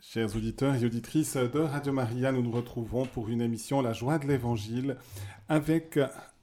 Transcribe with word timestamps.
Chers 0.00 0.36
auditeurs 0.36 0.76
et 0.76 0.84
auditrices 0.84 1.36
de 1.36 1.58
Radio 1.58 1.92
Maria, 1.92 2.30
nous 2.30 2.40
nous 2.40 2.52
retrouvons 2.52 3.04
pour 3.04 3.28
une 3.28 3.40
émission 3.40 3.82
La 3.82 3.92
joie 3.92 4.20
de 4.20 4.28
l'Évangile 4.28 4.96
avec 5.48 5.98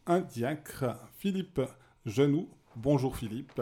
un 0.05 0.19
diacre, 0.19 0.97
Philippe 1.17 1.61
Genoux. 2.05 2.49
Bonjour 2.75 3.15
Philippe. 3.15 3.61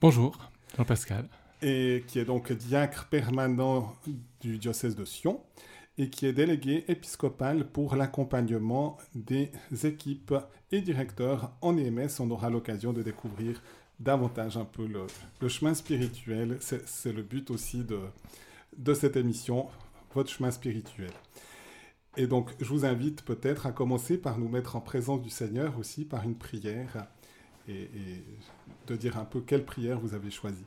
Bonjour, 0.00 0.50
Jean-Pascal. 0.76 1.28
Et 1.62 2.02
qui 2.08 2.18
est 2.18 2.24
donc 2.24 2.50
diacre 2.52 3.06
permanent 3.06 3.94
du 4.40 4.58
diocèse 4.58 4.96
de 4.96 5.04
Sion 5.04 5.40
et 5.98 6.10
qui 6.10 6.26
est 6.26 6.32
délégué 6.32 6.84
épiscopal 6.88 7.64
pour 7.64 7.94
l'accompagnement 7.94 8.98
des 9.14 9.52
équipes 9.84 10.34
et 10.72 10.80
directeurs 10.80 11.52
en 11.60 11.78
EMS. 11.78 12.10
On 12.18 12.30
aura 12.32 12.50
l'occasion 12.50 12.92
de 12.92 13.04
découvrir 13.04 13.62
davantage 14.00 14.56
un 14.56 14.64
peu 14.64 14.86
le, 14.86 15.48
chemin 15.48 15.74
spirituel. 15.74 16.58
C'est 16.60 17.12
le 17.12 17.22
but 17.22 17.52
aussi 17.52 17.84
de, 17.84 18.00
de 18.78 18.94
cette 18.94 19.16
émission, 19.16 19.66
votre 20.14 20.30
chemin 20.30 20.50
spirituel. 20.50 21.10
Et 22.16 22.26
donc, 22.26 22.50
je 22.60 22.66
vous 22.66 22.84
invite 22.84 23.22
peut-être 23.22 23.66
à 23.66 23.72
commencer 23.72 24.18
par 24.18 24.38
nous 24.38 24.48
mettre 24.48 24.76
en 24.76 24.80
présence 24.80 25.20
du 25.20 25.30
Seigneur 25.30 25.78
aussi, 25.78 26.04
par 26.04 26.24
une 26.24 26.34
prière, 26.34 27.06
et, 27.68 27.88
de 28.86 28.96
dire 28.96 29.18
un 29.18 29.24
peu 29.24 29.40
quelle 29.40 29.64
prière 29.64 30.00
vous 30.00 30.14
avez 30.14 30.30
choisie. 30.30 30.64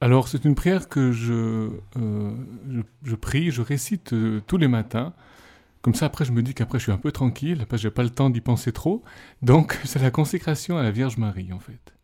Alors, 0.00 0.28
c'est 0.28 0.44
une 0.44 0.54
prière 0.54 0.88
que 0.88 1.12
je, 1.12 1.70
euh, 1.96 2.82
je, 3.04 3.14
prie, 3.14 3.50
je 3.50 3.62
récite 3.62 4.12
euh, 4.12 4.42
tous 4.46 4.56
les 4.58 4.68
matins. 4.68 5.14
Comme 5.80 5.94
ça, 5.94 6.06
après, 6.06 6.24
je 6.24 6.32
me 6.32 6.42
dis 6.42 6.52
qu'après, 6.52 6.78
je 6.78 6.84
suis 6.84 6.92
un 6.92 6.98
peu 6.98 7.12
tranquille, 7.12 7.58
parce 7.68 7.80
que 7.80 7.88
j'ai 7.88 7.90
pas 7.90 8.02
le 8.02 8.10
temps 8.10 8.28
d'y 8.28 8.40
penser 8.40 8.72
trop. 8.72 9.02
Donc, 9.40 9.78
c'est 9.84 10.00
la 10.00 10.10
consécration 10.10 10.76
à 10.76 10.82
la 10.82 10.90
Vierge 10.90 11.16
Marie, 11.16 11.52
en 11.52 11.60
fait. 11.60 11.94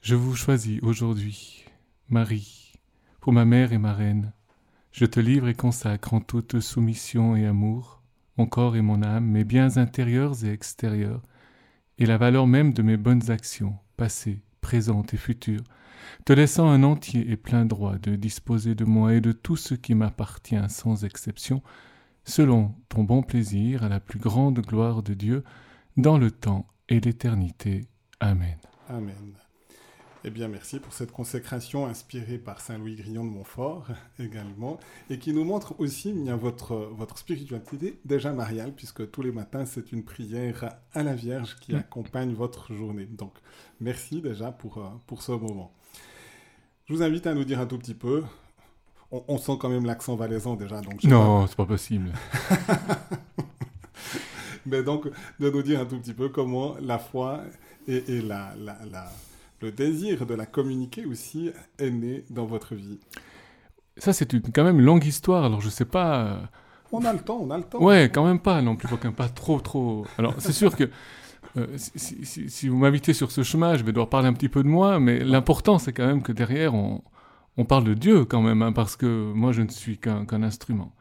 Je 0.00 0.14
vous 0.14 0.36
choisis 0.36 0.80
aujourd'hui, 0.82 1.64
Marie, 2.08 2.63
pour 3.24 3.32
ma 3.32 3.46
mère 3.46 3.72
et 3.72 3.78
ma 3.78 3.94
reine. 3.94 4.34
Je 4.92 5.06
te 5.06 5.18
livre 5.18 5.48
et 5.48 5.54
consacre 5.54 6.12
en 6.12 6.20
toute 6.20 6.60
soumission 6.60 7.34
et 7.36 7.46
amour 7.46 8.02
mon 8.36 8.44
corps 8.44 8.76
et 8.76 8.82
mon 8.82 9.02
âme, 9.02 9.24
mes 9.24 9.44
biens 9.44 9.78
intérieurs 9.78 10.44
et 10.44 10.50
extérieurs, 10.50 11.22
et 11.96 12.04
la 12.04 12.18
valeur 12.18 12.46
même 12.46 12.74
de 12.74 12.82
mes 12.82 12.98
bonnes 12.98 13.30
actions, 13.30 13.78
passées, 13.96 14.42
présentes 14.60 15.14
et 15.14 15.16
futures, 15.16 15.64
te 16.26 16.34
laissant 16.34 16.68
un 16.68 16.82
entier 16.82 17.30
et 17.30 17.38
plein 17.38 17.64
droit 17.64 17.96
de 17.96 18.14
disposer 18.14 18.74
de 18.74 18.84
moi 18.84 19.14
et 19.14 19.22
de 19.22 19.32
tout 19.32 19.56
ce 19.56 19.72
qui 19.72 19.94
m'appartient 19.94 20.68
sans 20.68 21.06
exception, 21.06 21.62
selon 22.24 22.74
ton 22.90 23.04
bon 23.04 23.22
plaisir, 23.22 23.84
à 23.84 23.88
la 23.88 24.00
plus 24.00 24.18
grande 24.18 24.60
gloire 24.60 25.02
de 25.02 25.14
Dieu, 25.14 25.44
dans 25.96 26.18
le 26.18 26.30
temps 26.30 26.66
et 26.90 27.00
l'éternité. 27.00 27.86
Amen. 28.20 28.58
Amen. 28.90 29.34
Eh 30.26 30.30
bien, 30.30 30.48
merci 30.48 30.78
pour 30.78 30.94
cette 30.94 31.12
consécration 31.12 31.86
inspirée 31.86 32.38
par 32.38 32.62
Saint 32.62 32.78
Louis 32.78 32.94
Grillon 32.94 33.26
de 33.26 33.30
Montfort 33.30 33.88
également, 34.18 34.80
et 35.10 35.18
qui 35.18 35.34
nous 35.34 35.44
montre 35.44 35.78
aussi 35.78 36.14
bien 36.14 36.34
votre, 36.34 36.76
votre 36.96 37.18
spiritualité 37.18 38.00
déjà 38.06 38.32
mariale, 38.32 38.72
puisque 38.74 39.10
tous 39.10 39.20
les 39.20 39.32
matins, 39.32 39.66
c'est 39.66 39.92
une 39.92 40.02
prière 40.02 40.76
à 40.94 41.02
la 41.02 41.14
Vierge 41.14 41.56
qui 41.60 41.74
mm. 41.74 41.78
accompagne 41.78 42.32
votre 42.32 42.72
journée. 42.72 43.04
Donc, 43.04 43.34
merci 43.80 44.22
déjà 44.22 44.50
pour, 44.50 44.78
euh, 44.78 44.88
pour 45.06 45.20
ce 45.20 45.32
moment. 45.32 45.74
Je 46.86 46.94
vous 46.94 47.02
invite 47.02 47.26
à 47.26 47.34
nous 47.34 47.44
dire 47.44 47.60
un 47.60 47.66
tout 47.66 47.78
petit 47.78 47.94
peu. 47.94 48.24
On, 49.10 49.36
sent 49.36 49.58
quand 49.60 49.68
même 49.68 49.84
l'accent 49.84 50.16
valaisan 50.16 50.56
déjà. 50.56 50.80
Donc 50.80 51.04
non, 51.04 51.46
c'est 51.46 51.54
pas 51.54 51.66
possible. 51.66 52.12
Mais 54.66 54.82
donc, 54.82 55.08
de 55.38 55.50
nous 55.50 55.62
dire 55.62 55.80
un 55.80 55.86
tout 55.86 56.00
petit 56.00 56.14
peu 56.14 56.30
comment 56.30 56.74
la 56.80 56.98
foi 56.98 57.42
et, 57.86 58.16
et 58.16 58.22
la, 58.22 58.54
la, 58.56 58.78
la 58.90 59.12
le 59.64 59.72
désir 59.72 60.26
de 60.26 60.34
la 60.34 60.44
communiquer 60.44 61.06
aussi 61.06 61.50
est 61.78 61.90
né 61.90 62.24
dans 62.28 62.44
votre 62.44 62.74
vie 62.74 62.98
Ça, 63.96 64.12
c'est 64.12 64.30
quand 64.52 64.64
même 64.64 64.78
une 64.78 64.84
longue 64.84 65.04
histoire, 65.04 65.44
alors 65.44 65.60
je 65.60 65.70
sais 65.70 65.86
pas... 65.86 66.24
Euh, 66.24 66.36
on 66.92 67.04
a 67.04 67.12
le 67.12 67.18
temps, 67.18 67.38
on 67.40 67.50
a 67.50 67.56
le 67.56 67.64
temps. 67.64 67.82
Ouais, 67.82 68.10
quand 68.12 68.24
même 68.24 68.38
pas 68.38 68.60
non 68.60 68.76
plus, 68.76 68.88
pas 69.16 69.28
trop, 69.28 69.58
trop... 69.60 70.06
Alors, 70.18 70.34
c'est 70.38 70.52
sûr 70.52 70.76
que 70.76 70.84
euh, 71.56 71.66
si, 71.76 72.68
vous 72.68 72.76
m'invitez 72.76 73.14
sur 73.14 73.32
ce 73.32 73.42
chemin, 73.42 73.76
je 73.76 73.84
vais 73.84 73.92
devoir 73.92 74.10
parler 74.10 74.28
un 74.28 74.34
petit 74.34 74.50
peu 74.50 74.62
de 74.62 74.68
moi, 74.68 75.00
mais 75.00 75.20
l'important, 75.20 75.78
c'est 75.78 75.92
quand 75.92 76.06
même 76.06 76.22
que 76.22 76.32
derrière, 76.32 76.74
on, 76.74 77.02
on 77.56 77.64
parle 77.64 77.84
de 77.84 77.94
Dieu 77.94 78.26
quand 78.26 78.42
même, 78.42 78.60
hein, 78.60 78.72
parce 78.72 78.96
que 78.96 79.32
moi, 79.32 79.52
je 79.52 79.62
ne 79.62 79.68
suis 79.68 79.98
qu'un 79.98 80.42
instrument. 80.42 80.94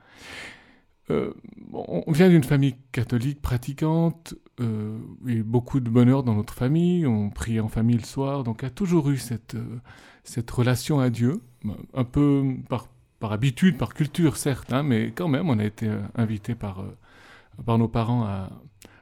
Euh, 1.12 1.34
on 1.73 2.12
vient 2.13 2.29
d'une 2.29 2.46
famille 2.46 2.75
catholique 2.94 3.41
pratiquante, 3.41 4.35
euh, 4.59 5.00
beaucoup 5.44 5.80
de 5.80 5.90
bonheur 5.90 6.24
dans 6.24 6.36
notre 6.36 6.53
famille, 6.53 7.06
on 7.06 7.30
prie 7.30 7.59
en 7.59 7.69
famille 7.69 7.97
le 7.97 8.03
soir, 8.03 8.44
donc 8.44 8.64
a 8.64 8.69
toujours 8.69 9.09
eu 9.09 9.18
cette, 9.18 9.56
euh, 9.56 10.44
relation 10.52 11.00
à 11.00 11.09
Dieu, 11.09 11.41
un 11.94 12.03
peu 12.03 12.56
par, 12.69 12.88
habitude, 13.31 13.78
par 13.78 13.94
culture 13.94 14.38
certes, 14.38 14.74
hein, 14.74 14.84
mais 14.84 15.12
quand 15.12 15.28
même 15.28 15.50
on 15.50 15.59
a 15.59 15.64
été 15.64 15.90
invité 16.16 16.56
par, 16.56 16.84
nos 17.68 17.88
parents 17.88 18.24
à... 18.24 18.50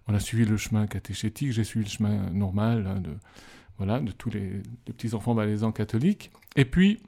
On 0.07 0.13
a 0.13 0.19
suivi 0.19 0.45
le 0.45 0.57
chemin 0.57 0.87
catéchétique, 0.87 1.51
j'ai 1.51 1.63
suivi 1.63 1.85
le 1.85 1.91
chemin 1.91 2.29
normal 2.31 2.87
hein, 2.87 3.99
de, 4.01 4.11
tous 4.11 4.29
les, 4.29 4.61
les 4.87 4.93
petits-enfants 4.93 5.33
valaisans 5.33 5.71
catholiques. 5.71 6.31
Et 6.55 6.65
puis, 6.65 6.99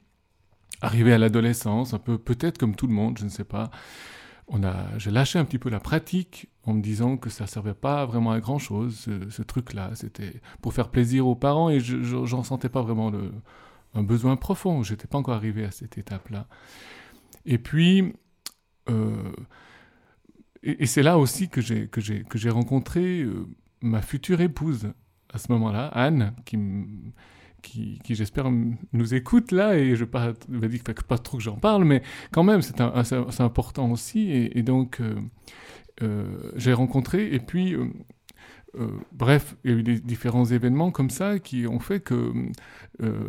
arrivé 0.80 1.12
à 1.12 1.18
l'adolescence, 1.18 1.94
un 1.94 1.98
peu 1.98 2.18
peut-être 2.18 2.58
comme 2.58 2.76
tout 2.76 2.86
le 2.86 2.94
monde, 2.94 3.18
je 3.18 3.24
ne 3.24 3.30
sais 3.30 3.44
pas, 3.44 3.70
on 4.48 4.62
a, 4.62 4.98
j'ai 4.98 5.10
lâché 5.10 5.38
un 5.38 5.44
petit 5.44 5.58
peu 5.58 5.70
la 5.70 5.80
pratique 5.80 6.48
en 6.64 6.74
me 6.74 6.82
disant 6.82 7.16
que 7.16 7.30
ça 7.30 7.46
servait 7.46 7.74
pas 7.74 8.04
vraiment 8.06 8.32
à 8.32 8.40
grand 8.40 8.58
chose, 8.58 9.08
ce, 9.30 9.42
truc-là. 9.42 9.90
C'était 9.94 10.40
pour 10.60 10.72
faire 10.74 10.90
plaisir 10.90 11.26
aux 11.26 11.34
parents 11.34 11.70
et 11.70 11.80
je, 11.80 12.02
j'en 12.02 12.42
sentais 12.42 12.68
pas 12.68 12.82
vraiment 12.82 13.10
le, 13.10 13.32
un 13.94 14.02
besoin 14.02 14.36
profond. 14.36 14.82
J'étais 14.82 15.06
pas 15.06 15.18
encore 15.18 15.34
arrivé 15.34 15.64
à 15.64 15.70
cette 15.70 15.98
étape-là. 15.98 16.46
Et 17.46 17.58
puis, 17.58 18.12
euh, 18.90 19.32
et, 20.62 20.86
c'est 20.86 21.02
là 21.02 21.18
aussi 21.18 21.48
que 21.48 21.60
j'ai, 21.60 22.50
rencontré 22.50 23.22
euh, 23.22 23.46
ma 23.80 24.02
future 24.02 24.40
épouse 24.40 24.92
à 25.32 25.38
ce 25.38 25.50
moment-là, 25.52 25.88
Anne, 25.88 26.34
qui 26.44 26.58
qui, 27.64 27.98
j'espère 28.14 28.50
nous 28.92 29.14
écoute 29.14 29.50
là, 29.50 29.76
et 29.76 29.96
je 29.96 30.04
pas, 30.04 30.32
vais 30.48 30.68
dire 30.68 30.82
pas 31.08 31.18
trop 31.18 31.38
que 31.38 31.42
j'en 31.42 31.56
parle, 31.56 31.84
mais 31.84 32.02
quand 32.30 32.44
même 32.44 32.60
c'est 32.62 33.40
important 33.40 33.90
aussi, 33.90 34.30
et, 34.30 34.62
donc 34.62 35.00
euh, 35.00 35.16
euh, 36.02 36.52
j'ai 36.56 36.72
rencontré, 36.72 37.34
et 37.34 37.40
puis 37.40 37.74
euh, 37.74 37.88
bref, 39.12 39.56
il 39.64 39.70
y 39.70 39.74
a 39.74 39.76
eu 39.78 39.82
des 39.82 40.00
différents 40.00 40.44
événements 40.44 40.90
comme 40.90 41.10
ça 41.10 41.38
qui 41.38 41.66
ont 41.66 41.80
fait 41.80 42.00
que 42.00 42.32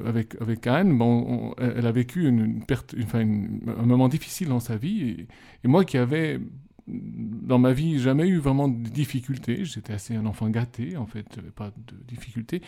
avec, 0.06 0.40
avec 0.41 0.67
Anne, 0.67 0.97
bon, 0.97 1.56
elle 1.57 1.88
a 1.88 1.91
vécu 1.91 2.28
une, 2.28 2.63
perte, 2.66 2.94
une, 2.94 3.62
un 3.67 3.85
moment 3.85 4.09
difficile 4.09 4.50
dans 4.50 4.59
sa 4.59 4.75
vie, 4.75 5.09
et, 5.09 5.28
et 5.63 5.67
moi 5.67 5.85
qui 5.85 5.97
avais 5.97 6.40
dans 6.88 7.57
ma 7.57 7.73
vie, 7.73 8.00
jamais 8.00 8.28
eu 8.28 8.38
vraiment 8.38 8.68
de 8.68 8.90
difficultés. 8.90 9.66
J'étais 9.66 9.94
assez 9.94 10.16
un 10.16 10.25
enfant 10.25 10.50
gâté, 10.50 10.97
en 10.97 11.06
fait, 11.06 11.41
pas 11.51 11.72
de 11.88 11.96
difficultés. 12.07 12.62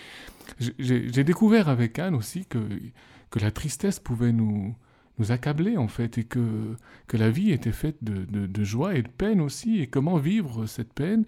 J'ai 0.79 1.23
découvert 1.23 1.69
avec 1.69 1.99
Anne 1.99 2.15
aussi 2.15 2.45
que, 2.45 2.57
que 3.29 3.39
la 3.39 3.51
tristesse 3.51 3.99
pouvait 3.99 4.31
nous, 4.31 4.75
nous 5.19 5.31
accabler, 5.31 5.77
en 5.77 5.87
fait, 5.87 6.17
et 6.17 6.23
que, 6.23 6.75
que 7.07 7.17
la 7.17 7.29
vie 7.29 7.51
était 7.51 7.71
faite 7.71 7.97
de, 8.01 8.25
de, 8.25 8.63
joie 8.63 8.95
et 8.95 9.03
de 9.03 9.07
peine 9.07 9.39
aussi, 9.39 9.79
et 9.79 9.87
comment 9.87 10.17
vivre 10.17 10.65
cette 10.65 10.93
peine. 10.93 11.25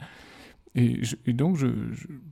Et, 0.75 1.01
donc, 1.27 1.57
je, 1.57 1.67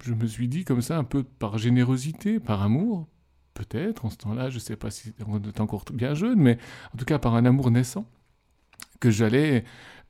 je, 0.04 0.14
me 0.14 0.26
suis 0.26 0.48
dit 0.48 0.64
comme 0.64 0.82
ça, 0.82 0.98
un 0.98 1.04
peu 1.04 1.24
par 1.24 1.58
générosité, 1.58 2.40
par 2.40 2.62
amour, 2.64 3.08
peut-être, 3.54 4.06
en 4.06 4.10
ce 4.10 4.18
temps-là, 4.18 4.50
je 4.50 4.56
ne 4.56 4.60
sais 4.60 4.76
pas 4.76 4.92
si 4.92 5.14
on 5.28 5.42
est 5.42 5.60
encore 5.60 5.86
bien 5.94 6.14
jeune, 6.14 6.40
mais 6.40 6.58
en 6.94 6.98
tout 6.98 7.06
cas 7.06 7.18
par 7.18 7.36
un 7.36 7.46
amour 7.46 7.72
naissant, 7.72 8.06
que 9.00 9.10
j'allais 9.10 9.64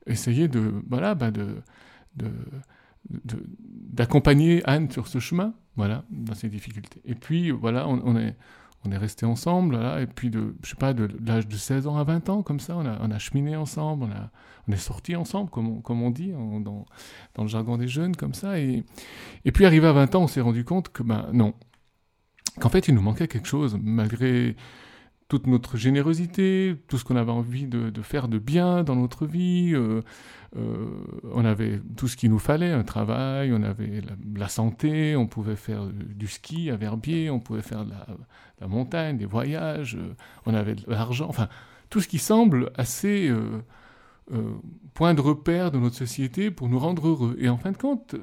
essayer 0.08 0.48
de, 0.48 0.82
voilà, 0.88 1.14
bah 1.14 1.30
de, 1.30 1.62
d'accompagner 3.08 4.62
Anne 4.64 4.90
sur 4.90 5.06
ce 5.06 5.18
chemin, 5.18 5.54
voilà, 5.76 6.04
dans 6.10 6.34
ses 6.34 6.48
difficultés. 6.48 7.00
Et 7.04 7.14
puis, 7.14 7.50
voilà, 7.50 7.88
on, 7.88 8.16
est, 8.16 8.36
on 8.84 8.92
est 8.92 8.96
resté 8.96 9.24
ensemble, 9.24 9.76
et 10.00 10.06
puis 10.06 10.30
de, 10.30 10.56
je 10.62 10.70
sais 10.70 10.76
pas, 10.76 10.92
de 10.92 11.08
l'âge 11.24 11.46
de 11.46 11.56
16 11.56 11.86
ans 11.86 11.96
à 11.96 12.04
20 12.04 12.28
ans, 12.28 12.42
comme 12.42 12.60
ça, 12.60 12.76
on 12.76 12.84
a, 12.86 12.98
on 13.00 13.10
a 13.10 13.18
cheminé 13.18 13.56
ensemble, 13.56 14.04
on, 14.04 14.10
a, 14.10 14.30
on 14.68 14.72
est 14.72 14.76
sortis 14.76 15.16
ensemble, 15.16 15.50
comme 15.50 15.68
on, 15.68 15.80
comme 15.80 16.02
on 16.02 16.10
dit, 16.10 16.32
dans, 16.32 16.84
dans, 17.34 17.42
le 17.42 17.48
jargon 17.48 17.78
des 17.78 17.88
jeunes, 17.88 18.16
comme 18.16 18.34
ça. 18.34 18.58
Et, 18.58 18.84
et 19.44 19.52
puis, 19.52 19.64
arrivé 19.64 19.86
à 19.86 19.92
20 19.92 20.14
ans, 20.16 20.22
on 20.24 20.28
s'est 20.28 20.40
rendu 20.40 20.64
compte 20.64 20.90
que, 20.90 21.02
ben 21.02 21.28
non, 21.32 21.54
qu'en 22.60 22.68
fait, 22.68 22.88
il 22.88 22.94
nous 22.94 23.02
manquait 23.02 23.28
quelque 23.28 23.48
chose, 23.48 23.78
malgré 23.80 24.56
toute 25.28 25.46
notre 25.46 25.76
générosité, 25.76 26.74
tout 26.88 26.96
ce 26.96 27.04
qu'on 27.04 27.16
avait 27.16 27.30
envie 27.30 27.66
de, 27.66 28.02
faire 28.02 28.28
de 28.28 28.38
bien 28.38 28.82
dans 28.82 28.96
notre 28.96 29.26
vie. 29.26 29.72
Euh, 29.74 30.00
euh, 30.56 30.86
on 31.34 31.44
avait 31.44 31.82
tout 31.96 32.08
ce 32.08 32.16
qu'il 32.16 32.30
nous 32.30 32.38
fallait, 32.38 32.72
un 32.72 32.82
travail, 32.82 33.52
on 33.52 33.62
avait 33.62 34.00
la, 34.34 34.48
santé, 34.48 35.16
on 35.16 35.26
pouvait 35.26 35.56
faire 35.56 35.84
du 35.84 36.26
ski 36.26 36.70
à 36.70 36.76
Verbier, 36.76 37.28
on 37.28 37.40
pouvait 37.40 37.60
faire 37.60 37.84
de 37.84 37.92
la, 38.60 38.66
montagne, 38.66 39.18
des 39.18 39.26
voyages, 39.26 39.96
euh, 39.96 40.14
on 40.46 40.54
avait 40.54 40.74
de 40.74 40.82
l'argent, 40.86 41.26
enfin 41.28 41.48
tout 41.90 42.00
ce 42.00 42.08
qui 42.08 42.18
semble 42.18 42.70
assez 42.76 43.32
point 44.92 45.14
de 45.14 45.22
repère 45.22 45.70
de 45.70 45.78
notre 45.78 45.96
société 45.96 46.50
pour 46.50 46.68
nous 46.68 46.78
rendre 46.78 47.08
heureux. 47.08 47.34
Et 47.40 47.48
en 47.48 47.56
fin 47.56 47.72
de 47.72 47.78
compte, 47.78 48.14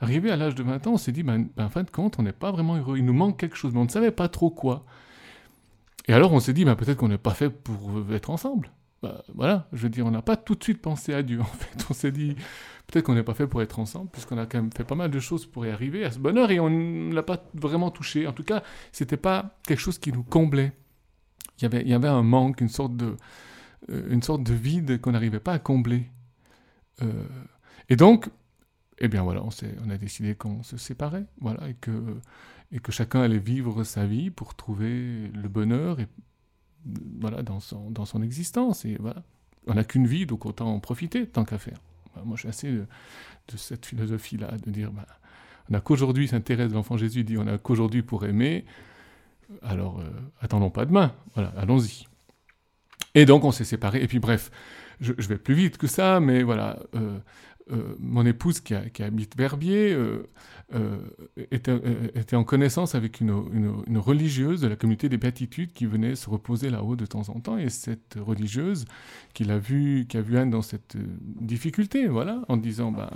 arrivé 0.00 0.32
à 0.32 0.36
l'âge 0.36 0.56
de 0.56 0.64
20 0.64 0.88
ans, 0.88 0.94
on 0.94 0.96
s'est 0.96 1.12
dit, 1.12 1.22
ben, 1.22 1.48
ben, 1.56 1.66
en 1.66 1.68
fin 1.68 1.84
de 1.84 1.90
compte, 1.90 2.18
on 2.18 2.24
n'est 2.24 2.32
pas 2.32 2.50
vraiment 2.50 2.74
heureux, 2.74 2.98
il 2.98 3.04
nous 3.04 3.12
manque 3.12 3.38
quelque 3.38 3.56
chose, 3.56 3.72
mais 3.72 3.78
on 3.78 3.84
ne 3.84 3.90
savait 3.90 4.10
pas 4.10 4.28
trop 4.28 4.50
quoi. 4.50 4.84
Et 6.08 6.12
alors 6.12 6.32
on 6.32 6.40
s'est 6.40 6.52
dit, 6.52 6.64
bah, 6.64 6.76
peut-être 6.76 6.98
qu'on 6.98 7.08
n'est 7.08 7.18
pas 7.18 7.34
fait 7.34 7.50
pour 7.50 8.12
être 8.12 8.30
ensemble. 8.30 8.70
Bah, 9.02 9.22
voilà, 9.34 9.68
je 9.72 9.82
veux 9.82 9.88
dire, 9.88 10.06
on 10.06 10.10
n'a 10.10 10.22
pas 10.22 10.36
tout 10.36 10.54
de 10.54 10.64
suite 10.64 10.80
pensé 10.80 11.12
à 11.12 11.22
Dieu, 11.22 11.40
en 11.40 11.44
fait. 11.44 11.86
On 11.90 11.94
s'est 11.94 12.12
dit, 12.12 12.34
peut-être 12.86 13.04
qu'on 13.04 13.14
n'est 13.14 13.22
pas 13.22 13.34
fait 13.34 13.46
pour 13.46 13.62
être 13.62 13.78
ensemble, 13.78 14.10
puisqu'on 14.10 14.38
a 14.38 14.46
quand 14.46 14.58
même 14.58 14.72
fait 14.72 14.84
pas 14.84 14.94
mal 14.94 15.10
de 15.10 15.20
choses 15.20 15.46
pour 15.46 15.66
y 15.66 15.70
arriver 15.70 16.04
à 16.04 16.10
ce 16.10 16.18
bonheur, 16.18 16.50
et 16.50 16.60
on 16.60 16.70
ne 16.70 17.14
l'a 17.14 17.22
pas 17.22 17.44
vraiment 17.54 17.90
touché. 17.90 18.26
En 18.26 18.32
tout 18.32 18.44
cas, 18.44 18.62
c'était 18.92 19.16
pas 19.16 19.58
quelque 19.66 19.80
chose 19.80 19.98
qui 19.98 20.12
nous 20.12 20.22
comblait. 20.22 20.72
Il 21.60 21.88
y 21.88 21.94
avait, 21.94 22.08
un 22.08 22.22
manque, 22.22 22.60
une 22.60 22.68
sorte 22.68 22.96
de, 22.96 23.16
euh, 23.90 24.06
une 24.10 24.22
sorte 24.22 24.42
de 24.42 24.52
vide 24.52 25.00
qu'on 25.00 25.12
n'arrivait 25.12 25.40
pas 25.40 25.54
à 25.54 25.58
combler. 25.58 26.10
Euh, 27.02 27.24
et 27.88 27.96
donc, 27.96 28.28
eh 28.98 29.08
bien 29.08 29.22
voilà, 29.22 29.42
on, 29.42 29.50
on 29.84 29.90
a 29.90 29.98
décidé 29.98 30.34
qu'on 30.34 30.62
se 30.62 30.76
séparait, 30.76 31.26
voilà, 31.40 31.68
et 31.68 31.74
que, 31.74 32.16
et 32.72 32.78
que 32.78 32.92
chacun 32.92 33.20
allait 33.20 33.38
vivre 33.38 33.84
sa 33.84 34.06
vie 34.06 34.30
pour 34.30 34.54
trouver 34.54 35.28
le 35.28 35.48
bonheur 35.48 36.00
et 36.00 36.06
voilà, 37.20 37.42
dans, 37.42 37.60
son, 37.60 37.90
dans 37.90 38.04
son 38.04 38.22
existence. 38.22 38.84
Et 38.84 38.96
voilà, 38.98 39.22
on 39.66 39.74
n'a 39.74 39.84
qu'une 39.84 40.06
vie, 40.06 40.26
donc 40.26 40.46
autant 40.46 40.72
en 40.72 40.80
profiter 40.80 41.26
tant 41.26 41.44
qu'à 41.44 41.58
faire. 41.58 41.78
moi, 42.24 42.36
je 42.36 42.40
suis 42.40 42.48
assez 42.48 42.70
de, 42.70 42.86
cette 43.56 43.86
philosophie-là, 43.86 44.56
de 44.64 44.70
dire, 44.70 44.92
bah, 44.92 45.06
on 45.68 45.72
n'a 45.72 45.80
qu'aujourd'hui, 45.80 46.28
s'intéresse 46.28 46.72
l'enfant 46.72 46.96
Jésus 46.96 47.24
dit, 47.24 47.36
on 47.38 47.44
n'a 47.44 47.58
qu'aujourd'hui 47.58 48.02
pour 48.02 48.24
aimer, 48.24 48.64
alors 49.62 50.00
euh, 50.00 50.10
attendons 50.40 50.70
pas 50.70 50.84
demain, 50.84 51.14
voilà, 51.34 51.52
allons-y. 51.56 52.06
Et 53.14 53.24
donc 53.24 53.44
on 53.44 53.52
s'est 53.52 53.64
séparés, 53.64 54.02
et 54.02 54.08
puis 54.08 54.18
bref, 54.18 54.50
je, 55.00 55.12
vais 55.12 55.38
plus 55.38 55.54
vite 55.54 55.78
que 55.78 55.86
ça, 55.86 56.20
mais 56.20 56.42
voilà, 56.42 56.78
euh, 56.94 57.18
euh, 57.72 57.96
mon 57.98 58.24
épouse 58.24 58.60
qui, 58.60 58.74
habite 59.02 59.36
Verbier 59.36 59.92
euh, 59.92 60.28
euh, 60.72 60.98
était, 61.50 62.36
en 62.36 62.44
connaissance 62.44 62.94
avec 62.94 63.20
une, 63.20 63.32
religieuse 63.98 64.60
de 64.60 64.68
la 64.68 64.76
communauté 64.76 65.08
des 65.08 65.16
béatitudes 65.16 65.72
qui 65.72 65.84
venait 65.84 66.14
se 66.14 66.30
reposer 66.30 66.70
là-haut 66.70 66.94
de 66.94 67.06
temps 67.06 67.28
en 67.28 67.40
temps. 67.40 67.58
Et 67.58 67.68
cette 67.68 68.18
religieuse 68.20 68.84
qui, 69.34 69.50
a 69.50 69.58
vu, 69.58 70.06
qui 70.08 70.16
a 70.16 70.20
vu 70.20 70.38
Anne 70.38 70.50
dans 70.50 70.62
cette 70.62 70.96
difficulté, 71.20 72.06
voilà, 72.06 72.42
en 72.48 72.56
disant 72.56 72.92
ben, 72.92 73.10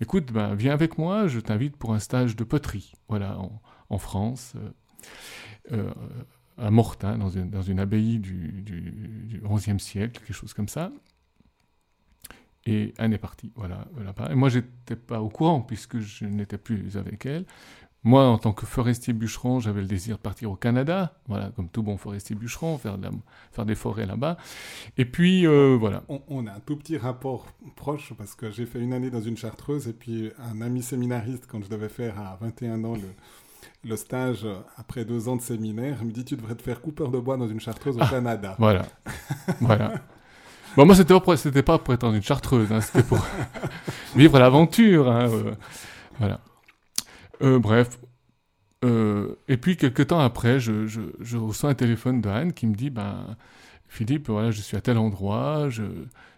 Écoute, 0.00 0.32
ben, 0.32 0.54
viens 0.56 0.72
avec 0.72 0.98
moi, 0.98 1.28
je 1.28 1.38
t'invite 1.38 1.76
pour 1.76 1.94
un 1.94 2.00
stage 2.00 2.34
de 2.34 2.42
poterie, 2.42 2.94
voilà, 3.08 3.38
en, 3.90 3.98
France. 3.98 4.54
à 6.58 6.70
Mortain, 6.70 7.16
dans 7.16 7.28
une, 7.62 7.78
abbaye 7.78 8.18
du, 8.18 9.40
XIe 9.44 9.78
siècle, 9.78 10.18
quelque 10.18 10.34
chose 10.34 10.52
comme 10.52 10.68
ça. 10.68 10.90
Et 12.66 12.94
Anne 12.98 13.12
est 13.12 13.18
partie, 13.18 13.52
voilà. 13.56 13.86
voilà. 13.92 14.14
Et 14.30 14.34
moi, 14.34 14.48
j'étais 14.48 14.96
pas 14.96 15.20
au 15.20 15.28
courant 15.28 15.60
puisque 15.60 16.00
je 16.00 16.24
n'étais 16.24 16.56
plus 16.56 16.96
avec 16.96 17.26
elle. 17.26 17.44
Moi, 18.04 18.22
en 18.22 18.36
tant 18.36 18.52
que 18.52 18.66
forestier 18.66 19.14
bûcheron, 19.14 19.60
j'avais 19.60 19.80
le 19.80 19.86
désir 19.86 20.16
de 20.16 20.20
partir 20.20 20.50
au 20.50 20.56
Canada, 20.56 21.18
voilà, 21.26 21.50
comme 21.56 21.70
tout 21.70 21.82
bon 21.82 21.96
forestier 21.96 22.36
bûcheron, 22.36 22.76
faire, 22.76 22.98
de 22.98 23.08
faire 23.50 23.64
des 23.64 23.74
forêts 23.74 24.04
là-bas. 24.04 24.36
Et 24.98 25.06
puis, 25.06 25.46
euh, 25.46 25.74
voilà. 25.80 26.02
On, 26.28 26.46
a 26.46 26.52
un 26.52 26.60
tout 26.60 26.76
petit 26.76 26.98
rapport 26.98 27.46
proche 27.76 28.12
parce 28.18 28.34
que 28.34 28.50
j'ai 28.50 28.66
fait 28.66 28.78
une 28.78 28.92
année 28.92 29.08
dans 29.08 29.22
une 29.22 29.38
chartreuse 29.38 29.88
et 29.88 29.94
puis 29.94 30.30
un 30.38 30.60
ami 30.60 30.82
séminariste, 30.82 31.46
quand 31.46 31.64
je 31.64 31.70
devais 31.70 31.88
faire 31.88 32.18
à 32.20 32.36
21 32.42 32.84
ans 32.84 32.94
le, 32.94 33.08
le 33.88 33.96
stage 33.96 34.46
après 34.76 35.06
deux 35.06 35.28
ans 35.30 35.36
de 35.36 35.42
séminaire, 35.42 36.04
me 36.04 36.10
dit 36.10 36.26
Tu 36.26 36.36
devrais 36.36 36.56
te 36.56 36.62
faire 36.62 36.82
coupeur 36.82 37.10
de 37.10 37.18
bois 37.18 37.38
dans 37.38 37.48
une 37.48 37.60
chartreuse 37.60 37.96
au 37.96 38.02
ah, 38.02 38.08
Canada. 38.08 38.54
Voilà. 38.58 38.84
voilà. 39.62 39.94
Bon, 40.76 40.86
moi, 40.86 40.96
c'était 40.96 41.18
pas, 41.18 41.36
c'était 41.36 41.62
pas 41.62 41.78
pour 41.78 41.94
être 41.94 42.04
une 42.12 42.22
chartreuse, 42.22 42.72
hein, 42.72 42.80
c'était 42.80 43.04
pour 43.04 43.24
vivre 44.16 44.38
l'aventure. 44.38 45.08
Hein, 45.08 45.28
euh, 45.30 45.54
voilà. 46.18 46.40
Euh, 47.42 47.58
bref. 47.60 47.98
Euh, 48.84 49.36
et 49.46 49.56
puis, 49.56 49.76
quelques 49.76 50.08
temps 50.08 50.18
après, 50.18 50.58
je, 50.58 50.86
je, 50.86 51.00
je, 51.20 51.36
reçois 51.36 51.70
un 51.70 51.74
téléphone 51.74 52.20
d'Anne 52.20 52.52
qui 52.52 52.66
me 52.66 52.74
dit 52.74 52.90
ben, 52.90 53.36
Philippe, 53.88 54.28
voilà, 54.28 54.50
je 54.50 54.60
suis 54.60 54.76
à 54.76 54.80
tel 54.80 54.98
endroit, 54.98 55.68
je, 55.70 55.84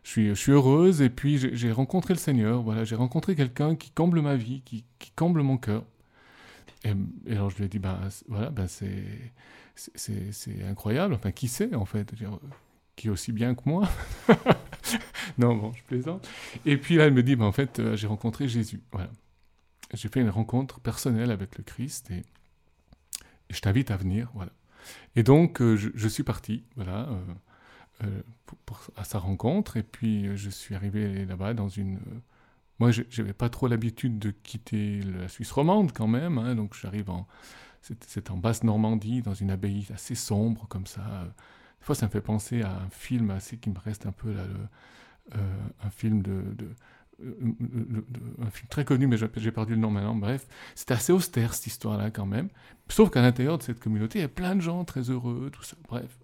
je, 0.03 0.11
suis, 0.11 0.29
je 0.29 0.35
suis 0.35 0.53
heureuse, 0.53 1.01
et 1.01 1.09
puis 1.09 1.39
j'ai 1.39 1.73
rencontré 1.73 2.13
le 2.13 2.19
Seigneur, 2.19 2.63
voilà, 2.63 2.85
j'ai 2.85 2.97
rencontré 2.97 3.35
quelqu'un 3.35 3.75
qui 3.75 3.91
comble 3.91 4.21
ma 4.21 4.37
vie, 4.37 4.61
qui, 4.65 4.85
qui 4.99 5.11
comble 5.13 5.41
mon 5.43 5.57
cœur. 5.57 5.83
Et, 6.85 6.93
alors, 7.33 7.51
je 7.51 7.57
lui 7.57 7.65
ai 7.65 7.69
dit 7.69 7.79
ben, 7.79 7.99
voilà, 8.29 8.51
ben. 8.51 8.67
C'est 8.69 10.63
incroyable, 10.67 11.15
enfin, 11.15 11.33
qui 11.33 11.49
sait 11.49 11.75
en 11.75 11.85
fait? 11.85 12.15
Qui 12.97 13.09
est 13.09 13.11
aussi 13.11 13.31
bien 13.31 13.55
que 13.55 13.63
moi. 13.67 13.89
non, 15.39 15.55
bon, 15.55 15.73
je 15.75 15.83
plaisante. 15.85 16.29
Et 16.65 16.79
puis 16.79 16.97
là, 16.97 17.05
elle 17.05 17.13
me 17.13 17.23
dit, 17.23 17.37
bah, 17.37 17.45
en 17.45 17.53
fait, 17.53 17.79
euh, 17.79 17.95
j'ai 17.95 18.07
rencontré 18.07 18.49
Jésus. 18.49 18.81
Voilà. 18.91 19.11
J'ai 19.95 20.09
fait 20.09 20.21
une 20.21 20.31
rencontre 20.31 20.81
personnelle 20.81 21.31
avec 21.31 21.57
le 21.59 21.63
Christ 21.63 22.11
et, 22.11 22.25
je 23.51 23.61
t'invite 23.61 23.93
à 23.93 23.97
venir. 23.97 24.31
Voilà. 24.35 24.51
Et 25.15 25.23
donc, 25.23 25.61
euh, 25.61 25.77
je, 25.77 26.09
suis 26.09 26.25
parti, 26.25 26.65
voilà, 26.75 27.09
euh, 28.03 28.23
pour, 28.65 28.81
à 28.97 29.05
sa 29.05 29.19
rencontre. 29.19 29.77
Et 29.77 29.85
puis, 29.85 30.37
je 30.37 30.51
suis 30.51 30.75
arrivé 30.75 31.25
là-bas 31.27 31.55
dans 31.55 31.69
une. 31.69 32.01
moi, 32.81 32.91
je 32.91 33.03
n'avais 33.19 33.35
pas 33.35 33.49
trop 33.49 33.69
l'habitude 33.69 34.19
de 34.19 34.31
quitter 34.31 35.01
la 35.03 35.29
Suisse 35.29 35.53
romande 35.53 35.93
quand 35.93 36.09
même. 36.09 36.39
Hein, 36.39 36.57
donc, 36.57 36.75
j'arrive 36.75 37.11
en. 37.11 37.29
C'est 37.83 38.33
en 38.33 38.37
basse 38.37 38.65
Normandie, 38.65 39.23
dans 39.23 39.35
une 39.35 39.53
abbaye 39.53 39.87
assez 39.95 40.17
sombre 40.17 40.67
comme 40.67 40.89
ça 40.89 41.29
fois, 41.87 41.95
ça 41.95 42.07
me 42.07 42.11
fait 42.11 42.21
penser 42.21 42.63
à 42.63 42.71
un 42.71 42.91
film 42.91 43.31
assez 43.31 43.57
qui 43.57 43.71
me 43.71 43.79
reste 43.79 44.07
un 44.07 44.13
peu 44.13 44.33
là, 44.33 44.43
euh, 45.35 45.39
un 45.83 45.91
film 45.91 46.21
de, 46.23 46.43
euh, 47.23 47.31
très 48.69 48.85
connu, 48.85 49.07
mais 49.07 49.17
j'ai 49.17 49.51
perdu 49.51 49.75
le 49.75 49.81
nom 49.81 49.91
maintenant. 49.91 50.17
Bref, 50.17 50.47
c'était 50.75 50.95
assez 50.95 51.13
austère 51.13 51.55
cette 51.55 51.69
histoire-là 51.69 52.11
quand 52.11 52.27
même. 52.27 52.49
Sauf 52.89 53.11
qu'à 53.11 53.23
l'intérieur 53.23 53.59
de 53.59 53.63
cette 53.63 53.81
communauté, 53.81 54.19
il 54.19 54.23
y 54.23 54.25
a 54.25 54.29
plein 54.29 54.55
de 54.55 54.61
gens 54.61 54.85
très 54.85 55.11
heureux, 55.11 55.51
tout 55.53 55.63
ça. 55.63 55.77
Bref. 55.89 56.19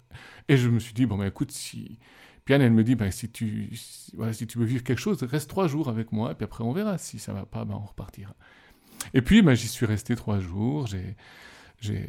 Et 0.47 0.57
je 0.57 0.69
me 0.69 0.79
suis 0.79 0.93
dit, 0.93 1.05
bon, 1.05 1.17
ben 1.17 1.25
écoute, 1.25 1.51
si. 1.51 1.97
Puis 2.45 2.53
elle 2.53 2.71
me 2.71 2.83
dit, 2.83 2.95
ben, 2.95 3.09
si, 3.09 3.29
tu, 3.29 3.73
voilà, 4.15 4.33
si 4.33 4.45
tu 4.45 4.57
veux 4.59 4.65
vivre 4.65 4.83
quelque 4.83 4.99
chose, 4.99 5.23
reste 5.23 5.49
trois 5.49 5.67
jours 5.67 5.87
avec 5.87 6.11
moi, 6.11 6.33
et 6.33 6.35
puis 6.35 6.43
après 6.43 6.63
on 6.63 6.73
verra. 6.73 6.97
Si 6.97 7.19
ça 7.19 7.33
va 7.33 7.45
pas, 7.45 7.63
ben, 7.63 7.75
on 7.75 7.85
repartira. 7.85 8.35
Et 9.13 9.21
puis, 9.21 9.41
ben, 9.41 9.53
j'y 9.53 9.67
suis 9.67 9.85
resté 9.85 10.15
trois 10.15 10.39
jours. 10.39 10.87
J'ai 10.87 11.15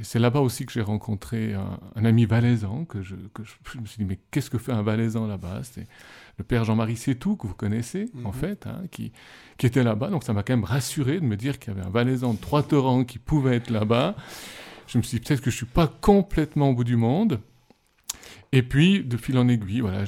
c'est 0.03 0.19
là-bas 0.19 0.41
aussi 0.41 0.67
que 0.67 0.73
j'ai 0.73 0.83
rencontré 0.83 1.55
un, 1.55 2.05
ami 2.05 2.27
valaisan, 2.27 2.85
que, 2.85 3.03
je, 3.03 3.15
me 3.15 3.87
suis 3.87 3.99
dit, 3.99 4.05
mais 4.05 4.19
qu'est-ce 4.31 4.51
que 4.51 4.59
fait 4.59 4.73
un 4.73 4.83
valaisan 4.83 5.27
là-bas? 5.27 5.61
C'est 5.63 5.87
le 6.39 6.45
père 6.45 6.65
Jean-Marie 6.65 6.97
Sétou, 6.97 7.37
que 7.37 7.47
vous 7.47 7.55
connaissez, 7.55 8.11
en 8.25 8.29
mhm. 8.29 8.35
fait, 8.35 8.67
hein, 8.67 8.83
qui, 8.91 9.13
qui 9.59 9.67
était 9.67 9.83
là-bas. 9.83 10.11
Donc 10.11 10.25
ça 10.25 10.33
m'a 10.33 10.43
quand 10.43 10.55
même 10.55 10.65
rassuré 10.65 11.21
de 11.21 11.25
me 11.25 11.37
dire 11.37 11.59
qu'il 11.59 11.73
y 11.73 11.77
avait 11.77 11.87
un 11.87 11.91
valaisan 11.91 12.35
de 12.35 12.39
Trois-Torrents 12.39 13.05
qui 13.05 13.19
pouvait 13.19 13.57
être 13.57 13.71
là-bas. 13.71 14.17
Je 14.87 14.99
me 14.99 15.03
suis 15.03 15.19
dit, 15.19 15.25
peut-être 15.25 15.41
que 15.41 15.51
je 15.51 15.57
ne 15.57 15.59
suis 15.59 15.67
pas 15.67 15.89
complètement 15.89 16.71
au 16.71 16.75
bout 16.75 16.85
du 16.85 16.97
monde. 16.97 17.41
Et 18.53 18.63
puis, 18.63 19.03
de 19.03 19.17
fil 19.17 19.37
en 19.39 19.49
aiguille, 19.49 19.81
voilà, 19.81 20.05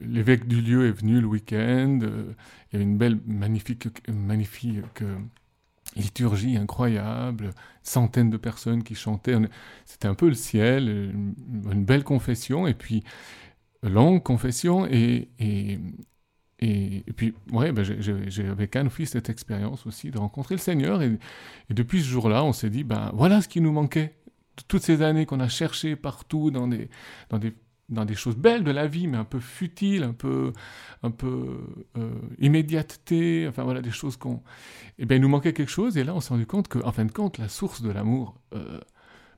l'évêque 0.00 0.46
du 0.46 0.60
lieu 0.60 0.86
est 0.86 0.92
venu 0.92 1.20
le 1.20 1.26
week-end. 1.26 1.98
Euh, 2.02 2.32
il 2.70 2.74
y 2.74 2.76
avait 2.76 2.84
une 2.84 2.98
belle, 2.98 3.18
magnifique, 3.26 3.88
magnifique 4.08 5.02
liturgie 5.96 6.56
incroyable, 6.56 7.50
centaines 7.82 8.30
de 8.30 8.36
personnes 8.36 8.82
qui 8.82 8.94
chantaient. 8.94 9.36
C'était 9.84 10.08
un 10.08 10.14
peu 10.14 10.28
le 10.28 10.34
ciel, 10.34 10.88
une, 10.88 11.84
belle 11.84 12.04
confession, 12.04 12.66
et 12.66 12.74
puis 12.74 13.02
longue 13.82 14.22
confession, 14.22 14.86
et, 14.86 15.28
et, 15.38 15.78
et, 16.60 17.04
puis, 17.16 17.34
ouais, 17.52 17.72
ben 17.72 17.84
j'ai 17.84 18.46
avec 18.46 18.76
Anne 18.76 18.90
Fils 18.90 19.10
cette 19.10 19.28
expérience 19.28 19.86
aussi 19.86 20.10
de 20.10 20.18
rencontrer 20.18 20.54
le 20.54 20.60
Seigneur, 20.60 21.02
et, 21.02 21.18
depuis 21.70 22.00
ce 22.02 22.08
jour-là, 22.08 22.44
on 22.44 22.52
s'est 22.52 22.70
dit, 22.70 22.84
ben 22.84 23.10
voilà 23.14 23.40
ce 23.42 23.48
qui 23.48 23.60
nous 23.60 23.72
manquait. 23.72 24.16
Toutes 24.68 24.82
ces 24.82 25.00
années 25.00 25.24
qu'on 25.24 25.40
a 25.40 25.48
cherché 25.48 25.96
partout 25.96 26.50
dans 26.50 26.68
des, 26.68 26.90
dans 27.30 27.38
des 27.38 27.54
dans 27.88 28.04
des 28.04 28.14
choses 28.14 28.36
belles 28.36 28.64
de 28.64 28.70
la 28.70 28.86
vie, 28.86 29.06
mais 29.06 29.18
un 29.18 29.24
peu 29.24 29.40
futiles, 29.40 30.02
un 30.02 30.12
peu, 30.12 30.52
un 31.02 31.10
peu 31.10 31.58
euh, 31.98 32.14
immédiateté, 32.38 33.46
enfin 33.48 33.64
voilà, 33.64 33.82
des 33.82 33.90
choses 33.90 34.16
qu'on... 34.16 34.42
Eh 34.98 35.04
bien, 35.04 35.18
il 35.18 35.20
nous 35.20 35.28
manquait 35.28 35.52
quelque 35.52 35.70
chose, 35.70 35.96
et 35.98 36.04
là, 36.04 36.14
on 36.14 36.20
s'est 36.20 36.30
rendu 36.30 36.46
compte 36.46 36.68
qu'en 36.68 36.92
fin 36.92 37.04
de 37.04 37.12
compte, 37.12 37.38
la 37.38 37.48
source 37.48 37.82
de 37.82 37.90
l'amour, 37.90 38.40
euh, 38.54 38.80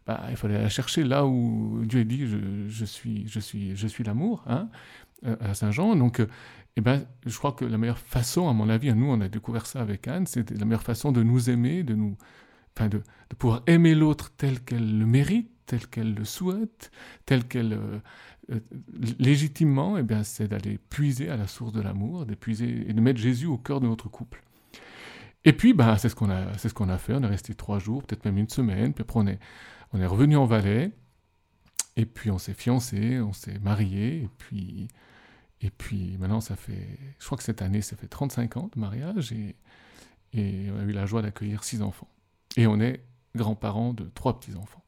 bah, 0.06 0.22
il 0.30 0.36
fallait 0.36 0.60
la 0.60 0.68
chercher 0.68 1.02
là 1.02 1.26
où 1.26 1.82
Dieu 1.84 2.00
a 2.00 2.04
dit 2.04 2.26
je, 2.26 2.68
je 2.68 2.84
suis, 2.84 3.26
je 3.26 3.40
suis, 3.40 3.74
je 3.74 3.86
suis 3.86 4.04
l'amour, 4.04 4.44
hein, 4.46 4.68
euh, 5.24 5.36
à 5.40 5.54
Saint-Jean. 5.54 5.96
Donc, 5.96 6.24
eh 6.76 6.80
ben, 6.80 7.04
je 7.24 7.36
crois 7.36 7.52
que 7.52 7.64
la 7.64 7.78
meilleure 7.78 7.98
façon, 7.98 8.48
à 8.48 8.52
mon 8.52 8.68
avis, 8.68 8.92
nous, 8.94 9.10
on 9.10 9.20
a 9.20 9.28
découvert 9.28 9.66
ça 9.66 9.80
avec 9.80 10.06
Anne, 10.06 10.26
c'est 10.26 10.50
la 10.50 10.64
meilleure 10.64 10.82
façon 10.82 11.10
de 11.10 11.22
nous 11.22 11.50
aimer, 11.50 11.82
de 11.82 11.94
nous, 11.94 12.16
enfin, 12.76 12.88
de, 12.88 12.98
de 13.30 13.36
pouvoir 13.36 13.62
aimer 13.66 13.94
l'autre 13.94 14.30
tel 14.36 14.60
qu'elle 14.60 14.98
le 14.98 15.06
mérite, 15.06 15.50
tel 15.66 15.86
qu'elle 15.86 16.14
le 16.14 16.24
souhaite, 16.24 16.90
tel 17.24 17.44
qu'elle 17.44 17.78
euh, 18.50 18.60
légitimement, 19.18 19.96
eh 19.96 20.02
bien, 20.02 20.22
c'est 20.22 20.48
d'aller 20.48 20.78
puiser 20.90 21.30
à 21.30 21.36
la 21.36 21.46
source 21.46 21.72
de 21.72 21.80
l'amour, 21.80 22.26
de 22.26 22.34
puiser 22.34 22.88
et 22.88 22.92
de 22.92 23.00
mettre 23.00 23.20
Jésus 23.20 23.46
au 23.46 23.56
cœur 23.56 23.80
de 23.80 23.86
notre 23.86 24.08
couple. 24.08 24.42
Et 25.44 25.52
puis, 25.52 25.74
bah, 25.74 25.96
c'est 25.98 26.08
ce 26.08 26.14
qu'on 26.14 26.30
a, 26.30 26.56
c'est 26.58 26.68
ce 26.68 26.74
qu'on 26.74 26.88
a 26.88 26.98
fait. 26.98 27.14
On 27.14 27.22
est 27.22 27.26
resté 27.26 27.54
trois 27.54 27.78
jours, 27.78 28.02
peut-être 28.02 28.24
même 28.24 28.38
une 28.38 28.48
semaine. 28.48 28.94
Puis 28.94 29.02
après, 29.02 29.20
on 29.20 29.26
est, 29.26 29.38
on 29.92 30.00
est 30.00 30.06
revenu 30.06 30.36
en 30.36 30.46
Valais. 30.46 30.92
Et 31.96 32.06
puis, 32.06 32.30
on 32.30 32.38
s'est 32.38 32.54
fiancé, 32.54 33.20
on 33.20 33.32
s'est 33.32 33.58
marié. 33.58 34.22
Et 34.22 34.30
puis, 34.38 34.88
et 35.60 35.70
puis, 35.70 36.16
maintenant, 36.18 36.40
ça 36.40 36.56
fait, 36.56 36.98
je 37.18 37.24
crois 37.24 37.38
que 37.38 37.44
cette 37.44 37.62
année, 37.62 37.82
ça 37.82 37.96
fait 37.96 38.08
35 38.08 38.56
ans 38.56 38.70
de 38.74 38.80
mariage. 38.80 39.32
Et, 39.32 39.56
et 40.32 40.70
on 40.70 40.80
a 40.80 40.82
eu 40.82 40.92
la 40.92 41.06
joie 41.06 41.22
d'accueillir 41.22 41.64
six 41.64 41.82
enfants. 41.82 42.08
Et 42.56 42.66
on 42.66 42.80
est 42.80 43.04
grands-parents 43.34 43.94
de 43.94 44.04
trois 44.14 44.38
petits-enfants. 44.38 44.83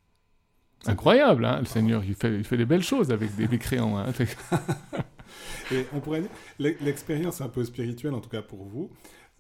Incroyable, 0.88 1.45
hein, 1.45 1.59
le 1.61 1.66
Seigneur, 1.66 2.02
il 2.05 2.14
fait, 2.14 2.35
il 2.37 2.45
fait 2.45 2.57
des 2.57 2.64
belles 2.64 2.83
choses 2.83 3.11
avec 3.11 3.35
des, 3.37 3.47
des 3.47 3.59
crayons. 3.59 3.99
Hein. 3.99 4.07
Et 5.73 5.87
on 5.93 6.00
pourrait 6.00 6.23
dire, 6.23 6.75
l'expérience 6.81 7.40
un 7.40 7.49
peu 7.49 7.64
spirituelle, 7.64 8.14
en 8.14 8.21
tout 8.21 8.31
cas 8.31 8.43
pour 8.43 8.64
vous, 8.64 8.90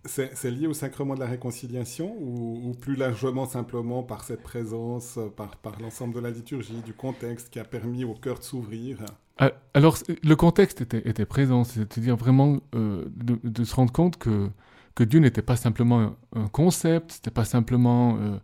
c'est 0.04 0.50
lié 0.50 0.66
au 0.66 0.74
sacrement 0.74 1.14
de 1.14 1.20
la 1.20 1.26
réconciliation 1.26 2.14
ou, 2.20 2.74
plus 2.80 2.96
largement 2.96 3.46
simplement 3.46 4.02
par 4.02 4.24
cette 4.24 4.42
présence, 4.42 5.18
par, 5.36 5.56
par 5.56 5.80
l'ensemble 5.80 6.14
de 6.14 6.20
la 6.20 6.30
liturgie, 6.30 6.80
du 6.84 6.92
contexte 6.92 7.50
qui 7.50 7.58
a 7.58 7.64
permis 7.64 8.04
au 8.04 8.14
cœur 8.14 8.38
de 8.38 8.44
s'ouvrir? 8.44 8.98
Ah, 9.38 9.52
Alors, 9.74 9.98
le 10.22 10.36
contexte 10.36 10.80
était, 10.80 11.08
était 11.08 11.26
présent, 11.26 11.64
c'est-à-dire 11.64 12.16
vraiment 12.16 12.60
euh, 12.74 13.04
de, 13.16 13.38
de, 13.42 13.64
se 13.64 13.74
rendre 13.74 13.92
compte 13.92 14.16
que, 14.16 14.48
que 14.94 15.04
Dieu 15.04 15.20
n'était 15.20 15.42
pas 15.42 15.56
simplement 15.56 16.16
un, 16.34 16.48
concept, 16.48 17.12
c'était 17.12 17.30
pas 17.30 17.44
simplement 17.44 18.16
euh, 18.20 18.38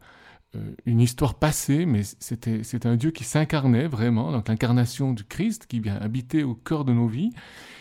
une 0.87 1.01
histoire 1.01 1.35
passée, 1.35 1.87
mais 1.87 2.03
c'était 2.03 2.87
un 2.87 2.97
Dieu 2.97 3.11
qui 3.11 3.25
s'incarnait 3.25 3.87
vraiment, 3.87 4.33
donc 4.33 4.49
l'incarnation 4.49 5.13
du 5.13 5.25
Christ 5.25 5.67
qui 5.67 5.81
vient 5.81 5.97
habiter 5.97 6.43
au 6.43 6.55
cœur 6.55 6.85
de 6.85 6.93
nos 6.93 7.07
vies, 7.07 7.31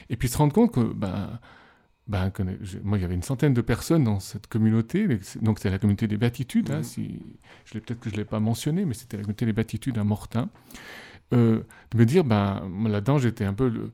et 0.09 0.15
puis 0.15 0.29
se 0.29 0.37
rendre 0.37 0.53
compte 0.53 0.73
que, 0.73 0.93
ben, 0.93 1.39
ben, 2.07 2.31
moi, 2.83 2.97
il 2.97 3.01
y 3.01 3.05
avait 3.05 3.15
une 3.15 3.23
centaine 3.23 3.53
de 3.53 3.61
personnes 3.61 4.03
dans 4.03 4.19
cette 4.19 4.47
communauté, 4.47 5.19
donc 5.41 5.59
c'est 5.59 5.69
la 5.69 5.79
communauté 5.79 6.07
des 6.07 6.17
Béatitudes, 6.17 6.71
hein, 6.71 6.83
si, 6.83 7.21
je 7.65 7.79
peut-être 7.79 7.99
que 7.99 8.09
je 8.09 8.15
ne 8.15 8.19
l'ai 8.19 8.25
pas 8.25 8.39
mentionné, 8.39 8.85
mais 8.85 8.93
c'était 8.93 9.17
la 9.17 9.23
communauté 9.23 9.45
des 9.45 9.53
Béatitudes 9.53 9.97
à 9.97 10.03
Mortain, 10.03 10.49
euh, 11.33 11.63
de 11.91 11.97
me 11.97 12.05
dire, 12.05 12.23
ben, 12.23 12.69
là-dedans, 12.85 13.17
j'étais 13.17 13.45
un 13.45 13.53
peu 13.53 13.69
le, 13.69 13.91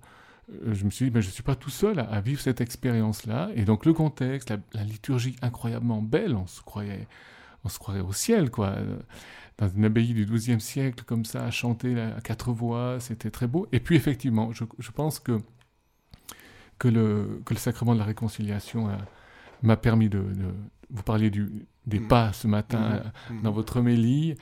euh, 0.53 0.73
je 0.73 0.85
me 0.85 0.89
suis 0.89 1.05
dit, 1.05 1.11
ben, 1.11 1.21
je 1.21 1.27
ne 1.27 1.31
suis 1.31 1.43
pas 1.43 1.55
tout 1.55 1.69
seul 1.69 1.99
à, 1.99 2.21
vivre 2.21 2.41
cette 2.41 2.61
expérience-là. 2.61 3.49
Et 3.55 3.65
donc 3.65 3.85
le 3.85 3.93
contexte, 3.93 4.53
la, 4.73 4.83
liturgie 4.83 5.35
incroyablement 5.41 6.01
belle, 6.01 6.35
on 6.35 6.47
se 6.47 6.61
croyait, 6.61 7.07
on 7.67 7.69
se 7.69 7.79
croirait 7.79 8.01
au 8.01 8.13
ciel, 8.13 8.49
quoi. 8.49 8.75
Dans 9.57 9.67
une 9.67 9.85
abbaye 9.85 10.13
du 10.13 10.25
XIIe 10.25 10.61
siècle, 10.61 11.03
comme 11.05 11.25
ça, 11.25 11.43
à 11.43 11.51
chanter 11.51 11.99
à 11.99 12.21
quatre 12.21 12.51
voix, 12.51 12.97
c'était 12.99 13.31
très 13.31 13.47
beau. 13.47 13.67
Et 13.71 13.79
puis 13.79 13.95
effectivement, 13.95 14.51
je, 14.53 14.63
je 14.79 14.91
pense 14.91 15.19
que, 15.19 15.39
que, 16.79 16.87
le, 16.87 17.41
que 17.45 17.53
le 17.53 17.59
sacrement 17.59 17.93
de 17.93 17.99
la 17.99 18.05
réconciliation 18.05 18.89
m'a 19.63 19.77
permis 19.77 20.09
de, 20.09 20.23
Vous 20.89 21.03
parliez 21.03 21.29
du, 21.29 21.65
des 21.85 21.99
mm. 21.99 22.07
pas 22.07 22.33
ce 22.33 22.47
matin 22.47 22.79
mm. 22.79 23.33
Euh, 23.33 23.41
dans 23.43 23.51
votre 23.51 23.77
homélie, 23.77 24.35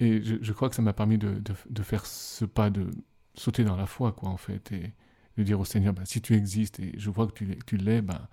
et 0.00 0.22
je, 0.22 0.36
je 0.40 0.52
crois 0.52 0.68
que 0.68 0.74
ça 0.74 0.82
m'a 0.82 0.94
permis 0.94 1.18
de, 1.18 1.42
de, 1.68 1.82
faire 1.82 2.06
ce 2.06 2.44
pas, 2.44 2.70
de 2.70 2.90
sauter 3.34 3.64
dans 3.64 3.76
la 3.76 3.86
foi, 3.86 4.12
quoi, 4.12 4.30
en 4.30 4.38
fait. 4.38 4.72
Et, 4.72 4.94
de 5.38 5.42
dire 5.42 5.60
au 5.60 5.64
Seigneur, 5.64 5.94
bah, 5.94 6.02
si 6.04 6.20
tu 6.20 6.34
existes 6.34 6.80
et 6.80 6.92
je 6.98 7.10
vois 7.10 7.26
que 7.26 7.32
tu, 7.32 7.58
tu 7.66 7.76
l'es, 7.76 8.02
bah, 8.02 8.28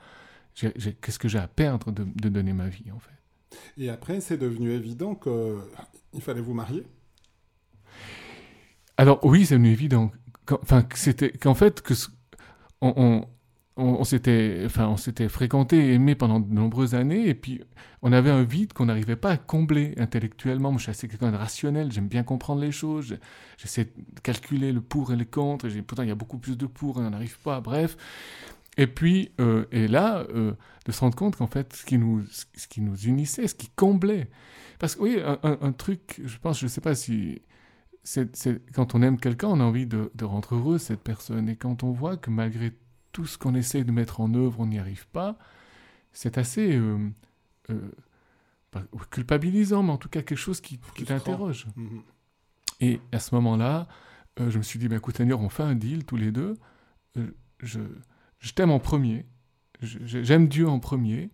qu'est-ce 0.53 1.19
que 1.19 1.27
j'ai 1.27 1.39
à 1.39 1.47
perdre 1.47 1.91
de, 1.91 2.03
de, 2.03 2.29
donner 2.29 2.53
ma 2.53 2.67
vie 2.67 2.91
en 2.91 2.99
fait? 2.99 3.18
Et 3.77 3.89
après, 3.89 4.21
c'est 4.21 4.37
devenu 4.37 4.71
évident 4.71 5.15
qu'il 5.15 6.21
fallait 6.21 6.41
vous 6.41 6.53
marier 6.53 6.83
Alors 8.97 9.19
oui, 9.23 9.45
c'est 9.45 9.55
devenu 9.55 9.71
évident. 9.71 10.11
Enfin, 10.51 10.85
c'était 10.95 11.31
qu'en 11.31 11.53
fait, 11.53 11.83
on, 12.81 13.25
on, 13.79 14.03
s'était, 14.03 14.63
enfin, 14.65 14.87
on 14.87 14.97
s'était 14.97 15.29
fréquenté, 15.29 15.93
aimé 15.93 16.15
pendant 16.15 16.39
de 16.39 16.53
nombreuses 16.53 16.95
années, 16.95 17.27
et 17.27 17.33
puis 17.33 17.61
on 18.01 18.11
avait 18.11 18.29
un 18.29 18.43
vide 18.43 18.73
qu'on 18.73 18.85
n'arrivait 18.85 19.15
pas 19.15 19.31
à 19.31 19.37
combler 19.37 19.93
intellectuellement. 19.97 20.71
Moi, 20.71 20.79
je 20.79 20.83
suis 20.83 20.91
assez 20.91 21.07
quelqu'un 21.07 21.31
de 21.31 21.37
rationnel, 21.37 21.91
j'aime 21.91 22.07
bien 22.07 22.23
comprendre 22.23 22.61
les 22.61 22.71
choses, 22.71 23.17
j'essaie 23.57 23.85
de 23.85 24.19
calculer 24.21 24.71
le 24.71 24.81
pour 24.81 25.13
et 25.13 25.15
le 25.15 25.25
contre, 25.25 25.67
et 25.67 25.81
pourtant 25.81 26.03
il 26.03 26.09
y 26.09 26.11
a 26.11 26.15
beaucoup 26.15 26.37
plus 26.37 26.57
de 26.57 26.65
pour 26.65 27.01
et 27.01 27.05
on 27.05 27.09
n'arrive 27.09 27.39
pas, 27.39 27.61
bref. 27.61 27.95
Et 28.79 28.87
puis, 28.87 29.33
euh, 29.41 29.65
et 29.73 29.89
là, 29.89 30.25
euh, 30.33 30.53
de 30.85 30.91
se 30.93 31.01
rendre 31.01 31.17
compte 31.17 31.35
qu'en 31.35 31.47
fait, 31.47 31.73
ce 31.73 31.83
qui, 31.83 31.97
nous, 31.97 32.23
ce 32.27 32.67
qui 32.69 32.79
nous 32.79 32.95
unissait, 32.95 33.45
ce 33.49 33.53
qui 33.53 33.67
comblait, 33.75 34.29
parce 34.79 34.95
que 34.95 35.01
oui, 35.01 35.19
un, 35.21 35.71
truc, 35.73 36.21
je 36.23 36.37
pense, 36.37 36.59
je 36.59 36.65
ne 36.65 36.69
sais 36.69 36.79
pas 36.79 36.95
si... 36.95 37.41
C'est, 38.03 38.31
quand 38.73 38.95
on 38.95 39.01
aime 39.01 39.19
quelqu'un, 39.19 39.49
on 39.49 39.59
a 39.59 39.63
envie 39.65 39.85
de, 39.85 40.09
de 40.15 40.23
rendre 40.23 40.55
heureux 40.55 40.77
cette 40.77 41.01
personne. 41.01 41.49
Et 41.49 41.57
quand 41.57 41.83
on 41.83 41.91
voit 41.91 42.15
que 42.15 42.29
malgré 42.29 42.71
tout 43.11 43.25
ce 43.25 43.37
qu'on 43.37 43.53
essaie 43.53 43.83
de 43.83 43.91
mettre 43.91 44.21
en 44.21 44.33
œuvre, 44.33 44.61
on 44.61 44.67
n'y 44.67 44.79
arrive 44.79 45.07
pas, 45.09 45.37
c'est 46.13 46.37
assez 46.37 46.77
euh, 46.77 47.09
euh, 47.69 47.91
culpabilisant, 49.11 49.83
mais 49.83 49.91
en 49.91 49.97
tout 49.97 50.07
cas 50.07 50.21
quelque 50.21 50.37
chose 50.37 50.61
qui, 50.61 50.79
qui 50.95 51.03
t'interroge. 51.03 51.67
Mhm. 51.75 52.01
Et 52.79 53.01
à 53.11 53.19
ce 53.19 53.35
moment-là, 53.35 53.89
euh, 54.39 54.49
je 54.49 54.57
me 54.57 54.63
suis 54.63 54.79
dit, 54.79 54.87
bah, 54.87 54.95
écoute 54.95 55.17
Seigneur, 55.17 55.41
on 55.41 55.49
fait 55.49 55.63
un 55.63 55.75
deal 55.75 56.05
tous 56.05 56.15
les 56.15 56.31
deux. 56.31 56.55
je, 57.61 57.81
je 58.39 58.53
t'aime 58.53 58.71
en 58.71 58.79
premier, 58.79 59.25
j'aime 59.81 60.47
Dieu 60.47 60.67
en 60.67 60.79
premier, 60.79 61.29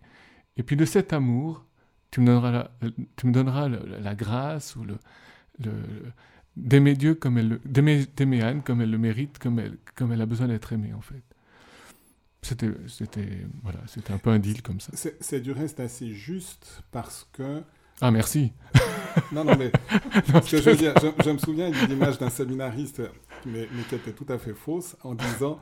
et 0.56 0.62
puis 0.62 0.76
de 0.76 0.84
cet 0.84 1.12
amour, 1.12 1.64
tu 2.10 2.20
me 2.20 2.26
donneras 2.26 2.50
la, 2.50 2.70
tu 3.16 3.26
me 3.26 3.32
donneras 3.32 3.68
la, 3.68 4.14
grâce 4.14 4.76
ou 4.76 4.84
le, 4.84 4.98
le 5.58 5.72
d'aimer 6.56 6.94
Dieu 6.94 7.14
comme 7.14 7.38
elle 7.38 7.58
d'aimer 7.64 8.42
Anne 8.42 8.62
comme 8.62 8.80
elle 8.80 8.90
le 8.90 8.98
mérite, 8.98 9.38
comme 9.38 9.58
elle, 9.58 9.76
comme 9.94 10.12
elle 10.12 10.22
a 10.22 10.26
besoin 10.26 10.48
d'être 10.48 10.72
aimée 10.72 10.94
en 10.94 11.00
fait. 11.00 11.22
C'était, 12.42 12.70
c'était, 12.86 13.44
voilà, 13.64 13.80
c'était 13.88 14.12
un 14.12 14.18
peu 14.18 14.30
un 14.30 14.38
deal 14.38 14.62
comme 14.62 14.78
ça. 14.78 14.92
C'est, 14.94 15.40
du 15.40 15.50
reste 15.50 15.80
assez 15.80 16.12
juste 16.12 16.80
parce 16.92 17.28
que. 17.32 17.62
Ah, 18.00 18.12
merci. 18.12 18.52
non, 19.32 19.42
non, 19.42 19.56
mais. 19.56 19.72
je, 20.46 20.56
veux 20.58 20.76
dire, 20.76 20.94
je, 21.24 21.30
me 21.30 21.38
souviens 21.38 21.70
d'une 21.70 21.90
image 21.90 22.18
d'un 22.18 22.30
séminariste, 22.30 23.02
mais, 23.46 23.68
mais, 23.72 23.82
qui 23.88 23.96
était 23.96 24.12
tout 24.12 24.26
à 24.28 24.38
fait 24.38 24.54
fausse, 24.54 24.96
en 25.02 25.16
disant 25.16 25.58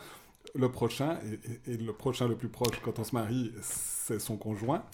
le 0.55 0.71
prochain, 0.71 1.19
et, 1.67 1.73
et, 1.73 1.77
le 1.77 1.93
prochain 1.93 2.29
le 2.29 2.37
plus 2.37 2.49
proche 2.49 2.79
quand 2.83 2.99
on 2.99 3.05
se 3.05 3.15
marie, 3.15 3.53
c'est 3.61 4.21
son 4.21 4.37
conjoint. 4.37 4.85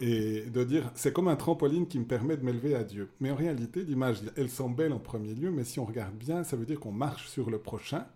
Et 0.00 0.42
de 0.42 0.62
dire, 0.62 0.90
c'est 0.94 1.12
comme 1.12 1.28
un 1.28 1.36
trampoline 1.36 1.88
qui 1.88 1.98
me 1.98 2.04
permet 2.04 2.36
de 2.36 2.44
m'élever 2.44 2.74
à 2.74 2.84
Dieu. 2.84 3.10
Mais 3.20 3.30
en 3.30 3.34
réalité, 3.34 3.82
l'image, 3.82 4.18
elle 4.36 4.48
semble 4.48 4.76
belle 4.76 4.92
en 4.92 5.00
premier 5.00 5.34
lieu, 5.34 5.50
mais 5.50 5.64
si 5.64 5.80
on 5.80 5.84
regarde 5.84 6.14
bien, 6.14 6.44
ça 6.44 6.56
veut 6.56 6.66
dire 6.66 6.78
qu'on 6.78 6.92
marche 6.92 7.28
sur 7.28 7.50
le 7.50 7.58
prochain. 7.58 8.06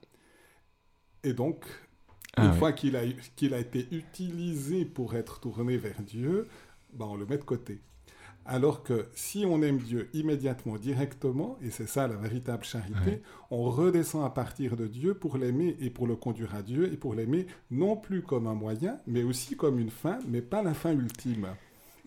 Et 1.25 1.32
donc, 1.32 1.64
ah 2.37 2.46
Une 2.46 2.52
fois 2.54 2.72
qu'il 2.72 2.96
a, 2.96 3.02
qu'il 3.37 3.52
a 3.52 3.58
été 3.58 3.87
utilisé 3.90 4.87
pour 4.87 5.14
être 5.16 5.40
tourné 5.40 5.76
vers 5.76 6.00
Dieu, 6.00 6.49
ben 6.94 7.06
on 7.06 7.16
le 7.16 7.26
met 7.26 7.37
de 7.37 7.44
côté. 7.44 7.82
Alors 8.44 8.82
que 8.82 9.06
si 9.14 9.44
on 9.46 9.62
aime 9.62 9.78
Dieu 9.78 10.08
immédiatement, 10.14 10.76
directement, 10.76 11.56
et 11.62 11.70
c'est 11.70 11.88
ça 11.88 12.08
la 12.08 12.16
véritable 12.16 12.64
charité, 12.64 13.22
on 13.50 13.70
redescend 13.70 14.25
à 14.25 14.30
partir 14.30 14.76
de 14.76 14.88
Dieu 14.88 15.14
pour 15.14 15.37
l'aimer 15.37 15.76
et 15.80 15.90
pour 15.90 16.08
le 16.08 16.16
conduire 16.16 16.54
à 16.54 16.62
Dieu 16.62 16.92
et 16.92 16.96
pour 16.96 17.14
l'aimer 17.14 17.46
non 17.70 17.96
plus 17.96 18.22
comme 18.22 18.49
un 18.49 18.54
moyen, 18.54 18.99
mais 19.06 19.22
aussi 19.22 19.54
comme 19.54 19.78
une 19.78 19.90
fin, 19.90 20.18
mais 20.28 20.42
pas 20.42 20.62
la 20.62 20.75
fin 20.75 20.92
ultime. 20.92 21.49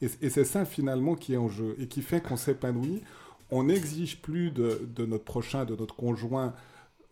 Et, 0.02 0.10
c'est 0.30 0.44
ça 0.44 0.66
finalement 0.66 1.16
qui 1.16 1.34
est 1.34 1.38
en 1.38 1.48
jeu 1.48 1.76
et 1.80 1.88
qui 1.88 2.02
fait 2.02 2.22
qu'on 2.22 2.36
s'épanouit. 2.36 3.02
On 3.50 3.64
n'exige 3.64 4.22
plus 4.22 4.52
de, 4.52 4.88
de, 4.94 5.06
notre 5.06 5.24
prochain, 5.24 5.64
de 5.64 5.76
notre 5.76 5.96
conjoint, 5.96 6.54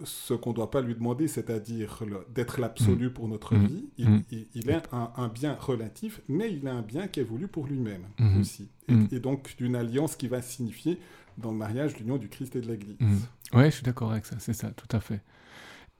ce 0.04 0.34
qu'on 0.34 0.52
ne 0.52 0.56
doit 0.56 0.72
pas 0.72 0.82
lui 0.82 0.96
demander, 0.96 1.28
c'est-à-dire 1.28 2.04
d'être 2.34 2.60
l'absolu 2.60 3.08
mm. 3.08 3.14
pour 3.14 3.28
notre 3.28 3.56
mm. 3.56 3.66
vie. 3.66 3.86
Il, 3.98 4.10
mm. 4.10 4.70
est 4.70 4.90
un, 4.92 5.28
bien 5.28 5.56
relatif, 5.60 6.22
mais 6.28 6.52
il 6.52 6.66
est 6.66 6.72
un 6.72 6.82
bien 6.82 7.08
qui 7.08 7.20
est 7.20 7.24
voulu 7.24 7.48
pour 7.48 7.68
lui-même 7.68 8.06
aussi. 8.40 8.70
Et, 9.12 9.20
donc 9.20 9.56
d'une 9.58 9.76
alliance 9.76 10.16
qui 10.16 10.28
va 10.28 10.42
signifier 10.42 11.00
dans 11.38 11.52
le 11.52 11.58
mariage 11.58 11.98
l'union 11.98 12.18
du 12.18 12.30
Christ 12.30 12.56
et 12.56 12.62
de 12.62 12.68
l'Église. 12.68 12.98
Oui, 13.54 13.66
je 13.66 13.70
suis 13.70 13.84
d'accord 13.84 14.12
avec 14.12 14.26
ça, 14.26 14.36
c'est 14.40 14.54
ça, 14.54 14.72
tout 14.72 14.96
à 14.96 15.00
fait. 15.00 15.22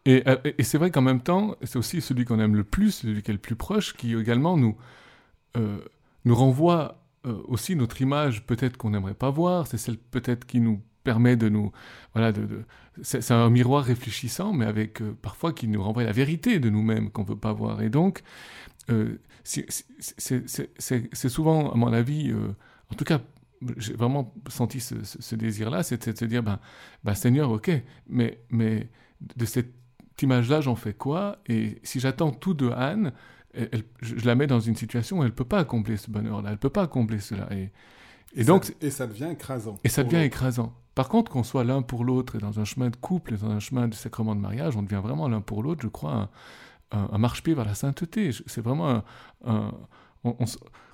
Et, 0.06 0.24
euh, 0.28 0.36
et 0.58 0.64
c'est 0.64 0.78
vrai 0.78 0.92
qu'en 0.92 1.02
même 1.02 1.22
temps, 1.22 1.56
c'est 1.64 1.78
aussi 1.78 2.02
celui 2.02 2.26
qu'on 2.26 2.40
aime 2.40 2.56
le 2.56 2.64
plus, 2.64 2.92
celui 2.92 3.22
qui 3.22 3.32
est 3.32 3.34
le 3.34 3.40
plus 3.40 3.56
proche, 3.56 3.94
qui 3.96 4.14
également 4.14 4.58
nous, 4.58 4.76
euh, 5.56 5.80
nous 6.26 6.36
renvoie 6.36 7.04
euh, 7.26 7.42
aussi 7.48 7.76
notre 7.76 8.02
image 8.02 8.46
peut-être 8.46 8.76
qu'on 8.76 8.90
n'aimerait 8.90 9.14
pas 9.14 9.30
voir, 9.30 9.68
c'est 9.68 9.78
celle 9.78 9.98
peut-être 9.98 10.46
qui 10.46 10.60
nous 10.60 10.82
permet 11.04 11.36
de 11.36 11.50
nous... 11.50 11.72
Voilà, 12.14 12.32
de, 12.32 12.66
c'est 13.02 13.32
un 13.32 13.50
miroir 13.50 13.84
réfléchissant, 13.84 14.54
mais 14.54 14.66
avec 14.66 15.02
euh, 15.02 15.18
parfois 15.22 15.54
qui 15.54 15.68
nous 15.68 15.82
renvoie 15.82 16.04
la 16.04 16.12
vérité 16.12 16.60
de 16.60 16.70
nous-mêmes 16.70 17.10
qu'on 17.10 17.24
ne 17.24 17.28
veut 17.28 17.38
pas 17.38 17.54
voir. 17.54 17.82
Et 17.82 17.90
donc, 17.90 18.22
euh, 18.92 19.18
c'est 19.44 21.30
souvent, 21.30 21.72
à 21.72 21.76
mon 21.76 21.92
avis, 21.92 22.32
euh, 22.32 22.56
en 22.92 22.96
tout 22.96 23.04
cas, 23.04 23.22
j'ai 23.78 23.94
vraiment 23.94 24.34
senti 24.50 24.80
ce, 24.80 25.36
désir-là, 25.36 25.84
c'était 25.84 26.14
de 26.14 26.18
se 26.18 26.26
dire, 26.26 26.44
ben, 26.44 26.60
ben, 27.04 27.16
Seigneur, 27.16 27.50
ok, 27.50 27.72
mais, 28.10 28.40
mais 28.50 28.90
de 29.36 29.46
cette 29.46 29.74
image-là, 30.22 30.62
j'en 30.62 30.76
fais 30.76 30.94
quoi? 30.94 31.40
Et 31.48 31.80
si 31.84 32.00
j'attends 32.00 32.32
tout 32.32 32.54
de 32.54 32.70
Anne, 32.70 33.14
je, 34.02 34.16
la 34.26 34.36
mets 34.36 34.48
dans 34.48 34.60
une 34.60 34.76
situation 34.76 35.20
où 35.20 35.24
elle 35.24 35.30
ne 35.30 35.34
peut 35.34 35.46
pas 35.46 35.60
accomplir 35.60 35.98
ce 36.00 36.12
bonheur-là, 36.12 36.50
elle 36.50 36.56
ne 36.56 36.60
peut 36.60 36.70
pas 36.70 36.84
accomplir 36.84 37.22
cela. 37.22 37.48
Et, 37.54 37.72
et, 38.36 38.44
donc, 38.44 38.66
ça, 38.66 38.74
et 38.82 38.90
ça 38.90 39.08
devient 39.08 39.30
écrasant. 39.32 39.78
Et 39.84 39.90
ça 39.90 40.04
devient 40.04 40.24
écrasant. 40.24 40.74
Par 40.96 41.10
contre, 41.10 41.32
qu'on 41.32 41.44
soit 41.44 41.64
l'un 41.64 41.82
pour 41.82 42.06
l'autre 42.06 42.36
et 42.36 42.40
dans 42.40 42.60
un 42.60 42.66
chemin 42.66 42.90
de 42.90 42.96
couple 42.96 43.34
et 43.34 43.38
dans 43.38 43.50
un 43.50 43.60
chemin 43.60 43.88
de 43.88 43.96
sacrement 43.96 44.36
de 44.36 44.42
mariage, 44.42 44.76
on 44.78 44.84
devient 44.84 45.02
vraiment 45.02 45.28
l'un 45.28 45.42
pour 45.42 45.64
l'autre, 45.64 45.82
je 45.82 45.88
crois, 45.88 46.30
un, 46.92 47.18
marche-pied 47.18 47.56
vers 47.56 47.66
la 47.66 47.74
sainteté. 47.74 48.32
C'est 48.46 48.62
vraiment 48.62 49.04
un. 49.46 49.72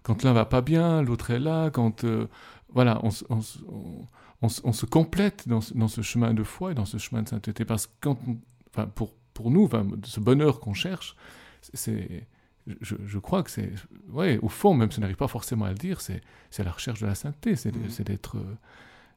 quand 0.04 0.24
l'un 0.24 0.34
va 0.34 0.46
pas 0.46 0.62
bien, 0.62 1.02
l'autre 1.02 1.32
est 1.32 1.40
là. 1.40 1.70
Quand. 1.70 2.04
Euh, 2.04 2.28
voilà, 2.72 3.02
on, 3.04 3.10
se 3.12 4.86
complète 4.86 5.48
dans, 5.48 5.60
ce 5.62 6.02
chemin 6.02 6.34
de 6.34 6.44
foi 6.44 6.72
et 6.72 6.76
dans 6.76 6.86
ce 6.86 6.98
chemin 6.98 7.24
de 7.24 7.30
sainteté. 7.30 7.66
Parce 7.66 7.88
que 7.88 7.94
quand, 8.00 8.18
enfin, 8.72 8.88
pour, 8.88 9.14
pour 9.34 9.52
nous, 9.52 9.68
ce 10.04 10.20
bonheur 10.20 10.60
qu'on 10.60 10.74
cherche, 10.74 11.16
c'est 11.74 12.28
je, 12.82 13.18
crois 13.18 13.44
que 13.44 13.52
c'est, 13.52 13.72
ouais, 14.10 14.40
au 14.42 14.50
fond, 14.50 14.74
même 14.74 14.92
si 14.92 15.00
on 15.00 15.02
n'arrive 15.02 15.16
pas 15.16 15.28
forcément 15.28 15.66
à 15.66 15.70
le 15.70 15.78
dire, 15.78 16.02
c'est, 16.02 16.22
la 16.58 16.72
recherche 16.72 17.02
de 17.02 17.08
la 17.08 17.16
sainteté, 17.16 17.56
c'est, 17.56 17.76
mmh. 17.76 18.04
d'être, 18.04 18.38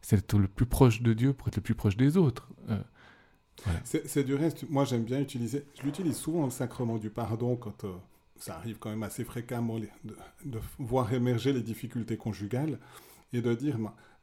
c'est 0.00 0.16
être 0.18 0.38
le 0.38 0.49
plus 0.49 0.66
proche 0.66 1.02
de 1.02 1.12
Dieu 1.12 1.32
pour 1.32 1.49
être 1.49 1.56
le 1.56 1.62
plus 1.62 1.75
proche 1.75 1.97
des 1.97 2.16
autres. 2.16 2.49
C'est 3.85 4.25
du 4.25 4.35
reste, 4.35 4.68
moi 4.71 4.85
j'aime 4.85 5.04
bien 5.04 5.21
utiliser, 5.21 5.64
je 5.78 5.82
l'utilise 5.82 6.16
souvent 6.16 6.44
le 6.44 6.50
sacrement 6.50 6.99
du 6.99 7.11
pardon 7.11 7.56
quand 7.56 7.85
ça 8.37 8.56
arrive 8.56 8.78
quand 8.78 8.90
même 8.90 9.04
assez 9.04 9.25
fréquemment 9.25 9.78
de, 9.78 10.59
voir 10.78 11.12
émerger 11.12 11.52
les 11.52 11.62
difficultés 11.62 12.16
conjugales 12.16 12.78
et 13.32 13.40
de 13.40 13.54
dire 13.54 13.78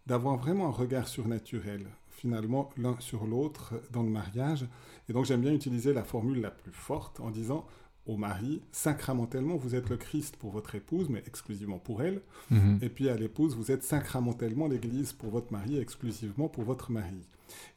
d'avoir 0.07 0.35
vraiment 0.35 0.67
un 0.67 0.71
regard 0.71 1.07
surnaturel 1.07 1.85
finalement 2.09 2.69
l'un 2.77 2.99
sur 2.99 3.25
l'autre 3.25 3.81
dans 3.91 4.03
le 4.03 4.09
mariage. 4.09 4.67
Et 5.07 5.13
donc 5.13 5.23
j'aime 5.23 5.41
bien 5.41 5.53
utiliser 5.53 5.93
la 5.93 6.03
formule 6.03 6.41
la 6.41 6.51
plus 6.51 6.73
forte 6.73 7.21
en 7.21 7.29
disant 7.29 7.65
au 8.09 8.17
mari, 8.17 8.61
sacramentellement, 8.71 9.55
vous 9.55 9.75
êtes 9.75 9.87
le 9.89 9.97
Christ 9.97 10.35
pour 10.35 10.49
votre 10.49 10.73
épouse, 10.73 11.09
mais 11.09 11.21
exclusivement 11.27 11.77
pour 11.77 12.01
elle. 12.01 12.21
Mhm. 12.49 12.79
Et 12.81 12.89
puis 12.89 13.07
à 13.07 13.15
l'épouse, 13.15 13.55
vous 13.55 13.71
êtes 13.71 13.83
sacramentellement 13.83 14.67
l'Église 14.67 15.13
pour 15.13 15.29
votre 15.29 15.53
mari, 15.53 15.77
exclusivement 15.77 16.49
pour 16.49 16.63
votre 16.63 16.91
mari. 16.91 17.21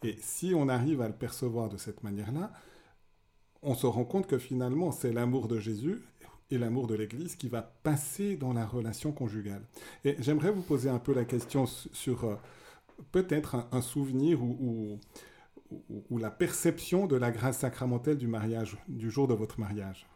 Et 0.02 0.16
si 0.22 0.54
on 0.56 0.70
arrive 0.70 1.02
à 1.02 1.08
le 1.08 1.14
percevoir 1.14 1.68
de 1.68 1.76
cette 1.76 2.02
manière-là, 2.02 2.50
on 3.62 3.74
se 3.74 3.86
rend 3.86 4.04
compte 4.04 4.26
que 4.26 4.38
finalement, 4.38 4.90
c'est 4.90 5.12
l'amour 5.12 5.48
de 5.48 5.58
Jésus 5.58 6.00
et 6.50 6.56
l'amour 6.56 6.86
de 6.86 6.94
l'Église 6.94 7.36
qui 7.36 7.48
va 7.48 7.60
passer 7.82 8.36
dans 8.36 8.54
la 8.54 8.64
relation 8.64 9.12
conjugale. 9.12 9.62
Et 10.04 10.16
j'aimerais 10.18 10.50
vous 10.50 10.62
poser 10.62 10.88
un 10.88 10.98
peu 10.98 11.12
la 11.12 11.26
question 11.26 11.66
sur 11.66 12.24
euh, 12.24 12.36
peut-être 13.12 13.68
un, 13.70 13.82
souvenir 13.82 14.42
ou, 14.42 14.98
ou, 16.10 16.18
la 16.18 16.30
perception 16.30 17.06
de 17.06 17.16
la 17.16 17.30
grâce 17.30 17.58
sacramentelle 17.58 18.16
du 18.16 18.28
mariage, 18.28 18.78
du 18.88 19.10
jour 19.10 19.28
de 19.28 19.34
votre 19.34 19.60
mariage. 19.60 20.06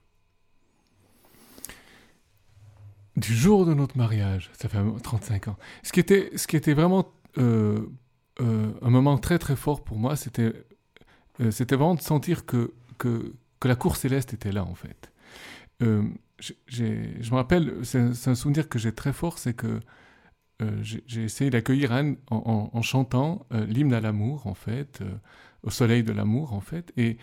Du 3.16 3.34
jour 3.34 3.64
de 3.64 3.74
notre 3.74 3.96
mariage, 3.96 4.50
ça 4.52 4.68
fait 4.68 4.78
35 5.02 5.48
ans. 5.48 5.56
Ce 5.82 5.92
qui 5.92 6.00
était, 6.00 6.30
ce 6.36 6.46
qui 6.46 6.56
était 6.56 6.74
vraiment 6.74 7.12
euh, 7.38 7.86
euh, 8.40 8.72
un 8.82 8.90
moment 8.90 9.16
très 9.18 9.38
très 9.38 9.56
fort 9.56 9.82
pour 9.82 9.98
moi, 9.98 10.16
c'était 10.16 10.52
c'était 11.50 11.76
vraiment 11.76 11.94
de 11.94 12.00
sentir 12.00 12.46
que, 12.46 12.72
que, 12.96 13.34
que, 13.60 13.68
la 13.68 13.74
cour 13.74 13.96
céleste 13.96 14.32
était 14.32 14.52
là 14.52 14.64
en 14.64 14.74
fait 14.74 15.12
je 16.40 17.30
me 17.30 17.34
rappelle, 17.34 17.74
c'est 17.84 18.28
un 18.28 18.34
souvenir 18.34 18.68
que 18.68 18.78
j'ai 18.78 18.92
très 18.92 19.12
fort, 19.12 19.38
c'est 19.38 19.54
que 19.54 19.80
euh, 20.62 20.82
j'ai 20.82 21.22
essayé 21.22 21.50
d'accueillir 21.50 21.92
Anne 21.92 22.16
en, 22.30 22.82
chantant 22.82 23.46
euh, 23.52 23.66
l'hymne 23.66 23.92
à 23.92 24.00
l'amour, 24.00 24.46
en 24.46 24.54
fait, 24.54 25.00
euh, 25.02 25.14
au 25.62 25.70
soleil 25.70 26.02
de 26.02 26.12
l'amour, 26.12 26.54
en 26.54 26.60
fait. 26.60 26.92
Et, 26.96 27.18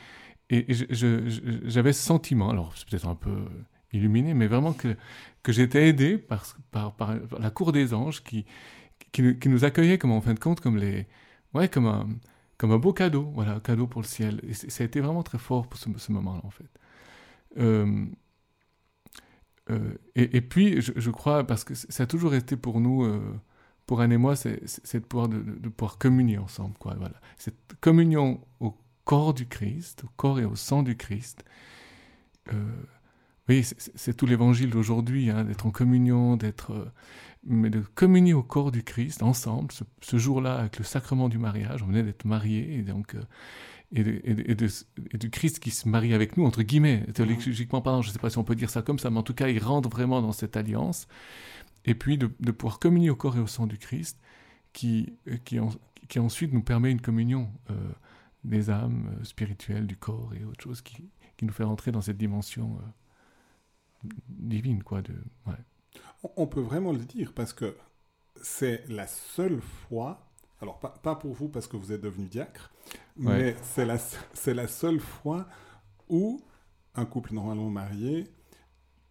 et, 0.50 0.66
j'avais 0.70 1.94
ce 1.94 2.04
sentiment, 2.04 2.50
alors 2.50 2.74
c'est 2.76 2.88
peut-être 2.88 3.08
un 3.08 3.16
peu 3.16 3.46
illuminé, 3.94 4.34
mais 4.34 4.48
vraiment 4.48 4.74
que, 4.74 4.96
que 5.44 5.52
j'étais 5.52 5.88
aidé 5.88 6.18
par, 6.18 6.46
par, 6.72 6.94
par, 6.96 7.16
la 7.40 7.50
cour 7.50 7.72
des 7.72 7.94
anges 7.94 8.24
qui, 8.24 8.46
qui, 9.12 9.38
qui, 9.40 9.50
nous 9.50 9.64
accueillait, 9.64 9.98
comme 9.98 10.12
en 10.12 10.22
fin 10.22 10.34
de 10.34 10.40
compte, 10.40 10.60
comme, 10.60 10.78
les, 10.78 11.08
ouais, 11.54 11.70
comme, 11.70 11.86
un, 11.86 12.10
comme 12.58 12.72
un 12.72 12.80
beau 12.80 12.94
cadeau, 12.94 13.32
voilà, 13.34 13.54
un 13.54 13.60
cadeau 13.60 13.88
pour 13.88 14.02
le 14.02 14.08
ciel. 14.08 14.42
Et 14.48 14.54
ça 14.54 14.84
a 14.84 14.86
été 14.86 15.00
vraiment 15.00 15.24
très 15.24 15.38
fort 15.38 15.68
pour 15.68 15.80
ce, 15.80 16.12
moment-là, 16.12 16.42
en 16.44 16.50
fait. 16.50 16.70
Euh, 17.58 18.06
et, 20.16 20.42
puis, 20.42 20.82
je, 20.82 21.10
crois, 21.10 21.46
parce 21.46 21.64
que 21.64 21.74
ça 21.74 22.04
a 22.04 22.06
toujours 22.06 22.36
été 22.36 22.58
pour 22.58 22.80
nous, 22.82 23.04
euh, 23.04 23.22
pour 23.86 24.02
Anne 24.02 24.12
et 24.12 24.18
moi, 24.18 24.36
c'est 24.36 24.60
de 24.94 25.00
pouvoir, 25.00 25.30
de, 25.30 25.70
pouvoir 25.70 25.98
communier 25.98 26.38
ensemble. 26.38 26.78
Quoi, 26.78 26.96
voilà. 26.98 27.16
Cette 27.38 27.76
communion 27.80 28.42
au 28.60 28.76
corps 29.06 29.34
du 29.34 29.48
Christ, 29.48 30.04
au 30.04 30.10
corps 30.16 30.40
et 30.40 30.46
au 30.46 30.56
sang 30.56 30.84
du 30.84 30.98
Christ. 30.98 31.46
Euh, 32.52 32.56
oui, 33.50 33.64
c'est 33.64 34.16
tout 34.16 34.26
l'évangile 34.26 34.70
d'aujourd'hui, 34.70 35.30
hein, 35.30 35.44
d'être 35.44 35.66
en 35.66 35.72
communion, 35.72 36.38
d'être, 36.38 36.94
mais 37.46 37.70
de 37.70 37.82
communier 37.82 38.34
au 38.34 38.44
corps 38.44 38.72
du 38.72 38.84
Christ 38.84 39.22
ensemble, 39.22 39.74
ce, 40.02 40.18
jour-là 40.18 40.56
avec 40.56 40.78
le 40.78 40.86
sacrement 40.86 41.28
du 41.28 41.38
mariage. 41.38 41.84
On 41.84 41.88
venait 41.88 42.04
d'être 42.04 42.26
mariés, 42.26 42.78
et 42.78 42.82
donc 42.84 43.16
et, 43.94 45.18
du 45.18 45.30
Christ 45.30 45.60
qui 45.60 45.72
se 45.72 45.88
marie 45.88 46.14
avec 46.14 46.38
nous, 46.38 46.46
entre 46.46 46.64
guillemets, 46.64 47.06
théologiquement 47.14 47.82
parlant, 47.82 48.02
je 48.02 48.10
ne 48.10 48.14
sais 48.14 48.20
pas 48.20 48.30
si 48.30 48.38
on 48.38 48.44
peut 48.44 48.56
dire 48.56 48.70
ça 48.70 48.82
comme 48.82 49.00
ça, 49.00 49.10
mais 49.10 49.20
en 49.20 49.24
tout 49.24 49.34
cas, 49.34 49.48
il 49.48 49.60
rentre 49.60 49.90
vraiment 49.90 50.22
dans 50.22 50.32
cette 50.32 50.58
alliance, 50.58 51.08
et 51.86 51.96
puis 51.96 52.18
de, 52.18 52.28
pouvoir 52.28 52.80
communier 52.80 53.10
au 53.10 53.16
corps 53.16 53.38
et 53.38 53.40
au 53.40 53.48
sang 53.48 53.68
du 53.68 53.78
Christ, 53.78 54.20
qui, 54.72 55.14
euh, 55.28 55.38
qui, 55.44 55.60
qui 56.08 56.20
ensuite 56.20 56.54
nous 56.54 56.64
permet 56.64 56.92
une 56.92 57.02
communion 57.02 57.52
euh, 57.70 57.76
des 58.44 58.70
âmes 58.70 59.12
euh, 59.20 59.24
spirituelles, 59.24 59.86
du 59.86 59.98
corps 59.98 60.32
et 60.34 60.44
autre 60.44 60.64
chose, 60.64 60.82
qui, 60.82 61.10
qui, 61.38 61.46
nous 61.46 61.54
fait 61.54 61.64
rentrer 61.64 61.92
dans 61.92 62.02
cette 62.02 62.18
dimension 62.18 62.80
divine, 64.28 64.84
quoi. 64.84 65.02
De, 65.02 65.14
On 66.36 66.48
peut 66.48 66.62
vraiment 66.62 66.92
le 66.92 67.00
dire, 67.00 67.34
parce 67.34 67.54
que 67.54 67.76
c'est 68.42 68.88
la 68.90 69.08
seule 69.08 69.62
fois 69.62 70.30
alors, 70.64 70.80
pas, 70.80 71.16
pour 71.16 71.34
vous 71.34 71.50
parce 71.50 71.68
que 71.68 71.76
vous 71.76 71.92
êtes 71.92 72.00
devenu 72.00 72.28
diacre, 72.28 72.72
mais 73.18 73.54
c'est 73.64 73.86
la, 73.86 73.98
la 74.48 74.68
seule 74.68 75.02
fois 75.02 75.46
où 76.08 76.40
un 76.96 77.04
couple 77.04 77.34
normalement 77.34 77.70
marié 77.70 78.30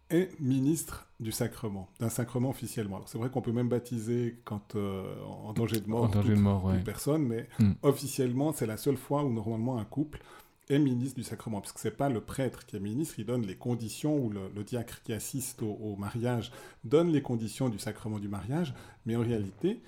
est 0.09 0.31
ministre 0.39 1.07
du 1.19 1.31
sacrement, 1.31 1.89
d'un 1.99 2.09
sacrement 2.09 2.49
officiellement. 2.49 2.95
Alors 2.95 3.07
c'est 3.07 3.19
vrai 3.19 3.29
qu'on 3.29 3.41
peut 3.41 3.51
même 3.51 3.69
baptiser 3.69 4.41
quand 4.45 4.75
euh, 4.75 5.15
en 5.23 5.53
danger 5.53 5.79
de 5.79 5.87
mort, 5.87 6.09
toute, 6.09 6.27
mort 6.37 6.71
personne, 6.83 7.23
mais 7.23 7.47
hmm. 7.59 7.73
officiellement 7.83 8.51
c'est 8.51 8.65
la 8.65 8.77
seule 8.77 8.97
fois 8.97 9.23
où 9.23 9.31
normalement 9.31 9.77
un 9.77 9.85
couple 9.85 10.23
est 10.69 10.79
ministre 10.79 11.15
du 11.15 11.23
sacrement, 11.23 11.61
parce 11.61 11.73
que 11.73 11.79
c'est 11.79 11.97
pas 11.97 12.09
le 12.09 12.21
prêtre 12.21 12.65
qui 12.65 12.75
est 12.75 12.79
ministre, 12.79 13.15
il 13.17 13.25
donne 13.25 13.45
les 13.45 13.55
conditions, 13.55 14.17
ou 14.17 14.29
le, 14.29 14.63
diacre 14.63 15.01
qui 15.03 15.13
assiste 15.13 15.61
au, 15.61 15.71
au, 15.71 15.95
mariage 15.95 16.51
donne 16.83 17.11
les 17.11 17.21
conditions 17.21 17.69
du 17.69 17.79
sacrement 17.79 18.19
du 18.19 18.27
mariage, 18.27 18.73
mais 19.05 19.15
en 19.15 19.21
réalité, 19.21 19.81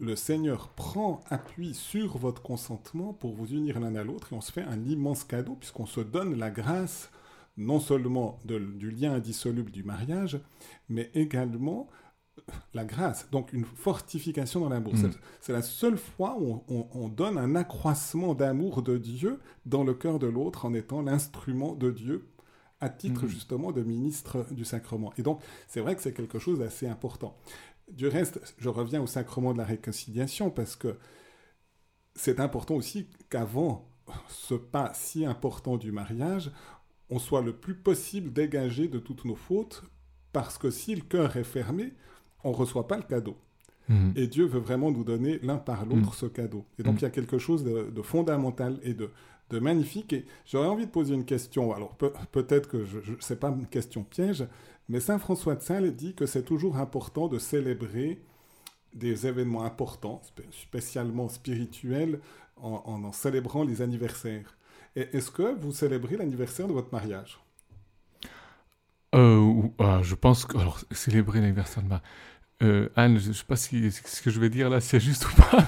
le 0.00 0.16
Seigneur 0.16 0.68
prend 0.68 1.20
appui 1.28 1.74
sur 1.74 2.16
votre 2.16 2.40
consentement 2.40 3.12
pour 3.12 3.34
vous 3.34 3.48
unir 3.48 3.80
l'un 3.80 3.94
à 3.96 4.02
l'autre 4.02 4.32
et 4.32 4.36
on 4.36 4.40
se 4.40 4.50
fait 4.50 4.62
un 4.62 4.82
immense 4.86 5.24
cadeau 5.24 5.56
puisqu'on 5.56 5.84
se 5.84 6.00
donne 6.00 6.38
la 6.38 6.50
grâce 6.50 7.10
non 7.58 7.80
seulement 7.80 8.40
du 8.44 8.90
lien 8.90 9.12
indissoluble 9.12 9.70
du 9.70 9.82
mariage, 9.82 10.40
mais 10.88 11.10
également 11.14 11.88
la 12.74 12.84
grâce, 12.84 13.30
donc 13.30 13.52
une 13.52 13.64
fortification 13.64 14.60
dans 14.60 14.68
l'amour. 14.68 14.94
Mm. 14.94 15.10
C'est 15.40 15.52
la 15.52 15.62
seule 15.62 15.98
fois 15.98 16.36
où 16.40 16.62
on, 16.68 17.08
donne 17.08 17.38
un 17.38 17.56
accroissement 17.56 18.34
d'amour 18.34 18.82
de 18.82 18.98
Dieu 18.98 19.40
dans 19.66 19.84
le 19.84 19.94
cœur 19.94 20.18
de 20.18 20.26
l'autre 20.26 20.64
en 20.64 20.74
étant 20.74 21.02
l'instrument 21.02 21.74
de 21.74 21.90
Dieu 21.90 22.28
à 22.80 22.88
titre 22.88 23.24
mm. 23.24 23.28
justement 23.28 23.72
de 23.72 23.82
ministre 23.82 24.46
du 24.50 24.64
sacrement. 24.64 25.12
Et 25.18 25.22
donc, 25.22 25.40
c'est 25.68 25.80
vrai 25.80 25.96
que 25.96 26.02
c'est 26.02 26.14
quelque 26.14 26.38
chose 26.38 26.60
d'assez 26.60 26.86
important. 26.86 27.36
Du 27.90 28.06
reste, 28.06 28.40
je 28.58 28.68
reviens 28.68 29.02
au 29.02 29.06
sacrement 29.06 29.52
de 29.52 29.58
la 29.58 29.64
réconciliation 29.64 30.50
parce 30.50 30.76
que 30.76 30.96
c'est 32.14 32.40
important 32.40 32.74
aussi 32.76 33.08
qu'avant 33.28 33.88
ce 34.28 34.54
pas 34.54 34.92
si 34.94 35.24
important 35.24 35.76
du 35.76 35.92
mariage, 35.92 36.50
on 37.10 37.18
soit 37.18 37.42
le 37.42 37.54
plus 37.54 37.74
possible 37.74 38.32
dégagé 38.32 38.88
de 38.88 38.98
toutes 38.98 39.24
nos 39.24 39.34
fautes 39.34 39.84
parce 40.32 40.58
que 40.58 40.70
si 40.70 40.94
le 40.94 41.02
cœur 41.02 41.36
est 41.36 41.44
fermé, 41.44 41.94
on 42.44 42.50
ne 42.50 42.56
reçoit 42.56 42.86
pas 42.88 42.96
le 42.96 43.02
cadeau. 43.02 43.36
Mhm. 43.90 44.12
Et 44.16 44.26
Dieu 44.28 44.46
veut 44.46 44.60
vraiment 44.60 44.90
nous 44.90 45.04
donner 45.04 45.40
l'un 45.42 45.58
par 45.58 45.84
l'autre 45.84 45.96
mhm. 45.96 46.12
ce 46.12 46.26
cadeau. 46.26 46.64
Et 46.78 46.82
donc 46.82 46.94
mhm. 46.94 46.98
il 47.00 47.02
y 47.02 47.06
a 47.06 47.10
quelque 47.10 47.38
chose 47.38 47.64
de, 47.64 48.02
fondamental 48.02 48.78
et 48.82 48.94
de, 48.94 49.10
magnifique. 49.58 50.12
Et 50.12 50.26
j'aurais 50.46 50.68
envie 50.68 50.86
de 50.86 50.90
poser 50.90 51.14
une 51.14 51.24
question. 51.24 51.74
Alors 51.74 51.96
peut-être 52.30 52.68
que 52.68 52.86
ce 53.18 53.32
n'est 53.32 53.38
pas 53.38 53.48
une 53.48 53.66
question 53.66 54.04
piège, 54.04 54.46
mais 54.88 55.00
Saint 55.00 55.18
François 55.18 55.56
de 55.56 55.62
Sales 55.62 55.94
dit 55.94 56.14
que 56.14 56.24
c'est 56.24 56.44
toujours 56.44 56.76
important 56.76 57.28
de 57.28 57.38
célébrer 57.38 58.20
des 58.94 59.26
événements 59.26 59.64
importants, 59.64 60.20
spécialement 60.50 61.28
spirituels, 61.28 62.20
en, 62.56 62.82
en, 62.86 63.12
célébrant 63.12 63.64
les 63.64 63.82
anniversaires. 63.82 64.56
Est-ce 64.96 65.30
que 65.30 65.54
vous 65.60 65.72
célébrez 65.72 66.16
l'anniversaire 66.16 66.66
de 66.66 66.72
votre 66.72 66.92
mariage? 66.92 67.40
Euh, 69.14 69.62
ah, 69.78 70.00
Je 70.02 70.14
pense 70.14 70.44
que... 70.44 70.58
Alors, 70.58 70.78
célébrer 70.90 71.40
l'anniversaire 71.40 71.82
de 71.82 71.88
ma... 71.88 72.02
Euh, 72.62 72.90
Anne, 72.94 73.18
je 73.18 73.28
ne 73.28 73.32
sais 73.32 73.44
pas 73.44 73.56
si 73.56 73.90
ce 73.90 74.20
que 74.20 74.28
je 74.28 74.38
vais 74.38 74.50
dire 74.50 74.68
là, 74.68 74.82
c'est 74.82 75.00
juste 75.00 75.26
ou 75.26 75.34
pas. 75.34 75.64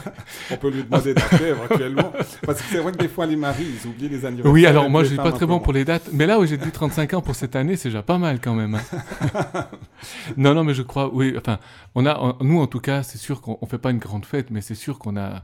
On 0.50 0.56
peut 0.58 0.68
lui 0.70 0.84
demander 0.84 1.14
d'acter 1.14 1.48
éventuellement. 1.48 2.12
Parce 2.44 2.60
que 2.60 2.68
c'est 2.68 2.80
vrai 2.80 2.92
que 2.92 2.98
des 2.98 3.08
fois, 3.08 3.24
les 3.24 3.36
maris, 3.36 3.64
ils 3.64 3.88
oublient 3.88 4.10
les 4.10 4.26
anniversaires. 4.26 4.52
Oui, 4.52 4.66
alors 4.66 4.90
moi, 4.90 5.02
je 5.02 5.08
suis 5.08 5.16
pas 5.16 5.32
très 5.32 5.46
bon 5.46 5.58
pour 5.58 5.72
les 5.72 5.86
dates. 5.86 6.10
Mais 6.12 6.26
là 6.26 6.38
où 6.38 6.44
j'ai 6.44 6.58
dit 6.58 6.70
35 6.70 7.14
ans 7.14 7.22
pour 7.22 7.34
cette 7.34 7.56
année, 7.56 7.76
c'est 7.76 7.88
déjà 7.88 8.02
pas 8.02 8.18
mal 8.18 8.40
quand 8.42 8.54
même. 8.54 8.74
Hein. 8.74 9.68
non, 10.36 10.52
non, 10.52 10.64
mais 10.64 10.74
je 10.74 10.82
crois, 10.82 11.10
oui. 11.14 11.34
Enfin, 11.38 11.58
on 11.94 12.04
a, 12.04 12.36
nous, 12.42 12.60
en 12.60 12.66
tout 12.66 12.80
cas, 12.80 13.02
c'est 13.02 13.16
sûr 13.16 13.40
qu'on 13.40 13.58
ne 13.62 13.66
fait 13.66 13.78
pas 13.78 13.90
une 13.90 13.98
grande 13.98 14.26
fête, 14.26 14.50
mais 14.50 14.60
c'est 14.60 14.74
sûr 14.74 14.98
qu'on 14.98 15.16
a. 15.16 15.42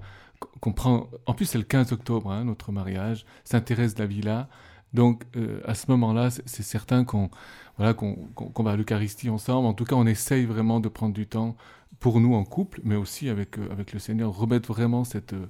qu'on 0.61 0.73
prend. 0.73 1.09
En 1.25 1.33
plus, 1.33 1.47
c'est 1.47 1.59
le 1.59 1.65
15 1.65 1.93
octobre, 1.93 2.31
hein, 2.31 2.45
notre 2.45 2.73
mariage. 2.73 3.25
Saint-Thérèse 3.45 3.95
de 3.95 4.01
la 4.01 4.07
Villa. 4.07 4.49
Donc, 4.95 5.25
euh, 5.37 5.61
à 5.65 5.75
ce 5.75 5.91
moment-là, 5.91 6.31
c'est 6.31 6.63
certain 6.63 7.05
qu'on 7.05 7.31
voilà, 7.77 7.95
qu'on 7.95 8.63
va 8.63 8.73
à 8.73 8.77
l'Eucharistie 8.77 9.31
ensemble. 9.31 9.67
En 9.67 9.75
tout 9.75 9.85
cas, 9.85 9.95
on 9.95 10.07
essaye 10.07 10.47
vraiment 10.47 10.81
de 10.81 10.89
prendre 10.89 11.15
du 11.15 11.27
temps 11.27 11.57
pour 12.01 12.21
nous 12.21 12.35
en 12.35 12.45
couple, 12.45 12.81
mais 12.85 12.97
aussi 12.97 13.29
avec, 13.29 13.59
euh, 13.59 13.71
avec 13.71 13.93
le 13.93 13.99
Seigneur, 13.99 14.37
remettre 14.37 14.73
vraiment 14.73 15.05
cette, 15.05 15.33
euh, 15.33 15.47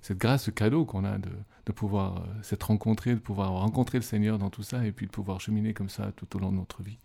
cette 0.00 0.18
grâce, 0.18 0.44
ce 0.44 0.50
cadeau 0.50 0.84
qu'on 0.84 1.04
a 1.04 1.18
de, 1.18 1.30
de 1.66 1.72
pouvoir 1.72 2.24
s'être 2.42 2.64
rencontré, 2.64 3.14
de 3.14 3.20
pouvoir 3.20 3.52
rencontrer 3.52 3.98
le 3.98 4.02
Seigneur 4.02 4.38
dans 4.38 4.50
tout 4.50 4.62
ça, 4.62 4.86
et 4.86 4.92
puis 4.92 5.06
de 5.06 5.10
pouvoir 5.10 5.40
cheminer 5.40 5.74
comme 5.74 5.88
ça 5.88 6.12
tout 6.14 6.36
au 6.36 6.38
long 6.38 6.52
de 6.52 6.56
notre 6.56 6.82
vie. 6.82 6.98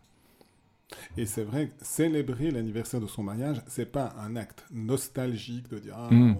Et 1.17 1.26
c'est 1.26 1.43
vrai, 1.43 1.71
célébrer 1.82 2.52
l'anniversaire 2.52 3.02
de 3.02 3.08
son 3.08 3.23
mariage, 3.23 3.62
c'est 3.67 3.91
pas 3.91 4.15
un 4.19 4.36
acte 4.36 4.65
nostalgique 4.71 5.69
de 5.69 5.80
dire 5.80 5.95
ah, 5.97 6.10
mmh. 6.12 6.38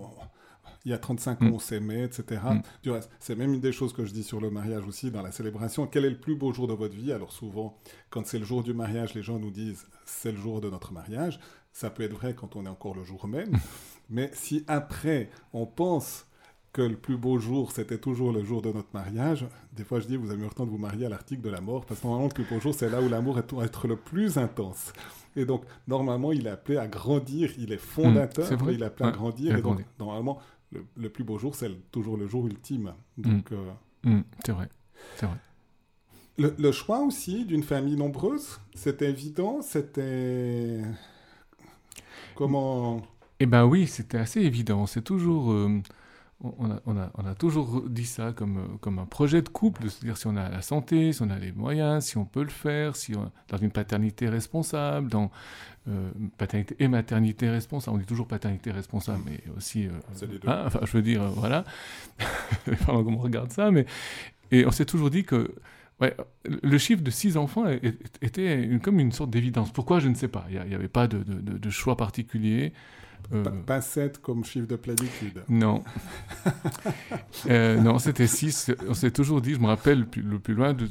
Il 0.88 0.92
y 0.92 0.94
a 0.94 0.98
35 0.98 1.42
ans, 1.42 1.46
Mm. 1.48 1.54
on 1.54 1.60
s'aimait, 1.60 2.04
etc. 2.06 2.42
Mm. 2.50 2.62
Du 2.82 2.92
reste, 2.92 3.10
c'est 3.20 3.36
même 3.36 3.54
une 3.54 3.60
des 3.60 3.74
choses 3.74 3.92
que 3.92 4.06
je 4.06 4.14
dis 4.14 4.24
sur 4.24 4.40
le 4.40 4.50
mariage 4.50 4.86
aussi, 4.88 5.12
dans 5.12 5.22
la 5.22 5.32
célébration. 5.34 5.86
Quel 5.86 6.06
est 6.06 6.10
le 6.10 6.18
plus 6.20 6.36
beau 6.36 6.54
jour 6.54 6.66
de 6.68 6.74
votre 6.74 6.96
vie? 6.96 7.12
Alors 7.12 7.32
souvent, 7.34 7.78
quand 8.10 8.26
c'est 8.26 8.40
le 8.40 8.46
jour 8.46 8.64
du 8.64 8.74
mariage, 8.74 9.14
les 9.14 9.22
gens 9.22 9.38
nous 9.38 9.52
disent 9.52 9.86
c'est 10.06 10.32
le 10.32 10.38
jour 10.38 10.62
de 10.62 10.70
notre 10.70 10.94
mariage. 10.94 11.40
Ça 11.74 11.90
peut 11.90 12.04
être 12.04 12.14
vrai 12.14 12.34
quand 12.34 12.56
on 12.56 12.66
est 12.66 12.70
encore 12.70 12.96
le 12.96 13.04
jour 13.04 13.28
même. 13.28 13.52
Mais 14.10 14.32
si 14.34 14.64
après, 14.68 15.30
on 15.52 15.66
pense 15.66 16.26
que 16.74 16.82
le 16.84 16.96
plus 16.96 17.18
beau 17.18 17.40
jour, 17.40 17.72
c'était 17.72 17.98
toujours 17.98 18.32
le 18.32 18.44
jour 18.44 18.62
de 18.62 18.72
notre 18.72 18.90
mariage, 18.94 19.46
des 19.74 19.84
fois 19.84 20.00
je 20.00 20.06
dis, 20.08 20.16
vous 20.16 20.30
avez 20.32 20.42
eu 20.42 20.46
le 20.46 20.52
temps 20.52 20.66
de 20.66 20.70
vous 20.70 20.78
marier 20.78 21.08
à 21.08 21.10
l'article 21.10 21.42
de 21.42 21.50
la 21.50 21.60
mort, 21.60 21.86
parce 21.86 22.00
que 22.02 22.06
normalement, 22.06 22.28
le 22.30 22.34
plus 22.36 22.44
beau 22.56 22.60
jour, 22.62 22.74
c'est 22.76 22.90
là 22.90 23.02
où 23.02 23.10
l'amour 23.10 23.42
doit 23.44 23.66
être 23.66 23.88
le 23.88 23.96
plus 23.96 24.38
intense. 24.38 24.94
Et 25.36 25.46
donc, 25.46 25.64
normalement, 25.88 26.32
il 26.32 26.46
est 26.46 26.52
appelé 26.52 26.78
à 26.78 26.88
grandir, 26.88 27.52
il 27.58 27.72
est 27.74 27.78
fondateur, 27.80 28.46
Mmh, 28.46 28.50
c'est 28.50 28.56
vrai. 28.56 28.74
il 28.76 28.84
est 28.84 28.86
appelé 28.86 29.10
à 29.10 29.12
grandir, 29.12 29.56
et 29.58 29.62
donc, 29.62 29.80
normalement, 30.00 30.38
le, 30.72 30.86
le 30.96 31.10
plus 31.10 31.24
beau 31.24 31.38
jour, 31.38 31.56
c'est 31.56 31.72
toujours 31.92 32.18
le 32.18 32.28
jour 32.28 32.48
ultime. 32.48 32.94
Donc, 33.18 33.52
euh, 33.52 33.72
Mm, 34.04 34.22
c'est 34.46 34.52
vrai. 34.52 34.70
C'est 35.16 35.26
vrai. 35.26 35.38
le, 36.38 36.54
le 36.58 36.72
choix 36.72 37.00
aussi 37.02 37.46
d'une 37.46 37.64
famille 37.64 37.96
nombreuse, 37.96 38.60
c'était 38.76 39.10
évident, 39.10 39.62
c'était... 39.62 40.82
Comment... 42.36 43.02
Eh 43.40 43.46
ben 43.46 43.66
oui, 43.66 43.88
c'était 43.88 44.18
assez 44.18 44.42
évident. 44.42 44.86
C'est 44.88 45.04
toujours, 45.04 45.52
euh, 45.52 45.82
on, 46.42 46.70
a, 46.70 46.80
on, 46.86 46.98
a, 46.98 47.12
on 47.16 47.26
a 47.26 47.34
toujours 47.36 47.84
dit 47.90 48.06
ça 48.06 48.32
comme, 48.32 48.78
comme 48.80 49.00
un 49.00 49.06
projet 49.06 49.42
de 49.42 49.50
couple, 49.50 49.90
c'est-à-dire 49.90 50.18
si 50.18 50.28
on 50.28 50.36
a 50.36 50.50
la 50.50 50.62
santé, 50.62 51.12
si 51.14 51.22
on 51.24 51.30
a 51.30 51.40
les 51.40 51.52
moyens, 51.52 52.06
si 52.06 52.18
on 52.18 52.26
peut 52.26 52.44
le 52.44 52.50
faire, 52.50 52.96
si 52.96 53.16
on, 53.16 53.32
dans 53.50 53.58
une 53.58 53.72
paternité 53.72 54.30
responsable, 54.30 55.10
dans 55.10 55.32
euh, 55.90 56.10
paternité 56.38 56.76
et 56.80 56.88
maternité 56.88 57.50
responsable. 57.50 57.96
On 57.98 58.00
dit 58.00 58.06
toujours 58.06 58.28
paternité 58.28 58.72
responsable, 58.72 59.24
mais 59.26 59.40
aussi, 59.58 59.88
euh, 59.88 59.92
hein, 60.46 60.64
enfin, 60.68 60.80
je 60.84 60.92
veux 60.92 61.02
dire, 61.02 61.24
euh, 61.24 61.30
voilà. 61.30 61.64
Pardon 62.86 63.04
comment 63.04 63.18
on 63.18 63.22
regarde 63.22 63.52
ça, 63.52 63.72
mais 63.72 63.86
et 64.52 64.66
on 64.66 64.72
s'est 64.72 64.86
toujours 64.86 65.10
dit 65.10 65.24
que 65.24 65.54
Ouais, 66.00 66.16
le 66.46 66.78
chiffre 66.78 67.02
de 67.02 67.10
six 67.10 67.38
enfants 67.38 67.66
était 68.22 68.62
une- 68.64 68.80
comme 68.80 69.00
une 69.00 69.12
sorte 69.12 69.32
d'évidence. 69.32 69.72
Pourquoi? 69.74 70.00
Je 70.00 70.08
ne 70.10 70.14
sais 70.14 70.28
pas. 70.28 70.46
Il 70.52 70.62
n'y 70.70 70.76
avait 70.76 70.88
pas 70.88 71.08
de, 71.08 71.24
de- 71.24 71.42
de- 71.42 71.58
de 71.58 71.70
choix 71.72 71.98
particulier. 71.98 72.72
Euh, 73.34 73.44
Pas, 73.44 73.52
pas 73.52 73.82
7 73.82 74.20
comme 74.22 74.44
chiffre 74.46 74.68
de 74.68 74.76
plénitude. 74.76 75.44
non. 75.50 75.84
Euh, 77.50 77.80
non, 77.80 78.00
c'était 78.00 78.28
6. 78.28 78.72
On 78.90 78.94
s'est 78.94 79.12
toujours 79.12 79.42
dit, 79.42 79.54
je 79.54 79.60
me 79.60 79.68
rappelle 79.68 80.00
le 80.16 80.40
plus, 80.40 80.54
loin 80.54 80.74
de, 80.74 80.88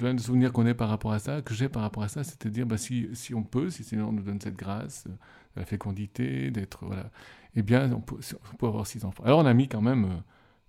loin 0.00 0.14
de 0.14 0.20
souvenirs 0.20 0.52
qu'on 0.52 0.66
ait 0.66 0.74
par 0.74 0.88
rapport 0.88 1.12
à 1.12 1.18
ça, 1.18 1.42
que 1.42 1.52
j'ai 1.54 1.68
par 1.68 1.82
rapport 1.82 2.02
à 2.02 2.08
ça, 2.08 2.22
c'était 2.24 2.48
de 2.48 2.54
dire 2.54 2.66
bah, 2.66 2.78
si, 2.78 3.08
si 3.14 3.34
on 3.34 3.42
peut, 3.42 3.70
si 3.70 3.82
Seigneur 3.84 4.12
nous 4.12 4.22
donne 4.22 4.40
cette 4.40 4.56
grâce, 4.56 5.04
euh, 5.08 5.12
la 5.56 5.64
fécondité, 5.64 6.50
d'être. 6.50 6.84
Voilà. 6.86 7.10
Eh 7.56 7.62
bien, 7.62 7.90
on 7.92 8.00
peut, 8.00 8.18
on 8.52 8.56
peut 8.56 8.66
avoir 8.66 8.86
six 8.86 9.04
enfants. 9.04 9.24
Alors, 9.24 9.40
on 9.40 9.46
a 9.46 9.54
mis 9.54 9.68
quand 9.68 9.82
même 9.82 10.04
euh, 10.04 10.16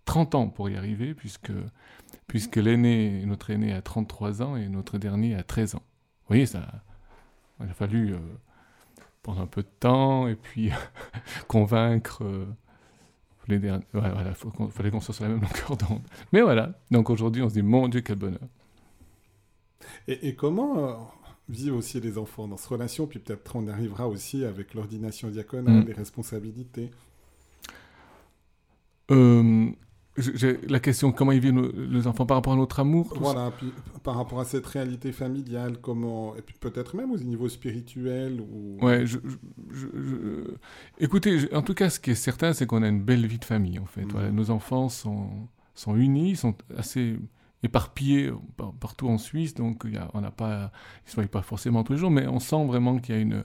30 0.06 0.36
ans 0.36 0.48
pour 0.48 0.70
y 0.70 0.76
arriver, 0.76 1.14
puisque, 1.14 1.52
puisque 2.28 2.56
l'aîné, 2.56 3.24
notre 3.26 3.52
aîné 3.52 3.74
a 3.74 3.82
33 3.82 4.42
ans 4.42 4.56
et 4.56 4.68
notre 4.70 4.98
dernier 4.98 5.36
a 5.36 5.44
13 5.44 5.76
ans. 5.76 5.84
Vous 6.22 6.28
voyez, 6.30 6.46
ça. 6.48 6.68
Il 7.62 7.70
a 7.70 7.74
fallu. 7.74 8.14
euh, 8.14 8.18
prendre 9.24 9.42
un 9.42 9.48
peu 9.48 9.62
de 9.64 9.68
temps 9.80 10.28
et 10.28 10.36
puis 10.36 10.72
convaincre 11.48 12.24
euh, 12.24 12.46
les 13.48 13.60
derniers. 13.60 13.86
Voilà, 13.94 14.14
voilà, 14.14 14.34
faut 14.34 14.50
qu'on- 14.52 14.70
fallait 14.70 14.92
qu'on 14.92 15.02
soit 15.02 15.14
sur 15.14 15.24
la 15.26 15.30
même 15.32 15.42
longueur 15.68 15.78
d'onde. 15.78 16.02
Mais 16.32 16.42
voilà, 16.42 16.74
donc 16.92 17.10
aujourd'hui 17.10 17.42
on 17.44 17.50
se 17.50 17.54
dit 17.56 17.62
mon 17.64 17.88
Dieu 17.88 18.02
quel 18.02 18.18
bonheur. 18.18 18.40
Et, 20.08 20.28
et 20.30 20.36
comment 20.36 20.78
euh, 20.90 20.94
vivent 21.50 21.76
aussi 21.76 22.00
les 22.00 22.18
enfants 22.18 22.48
dans 22.48 22.58
cette 22.58 22.68
relation? 22.70 23.08
Puis 23.08 23.20
peut-être 23.20 23.56
on 23.56 23.68
arrivera 23.68 24.08
aussi 24.08 24.46
avec 24.46 24.74
l'ordination 24.74 25.30
diaconale, 25.30 25.84
Mm. 25.84 25.88
les 25.88 25.94
responsabilités. 25.94 26.92
Euh, 29.12 29.70
la 30.68 30.80
question 30.80 31.12
comment 31.12 31.32
ils 31.32 31.40
vivent 31.40 31.54
nos- 31.54 31.72
les 31.72 32.08
enfants 32.08 32.26
par 32.26 32.38
rapport 32.38 32.54
à 32.54 32.56
notre 32.56 32.80
amour. 32.80 33.14
Voilà, 33.20 33.52
puis 33.58 33.72
par 34.04 34.16
rapport 34.16 34.40
à 34.40 34.46
cette 34.46 34.66
réalité 34.66 35.12
familiale, 35.12 35.78
comment... 35.82 36.36
Et 36.36 36.42
puis 36.42 36.56
peut-être 36.60 36.96
même 36.96 37.12
au 37.12 37.18
niveau 37.18 37.50
spirituel 37.50 38.42
ou... 38.42 38.78
Ouais, 38.84 39.06
je, 39.06 39.18
je- 39.24 39.38
je- 39.72 39.88
je- 39.98 40.54
écoutez, 41.00 41.54
en 41.54 41.62
tout 41.62 41.74
cas, 41.74 41.90
ce 41.90 42.00
qui 42.00 42.12
est 42.12 42.16
certain, 42.16 42.54
c'est 42.54 42.66
qu'on 42.66 42.84
a 42.84 42.88
une 42.88 43.02
belle 43.04 43.26
vie 43.26 43.40
de 43.40 43.46
famille, 43.46 43.80
en 43.80 43.86
fait. 43.86 44.06
Voilà, 44.12 44.32
nos 44.32 44.50
enfants 44.52 44.90
sont, 44.90 45.30
sont 45.76 45.96
unis, 45.96 46.36
sont 46.36 46.56
assez 46.78 47.18
éparpillés 47.64 48.32
par- 48.58 48.74
partout 48.74 49.08
en 49.10 49.18
Suisse, 49.18 49.54
donc 49.54 49.84
y 49.92 49.98
a- 49.98 50.10
on 50.14 50.22
n'a 50.22 50.32
pas, 50.32 50.72
ils 51.04 51.08
ne 51.08 51.12
se 51.12 51.16
voient 51.16 51.26
pas 51.28 51.42
forcément 51.42 51.84
tous 51.84 51.94
les 51.94 52.00
jours, 52.00 52.12
mais 52.12 52.26
on 52.28 52.40
sent 52.40 52.66
vraiment 52.66 52.98
qu'il 53.00 53.16
y 53.16 53.18
a 53.18 53.22
une, 53.22 53.44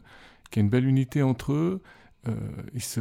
qu'il 0.50 0.60
y 0.60 0.62
a 0.62 0.64
une 0.64 0.70
belle 0.70 0.86
unité 0.86 1.22
entre 1.22 1.52
eux. 1.52 1.82
Euh, 2.28 2.32
ils 2.72 2.80
se, 2.82 3.00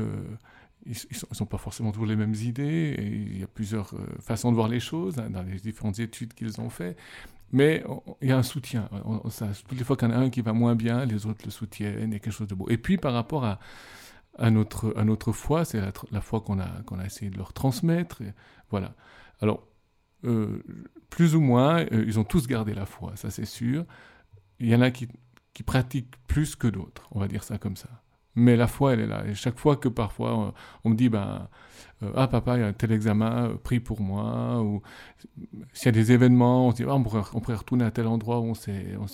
ils, 0.85 0.95
ils 1.09 1.15
sont, 1.15 1.45
pas 1.45 1.57
forcément 1.57 1.91
toujours 1.91 2.07
les 2.07 2.15
mêmes 2.15 2.35
idées, 2.35 2.95
il 2.99 3.39
y 3.39 3.43
a 3.43 3.47
plusieurs 3.47 3.93
euh, 3.93 4.05
façons 4.19 4.51
de 4.51 4.55
voir 4.55 4.67
les 4.67 4.79
choses 4.79 5.15
dans 5.15 5.43
les 5.43 5.59
différentes 5.59 5.99
études 5.99 6.33
qu'ils 6.33 6.59
ont 6.59 6.69
fait. 6.69 6.97
Mais 7.51 7.83
il 8.21 8.29
y 8.29 8.31
a 8.31 8.37
un 8.37 8.43
soutien. 8.43 8.89
Toutes 9.67 9.77
les 9.77 9.83
fois 9.83 9.95
qu'il 9.95 10.09
y 10.09 10.11
en 10.11 10.15
a 10.15 10.17
un 10.17 10.31
qui 10.31 10.41
va 10.41 10.53
moins 10.53 10.75
bien, 10.75 11.05
les 11.05 11.27
autres 11.27 11.45
le 11.45 11.51
soutiennent. 11.51 12.09
Il 12.09 12.13
y 12.13 12.15
a 12.15 12.19
quelque 12.19 12.33
chose 12.33 12.47
de 12.47 12.55
beau. 12.55 12.67
Et 12.67 12.77
puis 12.77 12.97
par 12.97 13.13
rapport 13.13 13.45
à, 13.45 13.59
notre, 14.49 15.31
foi, 15.31 15.63
c'est 15.63 15.79
la, 15.79 16.21
foi 16.21 16.41
qu'on 16.41 16.59
a, 16.59 16.81
qu'on 16.87 16.97
a 16.97 17.05
essayé 17.05 17.29
de 17.29 17.37
leur 17.37 17.53
transmettre. 17.53 18.23
et 18.23 18.33
voilà. 18.71 18.95
Alors, 19.39 19.67
euh, 20.25 20.63
plus 21.11 21.35
ou 21.35 21.41
moins, 21.41 21.81
euh, 21.91 22.03
ils 22.07 22.17
ont 22.17 22.23
tous 22.23 22.47
gardé 22.47 22.73
la 22.73 22.87
foi, 22.87 23.15
ça 23.15 23.29
c'est 23.29 23.45
sûr. 23.45 23.85
Il 24.59 24.67
y 24.67 24.75
en 24.75 24.81
a 24.81 24.89
qui, 24.89 25.07
qui 25.53 25.61
pratiquent 25.61 26.15
plus 26.27 26.55
que 26.55 26.67
d'autres, 26.67 27.07
on 27.11 27.19
va 27.19 27.27
dire 27.27 27.43
ça 27.43 27.59
comme 27.59 27.75
ça. 27.75 28.02
Mais 28.35 28.55
la 28.55 28.67
foi, 28.67 28.93
elle 28.93 29.01
est 29.01 29.07
là. 29.07 29.25
Et 29.27 29.35
chaque 29.35 29.59
fois 29.59 29.75
que 29.77 29.87
parfois 29.87 30.53
on, 30.83 30.89
me 30.89 30.95
dit, 30.95 31.09
ben, 31.09 31.47
euh, 32.01 32.11
ah 32.15 32.27
papa, 32.27 32.57
il 32.57 32.61
y 32.61 32.63
a 32.63 32.67
un 32.67 32.73
tel 32.73 32.91
examen, 32.91 33.49
euh, 33.49 33.55
prie 33.55 33.79
pour 33.79 34.01
moi, 34.01 34.61
ou 34.61 34.81
s'il 35.73 35.85
y 35.85 35.89
a 35.89 35.91
des 35.91 36.11
événements, 36.11 36.67
on 36.67 36.71
se 36.71 36.77
dit, 36.77 36.83
ah, 36.87 36.95
on, 36.95 37.03
pourrait, 37.03 37.21
on 37.33 37.39
pourrait 37.41 37.57
retourner 37.57 37.85
à 37.85 37.91
tel 37.91 38.07
endroit 38.07 38.39
où 38.39 38.51
on, 38.51 38.53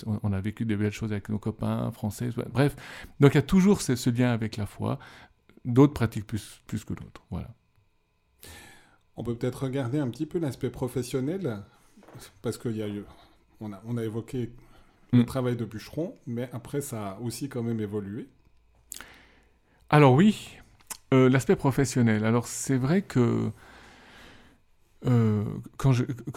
on, 0.06 0.20
on 0.22 0.32
a 0.32 0.40
vécu 0.40 0.64
des 0.64 0.76
belles 0.76 0.92
choses 0.92 1.12
avec 1.12 1.28
nos 1.28 1.38
copains 1.38 1.90
français. 1.92 2.30
Bref, 2.52 2.76
donc 3.20 3.34
il 3.34 3.36
y 3.36 3.38
a 3.38 3.42
toujours 3.42 3.82
ce, 3.82 3.96
ce 3.96 4.10
lien 4.10 4.30
avec 4.30 4.56
la 4.56 4.66
foi. 4.66 4.98
D'autres 5.64 5.92
pratiquent 5.92 6.26
plus, 6.26 6.62
plus 6.66 6.84
que 6.84 6.94
d'autres. 6.94 7.22
Voilà. 7.30 7.48
On 9.16 9.22
peut 9.22 9.34
peut-être 9.34 9.64
regarder 9.64 9.98
un 9.98 10.08
petit 10.08 10.24
peu 10.24 10.38
l'aspect 10.38 10.70
professionnel, 10.70 11.62
parce 12.42 12.56
qu'il 12.56 12.76
y 12.76 12.82
a 12.82 12.88
eu... 12.88 13.04
On 13.60 13.74
a, 13.74 13.82
on 13.84 13.98
a 13.98 14.04
évoqué 14.04 14.50
le 15.12 15.22
Mm. 15.22 15.24
travail 15.26 15.56
de 15.56 15.64
bûcheron, 15.64 16.14
mais 16.26 16.48
après 16.52 16.80
ça 16.80 17.10
a 17.10 17.20
aussi 17.20 17.48
quand 17.48 17.62
même 17.62 17.80
évolué. 17.80 18.28
Alors 19.90 20.14
oui, 20.14 20.56
euh, 21.14 21.28
l'aspect 21.28 21.56
professionnel. 21.56 22.24
Alors 22.24 22.46
c'est 22.46 22.76
vrai 22.76 23.02
que 23.02 23.52
euh, 25.06 25.44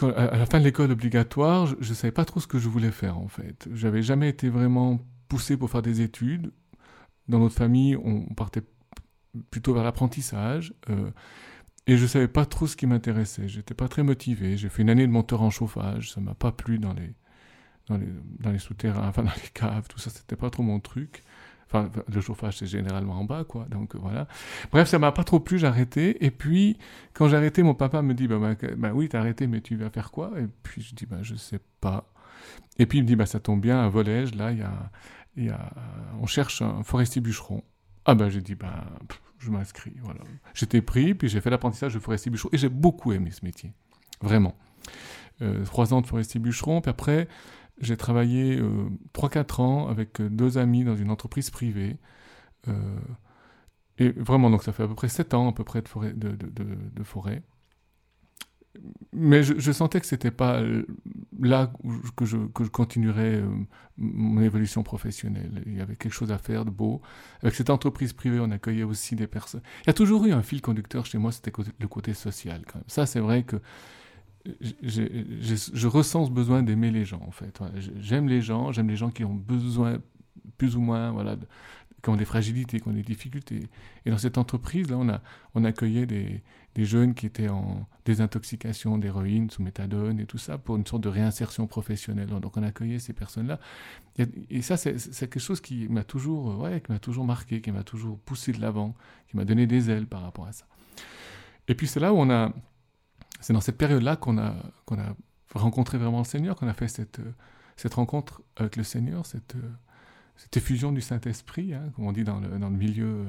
à 0.00 0.36
la 0.38 0.46
fin 0.46 0.58
de 0.58 0.64
l'école 0.64 0.90
obligatoire, 0.90 1.66
je 1.80 1.88
ne 1.90 1.94
savais 1.94 2.12
pas 2.12 2.24
trop 2.24 2.40
ce 2.40 2.46
que 2.46 2.58
je 2.58 2.68
voulais 2.68 2.90
faire 2.90 3.18
en 3.18 3.28
fait. 3.28 3.68
J'avais 3.72 4.02
jamais 4.02 4.28
été 4.28 4.48
vraiment 4.48 5.00
poussé 5.28 5.56
pour 5.56 5.70
faire 5.70 5.82
des 5.82 6.00
études. 6.00 6.52
Dans 7.28 7.40
notre 7.40 7.56
famille, 7.56 7.96
on 7.96 8.22
partait 8.34 8.62
plutôt 9.50 9.74
vers 9.74 9.84
l'apprentissage. 9.84 10.74
euh, 10.90 11.10
et 11.88 11.96
je 11.98 12.06
savais 12.06 12.28
pas 12.28 12.46
trop 12.46 12.66
ce 12.66 12.76
qui 12.76 12.86
m'intéressait. 12.86 13.48
J'étais 13.48 13.74
pas 13.74 13.88
très 13.88 14.02
motivé. 14.04 14.56
J'ai 14.56 14.68
fait 14.70 14.82
une 14.82 14.90
année 14.90 15.06
de 15.06 15.12
monteur 15.12 15.42
en 15.42 15.50
chauffage. 15.50 16.12
Ça 16.12 16.20
m'a 16.20 16.34
pas 16.34 16.52
plu 16.52 16.78
dans 16.78 16.94
les, 16.94 17.14
dans 17.88 17.96
les, 17.98 18.08
dans 18.40 18.52
les 18.52 18.58
souterrains, 18.60 19.08
enfin 19.10 19.22
dans 19.24 19.32
les 19.32 19.50
caves, 19.54 19.88
tout 19.88 19.98
ça. 19.98 20.10
C'était 20.10 20.36
pas 20.36 20.50
trop 20.50 20.62
mon 20.62 20.80
truc. 20.80 21.24
Enfin, 21.66 21.90
le 22.12 22.20
chauffage, 22.20 22.58
c'est 22.58 22.66
généralement 22.66 23.14
en 23.14 23.24
bas, 23.24 23.44
quoi. 23.44 23.66
Donc 23.70 23.96
voilà. 23.96 24.28
Bref, 24.70 24.88
ça 24.88 24.98
m'a 24.98 25.12
pas 25.12 25.24
trop 25.24 25.40
plu, 25.40 25.58
j'ai 25.58 25.66
arrêté. 25.66 26.24
Et 26.24 26.30
puis, 26.30 26.78
quand 27.14 27.28
j'ai 27.28 27.36
arrêté, 27.36 27.62
mon 27.62 27.74
papa 27.74 28.02
me 28.02 28.14
dit 28.14 28.28
bah, 28.28 28.38
bah, 28.38 28.54
bah 28.76 28.90
oui, 28.94 29.08
t'as 29.08 29.20
arrêté, 29.20 29.46
mais 29.46 29.60
tu 29.60 29.76
vas 29.76 29.90
faire 29.90 30.10
quoi? 30.10 30.32
Et 30.38 30.46
puis 30.62 30.82
je 30.82 30.94
dis 30.94 31.06
bah 31.06 31.18
je 31.22 31.34
sais 31.34 31.60
pas. 31.80 32.12
Et 32.78 32.86
puis 32.86 32.98
il 32.98 33.02
me 33.02 33.06
dit 33.06 33.16
bah 33.16 33.26
ça 33.26 33.40
tombe 33.40 33.60
bien, 33.60 33.80
à 33.80 33.88
Volège, 33.88 34.34
là, 34.34 34.52
il 34.52 34.58
y 34.58 34.62
a, 34.62 34.90
y 35.36 35.48
a, 35.48 35.70
on 36.20 36.26
cherche 36.26 36.62
un 36.62 36.82
forestier 36.82 37.20
bûcheron. 37.20 37.62
Ah 38.04 38.14
bah 38.14 38.28
j'ai 38.28 38.42
dit 38.42 38.54
bah 38.54 38.84
je 39.38 39.50
m'inscris, 39.50 39.94
voilà. 40.02 40.20
J'étais 40.54 40.82
pris, 40.82 41.14
puis 41.14 41.28
j'ai 41.28 41.40
fait 41.40 41.50
l'apprentissage 41.50 41.94
de 41.94 41.98
forestier 41.98 42.30
bûcheron 42.30 42.50
et 42.52 42.58
j'ai 42.58 42.68
beaucoup 42.68 43.12
aimé 43.12 43.30
ce 43.30 43.44
métier, 43.44 43.72
vraiment. 44.20 44.54
Euh, 45.42 45.64
trois 45.64 45.92
ans 45.94 46.00
de 46.00 46.06
forestier 46.06 46.40
bûcheron, 46.40 46.80
puis 46.80 46.90
après 46.90 47.28
j'ai 47.80 47.96
travaillé 47.96 48.58
euh, 48.58 48.88
3-4 49.14 49.62
ans 49.62 49.88
avec 49.88 50.20
euh, 50.20 50.28
deux 50.28 50.58
amis 50.58 50.84
dans 50.84 50.96
une 50.96 51.10
entreprise 51.10 51.50
privée. 51.50 51.96
Euh, 52.68 52.72
et 53.98 54.10
vraiment, 54.10 54.50
donc 54.50 54.62
ça 54.62 54.72
fait 54.72 54.84
à 54.84 54.88
peu 54.88 54.94
près 54.94 55.08
7 55.08 55.34
ans 55.34 55.50
à 55.50 55.52
peu 55.52 55.64
près 55.64 55.82
de 55.82 55.88
forêt. 55.88 56.12
De, 56.12 57.04
forêt. 57.04 57.42
Mais 59.12 59.44
je, 59.44 59.70
sentais 59.70 60.00
que 60.00 60.06
c'était 60.06 60.32
pas 60.32 60.60
euh, 60.60 60.84
là 61.40 61.72
que, 62.16 62.24
je, 62.24 62.36
que 62.36 62.64
je 62.64 62.70
continuerais 62.70 63.40
mon 63.96 64.42
évolution 64.42 64.82
professionnelle. 64.82 65.62
Il 65.66 65.76
y 65.76 65.80
avait 65.80 65.94
quelque 65.94 66.12
chose 66.12 66.32
à 66.32 66.38
faire 66.38 66.64
de 66.64 66.70
beau. 66.70 67.00
Avec 67.42 67.54
cette 67.54 67.70
entreprise 67.70 68.12
privée, 68.12 68.40
on 68.40 68.50
accueillait 68.50 68.82
aussi 68.82 69.14
des 69.14 69.28
personnes. 69.28 69.62
Il 69.82 69.86
y 69.86 69.90
a 69.90 69.94
toujours 69.94 70.26
eu 70.26 70.32
un 70.32 70.42
fil 70.42 70.60
conducteur 70.60 71.06
chez 71.06 71.18
moi, 71.18 71.30
c'était 71.30 71.52
le 71.78 71.88
côté 71.88 72.14
social. 72.14 72.62
Ça, 72.88 73.06
c'est 73.06 73.20
vrai 73.20 73.44
que 73.44 73.60
j'ai- 74.82 75.26
je 75.72 75.86
ressens 75.86 76.26
ce 76.26 76.30
besoin 76.30 76.62
d'aimer 76.62 76.90
les 76.90 77.04
gens 77.04 77.22
en 77.26 77.30
fait. 77.30 77.60
J'aime 77.98 78.28
les 78.28 78.42
gens, 78.42 78.72
j'aime 78.72 78.88
les 78.88 78.96
gens 78.96 79.10
qui 79.10 79.24
ont 79.24 79.34
besoin 79.34 79.98
plus 80.58 80.76
ou 80.76 80.80
moins 80.80 81.10
voilà, 81.12 81.36
de- 81.36 81.46
qui 82.04 82.10
ont 82.10 82.16
des 82.16 82.26
fragilités, 82.26 82.78
qui 82.80 82.88
ont 82.88 82.92
des 82.92 83.02
difficultés. 83.02 83.68
Et 84.04 84.10
dans 84.10 84.18
cette 84.18 84.36
entreprise-là, 84.38 84.96
on, 84.98 85.08
a, 85.08 85.22
on 85.54 85.64
accueillait 85.64 86.06
des, 86.06 86.42
jeunes 86.76 87.14
qui 87.14 87.26
étaient 87.26 87.48
en 87.48 87.86
désintoxication 88.04 88.98
d'héroïne 88.98 89.48
sous 89.48 89.62
méthadone 89.62 90.20
et 90.20 90.26
tout 90.26 90.38
ça 90.38 90.58
pour 90.58 90.76
une 90.76 90.86
sorte 90.86 91.02
de 91.02 91.08
réinsertion 91.08 91.66
professionnelle. 91.66 92.28
Donc 92.28 92.56
on 92.56 92.62
accueillait 92.62 92.98
ces 92.98 93.14
personnes-là. 93.14 93.58
Et, 94.50 94.60
ça, 94.60 94.76
c'est 94.76 94.96
quelque 94.96 95.40
chose 95.40 95.60
qui 95.60 95.88
m'a 95.88 96.04
toujours, 96.04 96.60
ouais, 96.60 96.80
qui 96.82 96.92
m'a 96.92 96.98
toujours 96.98 97.24
marqué, 97.24 97.60
qui 97.60 97.72
m'a 97.72 97.84
toujours 97.84 98.18
poussé 98.18 98.52
de 98.52 98.60
l'avant, 98.60 98.94
qui 99.28 99.36
m'a 99.36 99.44
donné 99.44 99.66
des 99.66 99.88
ailes 99.88 100.06
par 100.06 100.22
rapport 100.22 100.46
à 100.46 100.52
ça. 100.52 100.66
Et 101.68 101.74
puis 101.74 101.86
c'est 101.86 102.00
là 102.00 102.12
où 102.12 102.18
on 102.18 102.28
a, 102.28 102.52
c'est 103.44 103.52
dans 103.52 103.60
cette 103.60 103.76
période-là 103.76 104.16
qu'on 104.16 104.38
a, 104.38 104.54
rencontré 105.54 105.98
vraiment 105.98 106.18
le 106.18 106.24
Seigneur, 106.24 106.56
qu'on 106.56 106.66
a 106.66 106.72
fait 106.72 106.88
cette, 106.88 107.20
rencontre 107.94 108.40
avec 108.56 108.76
le 108.76 108.84
Seigneur, 108.84 109.26
cette, 109.26 109.54
effusion 110.56 110.92
du 110.92 111.02
Saint-Esprit, 111.02 111.74
hein, 111.74 111.92
comme 111.94 112.06
on 112.06 112.12
dit 112.12 112.24
dans 112.24 112.40
le, 112.40 112.70
milieu. 112.70 113.26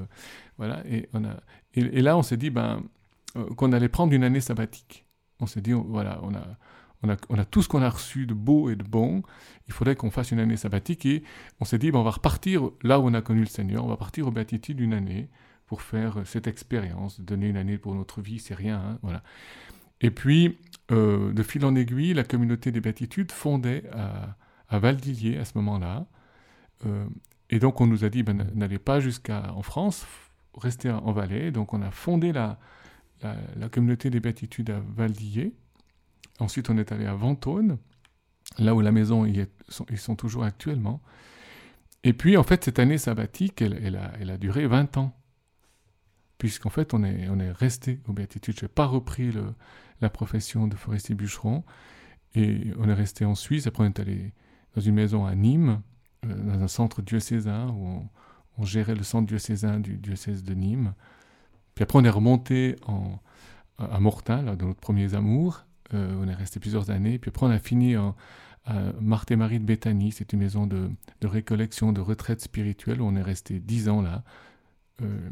voilà. 0.58 0.82
Et, 0.88 2.02
là, 2.02 2.18
on 2.18 2.24
s'est 2.24 2.38
dit, 2.38 2.50
ben, 2.50 2.82
euh, 3.36 3.46
qu'on 3.56 3.74
allait 3.74 3.90
prendre 3.90 4.14
une 4.14 4.24
année 4.24 4.40
sabbatique. 4.40 5.06
On 5.42 5.48
s'est 5.48 5.60
dit, 5.60 5.74
voilà, 5.74 6.22
on 6.24 6.34
a, 6.34 7.18
on 7.28 7.38
a, 7.38 7.44
tout 7.44 7.62
ce 7.62 7.68
qu'on 7.68 7.82
a 7.82 7.90
reçu 7.90 8.26
de 8.26 8.34
beau 8.34 8.70
et 8.70 8.78
de 8.78 8.84
bon, 8.84 9.22
il 9.68 9.74
faudrait 9.74 9.98
qu'on 9.98 10.12
fasse 10.12 10.32
une 10.32 10.40
année 10.40 10.56
sabbatique 10.56 11.06
et 11.06 11.24
on 11.60 11.66
s'est 11.66 11.78
dit, 11.78 11.92
ben, 11.92 12.00
on 12.00 12.04
va 12.04 12.12
repartir 12.12 12.70
là 12.84 13.02
où 13.02 13.04
on 13.04 13.14
a 13.14 13.22
connu 13.22 13.42
le 13.42 13.48
Seigneur, 13.48 13.84
on 13.84 13.90
va 13.90 13.98
partir 13.98 14.28
au 14.28 14.32
béatitude 14.32 14.78
d'une 14.78 14.94
année 14.94 15.30
pour 15.68 15.82
faire 15.82 16.22
cette 16.26 16.48
expérience, 16.48 17.20
donner 17.20 17.50
une 17.50 17.58
année 17.58 17.78
pour 17.78 17.96
notre 17.96 18.22
vie, 18.22 18.40
c'est 18.40 18.56
rien, 18.56 18.78
hein, 18.78 19.00
voilà. 19.02 19.22
Et 20.02 20.12
puis, 20.12 20.58
euh, 20.92 21.34
de 21.34 21.44
fil 21.44 21.66
en 21.66 21.76
aiguille, 21.76 22.14
la 22.14 22.24
communauté 22.24 22.72
des 22.72 22.82
béatitudes 22.82 23.32
fondait 23.32 23.84
à, 23.92 24.36
à 24.70 24.80
Valdillier 24.80 25.38
à 25.38 25.46
ce 25.46 25.54
moment-là. 25.56 26.06
Euh, 26.86 27.06
et 27.50 27.60
donc, 27.60 27.82
on 27.82 27.88
nous 27.88 28.04
a 28.04 28.10
dit, 28.10 28.24
ben, 28.24 28.48
n'allez 28.54 28.80
pas 28.80 29.00
jusqu'à 29.00 29.54
en 29.54 29.62
France, 29.62 30.06
restez 30.56 30.90
en 30.90 31.12
Valais. 31.12 31.52
Donc, 31.52 31.74
on 31.74 31.82
a 31.82 31.92
fondé 31.92 32.32
la, 32.32 32.60
communauté 33.72 34.10
des 34.10 34.20
béatitudes 34.20 34.70
à 34.70 34.80
Valdillé. 34.96 35.54
Ensuite, 36.40 36.70
on 36.70 36.78
est 36.78 36.92
allé 36.92 37.06
à 37.06 37.16
Ventône, 37.16 37.78
là 38.60 38.76
où 38.76 38.82
la 38.82 38.92
maison 38.92 39.26
ils 39.26 39.48
sont, 39.70 39.86
ils 39.90 39.98
sont 39.98 40.16
toujours 40.16 40.44
actuellement. 40.44 41.02
Et 42.04 42.14
puis, 42.14 42.38
en 42.38 42.44
fait, 42.44 42.64
cette 42.64 42.80
année 42.80 42.98
sabbatique, 42.98 43.62
elle, 43.62 43.96
a, 43.96 44.12
elle 44.20 44.30
a, 44.30 44.38
duré 44.38 44.68
20 44.68 44.98
ans. 44.98 45.16
Puisqu'en 46.38 46.70
fait, 46.70 46.94
on 46.94 47.04
est, 47.04 47.30
on 47.30 47.40
est 47.40 47.52
resté 47.52 48.02
aux 48.08 48.14
béatitudes. 48.14 48.60
Je 48.60 48.66
n'ai 48.66 48.70
pas 48.70 48.86
repris 48.86 49.32
le, 49.32 49.46
la 50.02 50.10
profession 50.10 50.68
de 50.68 50.76
forestier 50.76 51.16
bûcheron. 51.16 51.64
Et 52.36 52.74
on 52.78 52.90
est 52.90 52.94
resté 52.94 53.26
en 53.26 53.36
Suisse. 53.36 53.68
Après, 53.68 53.84
on 53.84 53.88
est 53.88 54.00
allé 54.00 54.34
dans 54.76 54.82
une 54.82 54.96
maison 54.96 55.26
à 55.26 55.36
Nîmes, 55.36 55.82
euh, 56.26 56.34
dans 56.36 56.62
un 56.64 56.68
centre 56.68 57.02
diocésain, 57.02 57.70
où 57.70 58.08
on, 58.58 58.66
gérait 58.66 58.96
le 58.96 59.04
centre 59.04 59.28
diocésain 59.28 59.80
du 59.80 59.98
diocèse 59.98 60.44
de 60.44 60.54
Nîmes. 60.54 60.94
Puis 61.76 61.84
après, 61.84 62.00
on 62.00 62.04
est 62.04 62.10
remonté 62.10 62.76
en, 62.88 63.20
à 63.78 64.00
Mortal, 64.00 64.58
dans 64.58 64.68
notre 64.68 64.80
premiers 64.80 65.14
amours. 65.14 65.66
Euh, 65.94 66.18
on 66.22 66.28
est 66.28 66.34
resté 66.34 66.60
plusieurs 66.60 66.90
années. 66.90 67.20
Puis 67.20 67.30
après, 67.30 67.46
on 67.46 67.52
a 67.52 67.60
fini 67.60 67.96
en, 67.96 68.16
à 68.66 68.92
Marthe 69.00 69.32
et 69.32 69.36
Marie 69.36 69.60
de 69.60 69.66
Béthanie. 69.66 70.12
C'est 70.12 70.34
une 70.34 70.40
maison 70.40 70.68
de, 70.68 70.90
de, 71.22 71.28
récollection, 71.28 71.92
de 71.92 72.02
retraite 72.02 72.42
spirituelle. 72.42 73.02
On 73.02 73.16
est 73.16 73.22
resté 73.22 73.60
dix 73.60 73.90
ans 73.90 74.02
là. 74.02 74.24
Euh, 75.02 75.30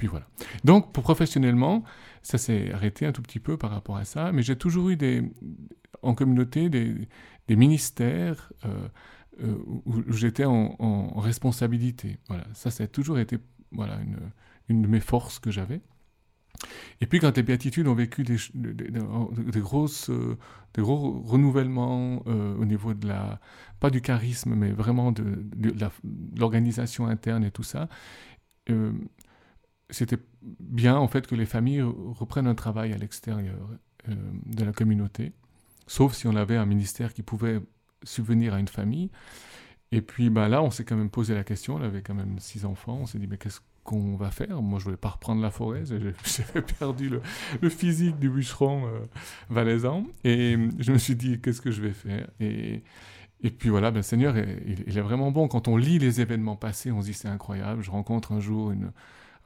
puis 0.00 0.08
voilà. 0.08 0.26
Donc, 0.64 0.94
professionnellement, 0.94 1.84
ça 2.22 2.38
s'est 2.38 2.72
arrêté 2.72 3.04
un 3.04 3.12
tout 3.12 3.20
petit 3.20 3.38
peu 3.38 3.58
par 3.58 3.70
rapport 3.70 3.98
à 3.98 4.06
ça. 4.06 4.32
Mais 4.32 4.42
j'ai 4.42 4.56
toujours 4.56 4.88
eu 4.88 4.96
des, 4.96 5.22
en 6.00 6.14
communauté 6.14 6.70
des, 6.70 7.06
ministères 7.54 8.50
euh, 8.64 9.56
où, 9.84 10.02
j'étais 10.10 10.46
en, 10.46 11.20
responsabilité. 11.20 12.16
Voilà. 12.28 12.44
Ça, 12.54 12.70
ça 12.70 12.84
a 12.84 12.86
toujours 12.86 13.18
été 13.18 13.36
voilà, 13.72 13.98
une 14.68 14.80
de 14.80 14.88
mes 14.88 15.00
forces 15.00 15.38
que 15.38 15.50
j'avais. 15.50 15.82
Et 17.00 17.06
puis 17.06 17.20
quand 17.20 17.36
les 17.36 17.42
béatitudes 17.42 17.86
ont 17.88 17.94
vécu 17.94 18.22
des, 18.22 19.60
grosses, 19.60 20.10
euh, 20.10 20.36
des 20.74 20.82
gros 20.82 21.20
renouvellements 21.22 22.22
euh, 22.26 22.56
au 22.56 22.64
niveau 22.64 22.94
de 22.94 23.08
la, 23.08 23.40
pas 23.80 23.90
du 23.90 24.00
charisme, 24.02 24.54
mais 24.54 24.72
vraiment 24.72 25.12
de, 25.12 25.44
l'organisation 26.36 27.06
interne 27.06 27.44
et 27.44 27.50
tout 27.50 27.62
ça, 27.62 27.88
euh, 28.68 28.92
c'était 29.90 30.18
bien 30.40 30.96
en 30.96 31.08
fait 31.08 31.26
que 31.26 31.34
les 31.34 31.46
familles 31.46 31.82
reprennent 31.82 32.46
un 32.46 32.54
travail 32.54 32.92
à 32.92 32.96
l'extérieur 32.96 33.58
de 34.06 34.64
la 34.64 34.72
communauté, 34.72 35.32
sauf 35.86 36.14
si 36.14 36.26
on 36.26 36.36
avait 36.36 36.56
un 36.56 36.66
ministère 36.66 37.12
qui 37.12 37.22
pouvait 37.22 37.60
subvenir 38.02 38.54
à 38.54 38.60
une 38.60 38.68
famille. 38.68 39.10
Et 39.92 40.02
puis 40.02 40.30
ben 40.30 40.48
là, 40.48 40.62
on 40.62 40.70
s'est 40.70 40.84
quand 40.84 40.96
même 40.96 41.10
posé 41.10 41.34
la 41.34 41.44
question, 41.44 41.74
on 41.76 41.82
avait 41.82 42.02
quand 42.02 42.14
même 42.14 42.38
six 42.38 42.64
enfants, 42.64 42.98
on 43.02 43.06
s'est 43.06 43.18
dit 43.18 43.26
mais 43.26 43.38
qu'est-ce 43.38 43.60
qu'on 43.82 44.16
va 44.16 44.30
faire? 44.30 44.62
Moi, 44.62 44.78
je 44.78 44.84
voulais 44.84 44.96
pas 44.96 45.08
reprendre 45.08 45.42
la 45.42 45.50
forêt, 45.50 45.82
j'avais 45.86 46.62
perdu 46.62 47.08
le, 47.08 47.68
physique 47.68 48.18
du 48.18 48.30
bûcheron 48.30 48.86
euh, 48.86 49.00
valaisan. 49.48 50.06
Et 50.24 50.56
je 50.78 50.92
me 50.92 50.98
suis 50.98 51.16
dit, 51.16 51.40
qu'est-ce 51.40 51.60
que 51.60 51.70
je 51.70 51.82
vais 51.82 51.92
faire? 51.92 52.28
Et, 52.40 52.82
et 53.42 53.50
puis 53.50 53.68
voilà, 53.68 53.90
ben, 53.90 53.98
le 53.98 54.02
Seigneur, 54.02 54.36
il, 54.36 54.96
est 54.96 55.00
vraiment 55.00 55.30
bon. 55.30 55.48
Quand 55.48 55.68
on 55.68 55.76
lit 55.76 55.98
les 55.98 56.20
événements 56.20 56.56
passés, 56.56 56.92
on 56.92 57.00
se 57.00 57.06
dit, 57.06 57.14
c'est 57.14 57.28
incroyable. 57.28 57.82
Je 57.82 57.90
rencontre 57.90 58.32
un 58.32 58.40
jour 58.40 58.70
une, 58.70 58.92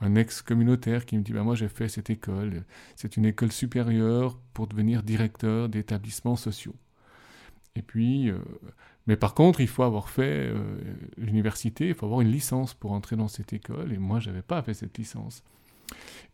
un 0.00 0.16
ex-communautaire 0.16 1.06
qui 1.06 1.16
me 1.16 1.22
dit, 1.22 1.32
ben, 1.32 1.44
moi 1.44 1.54
j'ai 1.54 1.68
fait 1.68 1.88
cette 1.88 2.10
école, 2.10 2.64
c'est 2.96 3.16
une 3.16 3.24
école 3.24 3.52
supérieure 3.52 4.38
pour 4.52 4.66
devenir 4.66 5.02
directeur 5.02 5.68
d'établissements 5.68 6.36
sociaux. 6.36 6.74
Et 7.76 7.82
puis, 7.82 8.30
euh, 8.30 8.38
mais 9.06 9.16
par 9.16 9.34
contre, 9.34 9.60
il 9.60 9.68
faut 9.68 9.82
avoir 9.82 10.08
fait 10.08 10.48
euh, 10.48 10.56
l'université, 11.18 11.88
il 11.88 11.94
faut 11.94 12.06
avoir 12.06 12.20
une 12.20 12.30
licence 12.30 12.74
pour 12.74 12.92
entrer 12.92 13.16
dans 13.16 13.28
cette 13.28 13.52
école. 13.52 13.92
Et 13.92 13.98
moi, 13.98 14.20
je 14.20 14.30
n'avais 14.30 14.42
pas 14.42 14.62
fait 14.62 14.74
cette 14.74 14.96
licence. 14.96 15.42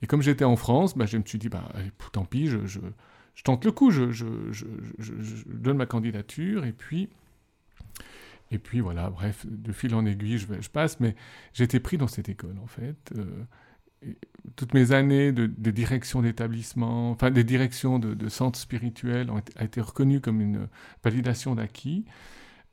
Et 0.03 0.07
comme 0.07 0.23
j'étais 0.23 0.45
en 0.45 0.57
France, 0.57 0.97
bah, 0.97 1.07
je 1.07 1.19
me 1.19 1.25
suis 1.25 1.39
dit, 1.39 1.49
bah, 1.49 1.69
tant 2.13 2.25
pis, 2.25 2.47
je, 2.47 2.81
tente 3.43 3.65
le 3.65 3.73
coup, 3.73 3.91
je, 3.91 4.05
donne 5.47 5.77
ma 5.77 5.87
candidature. 5.87 6.65
Et 6.65 6.73
puis, 6.73 7.09
et 8.51 8.59
puis 8.59 8.81
voilà, 8.81 9.11
bref, 9.11 9.47
de 9.49 9.73
fil 9.73 9.95
en 9.95 10.05
aiguille, 10.05 10.39
je, 10.39 10.71
passe. 10.71 11.01
Mais 11.01 11.15
j'étais 11.53 11.81
pris 11.81 11.99
dans 11.99 12.09
cette 12.09 12.29
école, 12.29 12.59
en 12.63 12.67
fait. 12.67 13.13
Euh, 13.17 13.45
toutes 14.57 14.75
mes 14.75 14.93
années 14.93 15.31
de, 15.33 15.47
direction 15.71 16.23
d'établissement, 16.23 17.11
enfin 17.11 17.31
des 17.31 17.45
directions 17.45 17.99
de, 17.99 18.29
centres 18.29 18.59
spirituels 18.59 19.31
ont 19.31 19.39
été, 19.39 19.81
reconnues 19.81 20.21
comme 20.21 20.41
une 20.41 20.69
validation 21.05 21.55
d'acquis. 21.55 22.05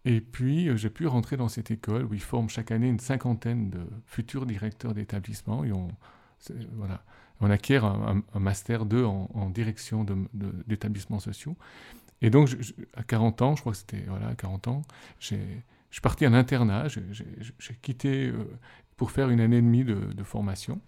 Et 0.05 0.21
puis, 0.21 0.69
euh, 0.69 0.77
j'ai 0.77 0.89
pu 0.89 1.05
rentrer 1.05 1.37
dans 1.37 1.49
cette 1.49 1.69
école 1.69 2.05
où 2.05 2.13
ils 2.13 2.21
forment 2.21 2.49
chaque 2.49 2.71
année 2.71 2.87
une 2.87 2.99
cinquantaine 2.99 3.69
de 3.69 3.79
futurs 4.05 4.45
directeurs 4.45 4.93
d'établissement. 4.93 5.61
on, 5.61 5.89
voilà, 6.73 7.03
on 7.41 7.49
acquiert 7.49 7.85
un, 7.85 8.23
master 8.39 8.85
2 8.85 9.03
en, 9.03 9.49
direction 9.49 10.05
d'établissements 10.33 11.19
sociaux. 11.19 11.55
Et 12.21 12.29
donc, 12.29 12.49
à 12.95 13.03
40 13.03 13.41
ans, 13.41 13.55
je 13.55 13.61
crois 13.61 13.73
que 13.73 13.77
c'était 13.77 14.03
voilà, 14.07 14.27
à 14.27 14.35
40 14.35 14.67
ans, 14.67 14.81
je 15.19 15.35
suis 15.91 16.01
parti 16.01 16.25
en 16.25 16.33
internat. 16.33 16.87
J'ai 16.87 17.75
quitté 17.81 18.27
euh, 18.27 18.43
pour 18.95 19.11
faire 19.11 19.29
une 19.29 19.39
année 19.39 19.57
et 19.57 19.61
demie 19.61 19.83
de, 19.83 20.23
formation. 20.23 20.81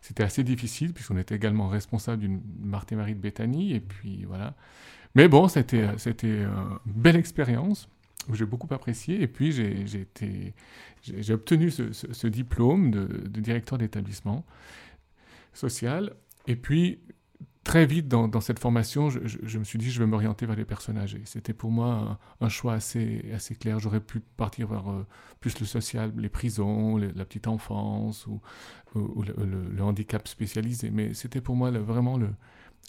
C'était 0.00 0.22
assez 0.22 0.44
difficile 0.44 0.92
puisqu'on 0.92 1.16
était 1.16 1.34
également 1.34 1.68
responsable 1.68 2.20
d'une 2.20 2.42
Marthe 2.60 2.92
et 2.92 2.96
Marie 2.96 3.14
de 3.14 3.20
Béthanie. 3.20 3.72
Et 3.72 3.80
puis 3.80 4.24
voilà. 4.24 4.54
Mais 5.14 5.28
bon, 5.28 5.48
c'était 5.48 5.88
une 6.24 6.68
belle 6.86 7.16
expérience 7.16 7.88
où 8.28 8.34
j'ai 8.34 8.46
beaucoup 8.46 8.72
apprécié. 8.72 9.22
Et 9.22 9.28
puis, 9.28 9.52
j'ai 9.52 11.32
obtenu 11.32 11.70
ce, 11.70 12.26
diplôme 12.26 12.90
de, 12.90 13.06
directeur 13.40 13.78
d'établissement 13.78 14.44
social. 15.52 16.14
Et 16.46 16.56
puis, 16.56 16.98
très 17.64 17.86
vite 17.86 18.08
dans, 18.08 18.40
cette 18.40 18.58
formation, 18.58 19.10
je, 19.10 19.58
me 19.58 19.64
suis 19.64 19.78
dit, 19.78 19.90
je 19.90 19.98
vais 19.98 20.06
m'orienter 20.06 20.46
vers 20.46 20.54
les 20.54 20.64
personnes 20.64 20.98
âgées. 20.98 21.22
C'était 21.24 21.54
pour 21.54 21.70
moi 21.70 22.18
un, 22.40 22.48
choix 22.48 22.74
assez, 22.74 23.24
assez 23.34 23.54
clair. 23.56 23.80
J'aurais 23.80 24.00
pu 24.00 24.20
partir 24.20 24.68
vers 24.68 24.88
euh, 24.90 25.06
plus 25.40 25.58
le 25.58 25.66
social, 25.66 26.12
les 26.16 26.28
prisons, 26.28 26.98
la 26.98 27.24
petite 27.24 27.48
enfance 27.48 28.26
ou, 28.26 28.40
le, 28.94 29.82
handicap 29.82 30.28
spécialisé. 30.28 30.90
Mais 30.90 31.14
c'était 31.14 31.40
pour 31.40 31.56
moi 31.56 31.70
vraiment 31.70 32.18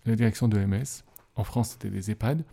la 0.06 0.16
direction 0.16 0.48
de 0.48 0.60
MS. 0.60 1.04
En 1.36 1.44
France, 1.44 1.72
c'était 1.72 1.90
des 1.90 2.12
EHPAD. 2.12 2.44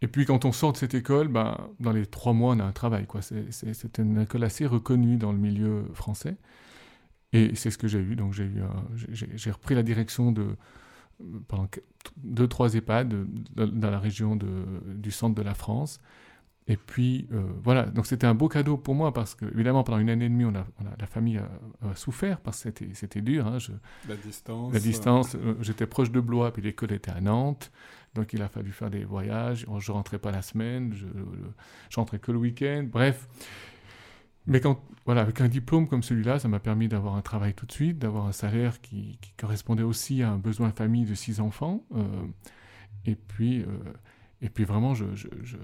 Et 0.00 0.08
puis 0.08 0.26
quand 0.26 0.44
on 0.44 0.52
sort 0.52 0.72
de 0.72 0.78
cette 0.78 0.94
école, 0.94 1.28
ben, 1.28 1.56
dans 1.78 1.92
les 1.92 2.06
trois 2.06 2.32
mois, 2.32 2.54
on 2.56 2.58
a 2.58 2.64
un 2.64 2.72
travail. 2.72 3.06
C'est 3.50 3.98
une 3.98 4.20
école 4.20 4.42
assez 4.42 4.66
reconnue 4.66 5.16
dans 5.16 5.32
le 5.32 5.38
milieu 5.38 5.84
français. 5.94 6.36
Et 7.32 7.54
c'est 7.54 7.70
ce 7.70 7.78
que 7.78 7.88
j'ai 7.88 8.00
eu. 8.00 8.16
Donc 8.16 8.32
j'ai 8.32 9.50
repris 9.50 9.74
la 9.74 9.82
direction 9.82 10.32
de 10.32 10.56
pendant 11.48 11.68
deux, 12.16 12.48
trois 12.48 12.74
EHPAD 12.74 13.26
dans 13.54 13.90
la 13.90 13.98
région 13.98 14.36
de, 14.36 14.48
du 14.94 15.10
centre 15.10 15.34
de 15.34 15.42
la 15.42 15.54
France. 15.54 16.00
Et 16.68 16.76
puis 16.76 17.26
euh, 17.32 17.42
voilà, 17.64 17.84
donc 17.86 18.06
c'était 18.06 18.26
un 18.26 18.34
beau 18.34 18.48
cadeau 18.48 18.76
pour 18.76 18.94
moi 18.94 19.12
parce 19.12 19.34
que 19.34 19.46
évidemment 19.46 19.82
pendant 19.82 19.98
une 19.98 20.10
année 20.10 20.26
et 20.26 20.28
demie, 20.28 20.44
on 20.44 20.54
a, 20.54 20.64
la 20.98 21.06
famille 21.06 21.38
a, 21.38 21.96
souffert 21.96 22.38
parce 22.38 22.62
que 22.62 22.70
c'était 22.92 23.20
dur. 23.20 23.46
Hein, 23.48 23.58
la 24.08 24.16
distance. 24.16 24.72
La 24.72 24.78
distance. 24.78 25.34
Euh, 25.34 25.54
j'étais 25.60 25.86
proche 25.86 26.12
de 26.12 26.20
Blois, 26.20 26.52
puis 26.52 26.62
l'école 26.62 26.92
était 26.92 27.10
à 27.10 27.20
Nantes. 27.20 27.72
Donc 28.14 28.32
il 28.32 28.42
a 28.42 28.48
fallu 28.48 28.70
faire 28.70 28.90
des 28.90 29.04
voyages. 29.04 29.66
Je 29.78 29.92
rentrais 29.92 30.18
pas 30.18 30.30
la 30.30 30.42
semaine, 30.42 30.92
je, 30.94 31.06
je 31.88 31.96
rentrais 31.96 32.20
que 32.20 32.30
le 32.30 32.38
week-end. 32.38 32.86
Bref. 32.90 33.26
Mais 34.46 34.60
quand, 34.60 34.80
voilà, 35.04 35.20
avec 35.20 35.40
un 35.40 35.48
diplôme 35.48 35.86
comme 35.88 36.02
celui-là, 36.02 36.38
ça 36.38 36.48
m'a 36.48 36.58
permis 36.58 36.88
d'avoir 36.88 37.14
un 37.16 37.22
travail 37.22 37.54
tout 37.54 37.66
de 37.66 37.72
suite, 37.72 37.98
d'avoir 37.98 38.26
un 38.26 38.32
salaire 38.32 38.80
qui, 38.80 39.18
correspondait 39.36 39.82
aussi 39.82 40.22
à 40.22 40.30
un 40.30 40.38
besoin 40.38 40.68
de 40.68 40.74
famille 40.74 41.04
de 41.04 41.14
six 41.14 41.40
enfants. 41.40 41.84
Euh, 41.94 42.04
et, 43.04 43.14
puis, 43.14 43.62
euh, 43.62 43.66
et 44.40 44.48
puis 44.48 44.64
vraiment, 44.64 44.94
je, 44.94 45.14
je, 45.14 45.28
je, 45.42 45.56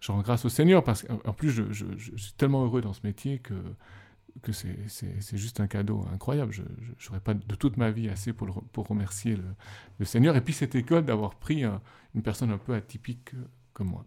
je, 0.00 0.12
rends 0.12 0.20
grâce 0.20 0.44
au 0.44 0.48
Seigneur 0.48 0.84
parce 0.84 1.02
qu'en 1.02 1.32
plus, 1.32 1.50
je, 1.50 1.84
suis 2.16 2.32
tellement 2.36 2.64
heureux 2.64 2.80
dans 2.80 2.92
ce 2.92 3.00
métier 3.04 3.38
que, 3.40 3.54
que 4.42 4.52
c'est 4.52 5.36
juste 5.36 5.60
un 5.60 5.66
cadeau 5.66 6.06
incroyable. 6.12 6.52
Je 6.52 6.62
n'aurais 7.08 7.20
pas 7.20 7.34
de 7.34 7.54
toute 7.54 7.76
ma 7.76 7.90
vie 7.90 8.08
assez 8.08 8.32
pour, 8.32 8.62
pour 8.64 8.86
remercier 8.86 9.36
le, 9.98 10.04
Seigneur. 10.04 10.34
Et 10.36 10.40
puis 10.40 10.54
cette 10.54 10.74
école 10.74 11.04
d'avoir 11.04 11.34
pris 11.34 11.64
une 11.64 12.22
personne 12.22 12.50
un 12.50 12.58
peu 12.58 12.74
atypique 12.74 13.34
euh, 13.34 13.44
comme 13.72 13.88
moi. 13.88 14.06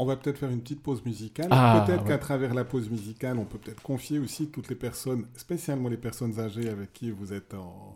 On 0.00 0.06
va 0.06 0.16
peut-être 0.16 0.38
faire 0.38 0.48
une 0.48 0.62
petite 0.62 0.82
pause 0.82 1.04
musicale. 1.04 1.48
Ah, 1.50 1.84
peut-être 1.86 2.04
qu'à 2.04 2.16
travers 2.16 2.54
la 2.54 2.64
pause 2.64 2.88
musicale, 2.88 3.36
on 3.36 3.44
peut 3.44 3.58
peut-être 3.58 3.82
confier 3.82 4.18
aussi 4.18 4.48
toutes 4.48 4.70
les 4.70 4.74
personnes, 4.74 5.26
spécialement 5.36 5.90
les 5.90 5.98
personnes 5.98 6.40
âgées 6.40 6.70
avec 6.70 6.94
qui 6.94 7.10
vous 7.10 7.34
êtes 7.34 7.52
en, 7.52 7.94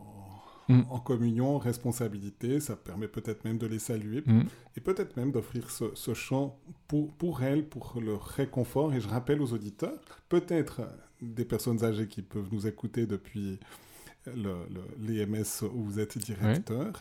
mm. 0.69 0.83
communion, 1.03 1.57
responsabilité. 1.57 2.61
Ça 2.61 2.77
permet 2.77 3.09
peut-être 3.09 3.47
même 3.47 3.57
de 3.57 3.67
les 3.67 3.79
saluer 3.79 4.23
mm. 4.27 4.43
et 4.77 4.83
peut-être 4.83 5.17
même 5.17 5.33
d'offrir 5.33 5.71
ce, 5.71 6.13
chant 6.13 6.59
pour, 6.89 7.11
pour 7.15 7.43
elles, 7.43 7.67
pour 7.67 7.95
leur 8.05 8.23
réconfort. 8.23 8.93
Et 8.93 9.01
je 9.01 9.09
rappelle 9.09 9.41
aux 9.41 9.55
auditeurs, 9.55 9.99
peut-être 10.29 10.83
des 11.23 11.47
personnes 11.47 11.85
âgées 11.85 12.07
qui 12.07 12.21
peuvent 12.21 12.49
nous 12.53 12.67
écouter 12.67 13.07
depuis 13.07 13.59
l'EMS 14.27 15.67
où 15.75 15.83
vous 15.85 16.01
êtes 16.01 16.19
directeur, 16.19 16.93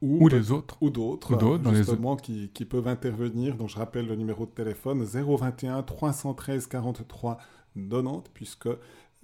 ou, 0.00 0.28
les 0.28 0.50
autres, 0.50 0.76
ou 0.80 0.90
d'autres, 0.90 1.36
justement, 1.74 2.16
qui, 2.16 2.50
qui, 2.54 2.64
peuvent 2.64 2.88
intervenir. 2.88 3.56
Donc 3.56 3.68
je 3.68 3.76
rappelle 3.76 4.06
le 4.06 4.16
numéro 4.16 4.46
de 4.46 4.50
téléphone 4.50 5.02
021 5.04 5.82
313 5.82 6.66
43 6.66 7.38
90, 7.76 8.30
puisque 8.34 8.68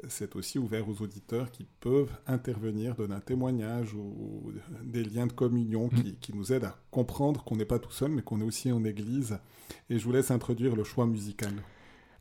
c'est 0.07 0.37
aussi 0.37 0.59
ouvert 0.59 0.89
aux 0.89 1.03
auditeurs 1.03 1.51
qui 1.51 1.67
peuvent 1.81 2.13
intervenir, 2.27 2.95
donner 2.95 3.17
un 3.17 3.21
témoignage 3.21 3.95
ou 3.95 4.53
des 4.85 5.03
liens 5.03 5.27
de 5.27 5.33
communion 5.33 5.89
qui, 5.89 6.13
mm. 6.13 6.17
qui 6.21 6.37
nous 6.37 6.53
aident 6.53 6.65
à 6.65 6.79
comprendre 6.91 7.43
qu'on 7.43 7.57
n'est 7.57 7.65
pas 7.65 7.81
tout 7.81 7.91
seul, 7.91 8.13
mais 8.13 8.23
qu'on 8.23 8.41
est 8.41 8.45
aussi 8.45 8.71
en 8.71 8.85
Église. 8.85 9.39
Et 9.91 9.99
je 9.99 10.05
vous 10.05 10.13
laisse 10.13 10.31
introduire 10.31 10.77
le 10.77 10.85
choix 10.85 11.07
musical. 11.07 11.53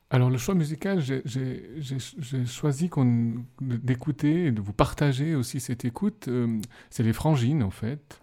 Alors 0.10 0.30
le 0.30 0.38
choix 0.38 0.56
musical, 0.56 1.02
j'ai 1.02 2.46
choisi 2.46 2.89
d'écouter 3.62 4.46
et 4.46 4.52
de 4.52 4.62
vous 4.62 4.72
partager 4.74 5.36
aussi 5.36 5.60
cette 5.60 5.84
écoute. 5.84 6.30
Euh, 6.30 6.62
c'est 6.89 7.04
les 7.04 7.12
Frangines 7.12 7.62
en 7.62 7.72
fait. 7.72 8.22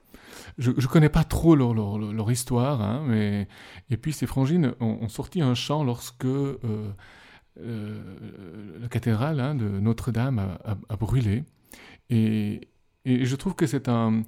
Je 0.57 0.71
ne 0.71 0.87
connais 0.87 1.11
pas 1.11 1.25
trop 1.25 1.55
leur, 1.55 2.31
histoire, 2.31 2.81
hein, 2.81 3.05
mais 3.07 3.49
et 3.91 3.97
puis 3.99 4.13
ces 4.13 4.27
Frangines 4.27 4.75
ont, 4.81 5.09
sorti 5.09 5.43
un 5.43 5.55
chant 5.55 5.85
lorsque 5.85 6.25
euh, 6.25 6.57
euh, 7.61 8.79
la 8.81 8.89
cathédrale 8.89 9.41
hein, 9.41 9.55
de 9.55 9.69
Notre-Dame 9.69 10.59
a, 10.65 10.97
brûlé. 10.97 11.45
Et, 12.09 12.69
je 13.05 13.37
trouve 13.37 13.55
que 13.55 13.67
c'est 13.67 13.89
un 13.89 14.23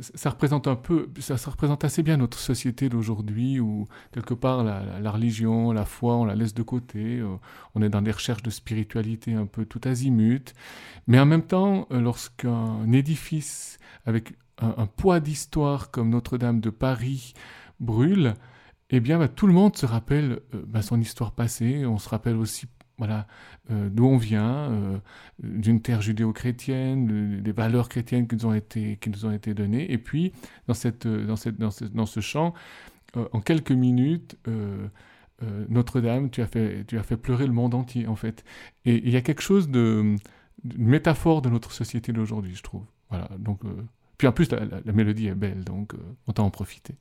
ça 0.00 0.30
représente 0.30 0.68
un 0.68 0.76
peu, 0.76 1.08
ça, 1.20 1.36
représente 1.50 1.84
assez 1.84 2.02
bien 2.02 2.16
notre 2.16 2.38
société 2.38 2.88
d'aujourd'hui 2.88 3.60
où 3.60 3.86
quelque 4.10 4.32
part 4.32 4.64
la, 4.64 5.10
religion, 5.10 5.70
la 5.72 5.84
foi, 5.84 6.16
on 6.16 6.24
la 6.24 6.34
laisse 6.34 6.54
de 6.54 6.62
côté, 6.62 7.18
euh, 7.18 7.36
on 7.74 7.82
est 7.82 7.90
dans 7.90 8.00
des 8.00 8.10
recherches 8.10 8.42
de 8.42 8.50
spiritualité 8.50 9.34
un 9.34 9.46
peu 9.46 9.66
tout 9.66 9.80
azimut, 9.84 10.54
mais 11.06 11.18
en 11.18 11.26
même 11.26 11.42
temps, 11.42 11.86
euh, 11.92 12.00
lorsqu'un 12.00 12.90
édifice 12.90 13.78
avec 14.06 14.32
un, 14.58 14.86
poids 14.86 15.20
d'histoire 15.20 15.90
comme 15.90 16.08
Notre-Dame 16.08 16.60
de 16.60 16.70
Paris 16.70 17.34
brûle, 17.78 18.34
eh 18.88 19.00
bien 19.00 19.18
bah, 19.18 19.28
tout 19.28 19.46
le 19.46 19.52
monde 19.52 19.76
se 19.76 19.84
rappelle 19.84 20.40
bah, 20.52 20.80
son 20.80 20.98
histoire 21.00 21.32
passée, 21.32 21.84
on 21.84 21.98
se 21.98 22.08
rappelle 22.08 22.36
aussi 22.36 22.66
voilà, 22.98 23.26
euh, 23.70 23.88
d'où 23.90 24.06
on 24.06 24.16
vient, 24.16 24.70
euh, 24.70 24.98
d'une 25.42 25.82
terre 25.82 26.00
judéo-chrétienne, 26.00 27.42
des 27.42 27.52
valeurs 27.52 27.88
chrétiennes 27.88 28.26
qui 28.26 28.36
nous 28.36 28.46
ont 28.46 28.54
été, 28.54 28.96
qui 28.96 29.10
nous 29.10 29.26
ont 29.26 29.32
été 29.32 29.54
données. 29.54 29.90
Et 29.92 29.98
puis, 29.98 30.32
dans, 30.66 30.74
cette, 30.74 31.06
dans, 31.06 31.36
cette, 31.36 31.58
dans, 31.58 31.70
ce, 31.70 31.84
dans 31.84 32.06
ce 32.06 32.20
chant, 32.20 32.54
euh, 33.16 33.28
en 33.32 33.40
quelques 33.40 33.72
minutes, 33.72 34.36
Notre-Dame, 35.68 36.30
tu, 36.30 36.40
as 36.40 36.46
fait, 36.46 36.84
tu 36.86 36.98
as 36.98 37.02
fait 37.02 37.18
pleurer 37.18 37.46
le 37.46 37.52
monde 37.52 37.74
entier, 37.74 38.06
en 38.06 38.16
fait. 38.16 38.44
Et 38.86 38.96
il 39.06 39.10
y 39.10 39.16
a 39.16 39.20
quelque 39.20 39.42
chose 39.42 39.68
de, 39.68 40.16
métaphore 40.78 41.42
de 41.42 41.50
notre 41.50 41.72
société 41.72 42.12
d'aujourd'hui, 42.12 42.54
je 42.54 42.62
trouve. 42.62 42.84
Voilà, 43.10 43.28
donc, 43.38 43.60
puis 44.16 44.26
en 44.26 44.32
plus, 44.32 44.50
la, 44.50 44.92
mélodie 44.92 45.26
est 45.28 45.34
belle, 45.34 45.62
donc 45.64 45.92
autant 46.26 46.46
en 46.46 46.50
profiter. 46.50 46.94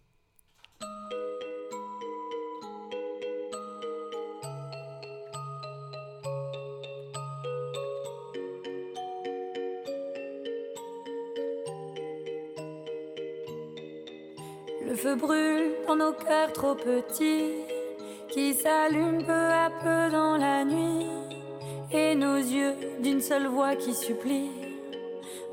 Brûle 15.16 15.72
dans 15.88 15.96
nos 15.96 16.14
cœurs 16.14 16.54
trop 16.54 16.76
petits, 16.76 17.54
qui 18.30 18.54
s'allument 18.54 19.24
peu 19.24 19.32
à 19.32 19.70
peu 19.84 20.12
dans 20.12 20.38
la 20.38 20.64
nuit, 20.64 21.08
et 21.92 22.16
nos 22.16 22.38
yeux 22.38 22.76
d'une 23.02 23.22
seule 23.22 23.48
voix 23.48 23.76
qui 23.76 23.94
supplie, 23.94 24.52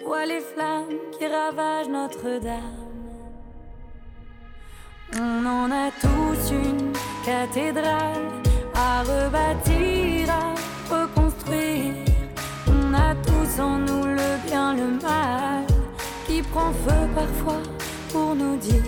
voient 0.04 0.26
les 0.26 0.40
flammes 0.40 0.98
qui 1.12 1.26
ravagent 1.26 1.88
Notre-Dame. 1.88 2.82
On 5.18 5.46
en 5.46 5.70
a 5.70 5.90
tous 6.00 6.52
une 6.52 6.92
cathédrale 7.24 8.42
à 8.74 9.02
rebâtir, 9.02 10.30
à 10.30 10.54
reconstruire. 10.94 11.92
On 12.68 12.94
a 12.94 13.14
tous 13.16 13.60
en 13.60 13.78
nous 13.78 14.04
le 14.04 14.48
bien, 14.48 14.74
le 14.74 14.88
mal, 15.02 15.66
qui 16.26 16.42
prend 16.42 16.72
feu 16.72 17.08
parfois 17.14 17.62
pour 18.10 18.34
nous 18.34 18.56
dire 18.56 18.82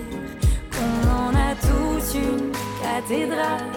une 2.14 2.52
cathédrale 2.82 3.70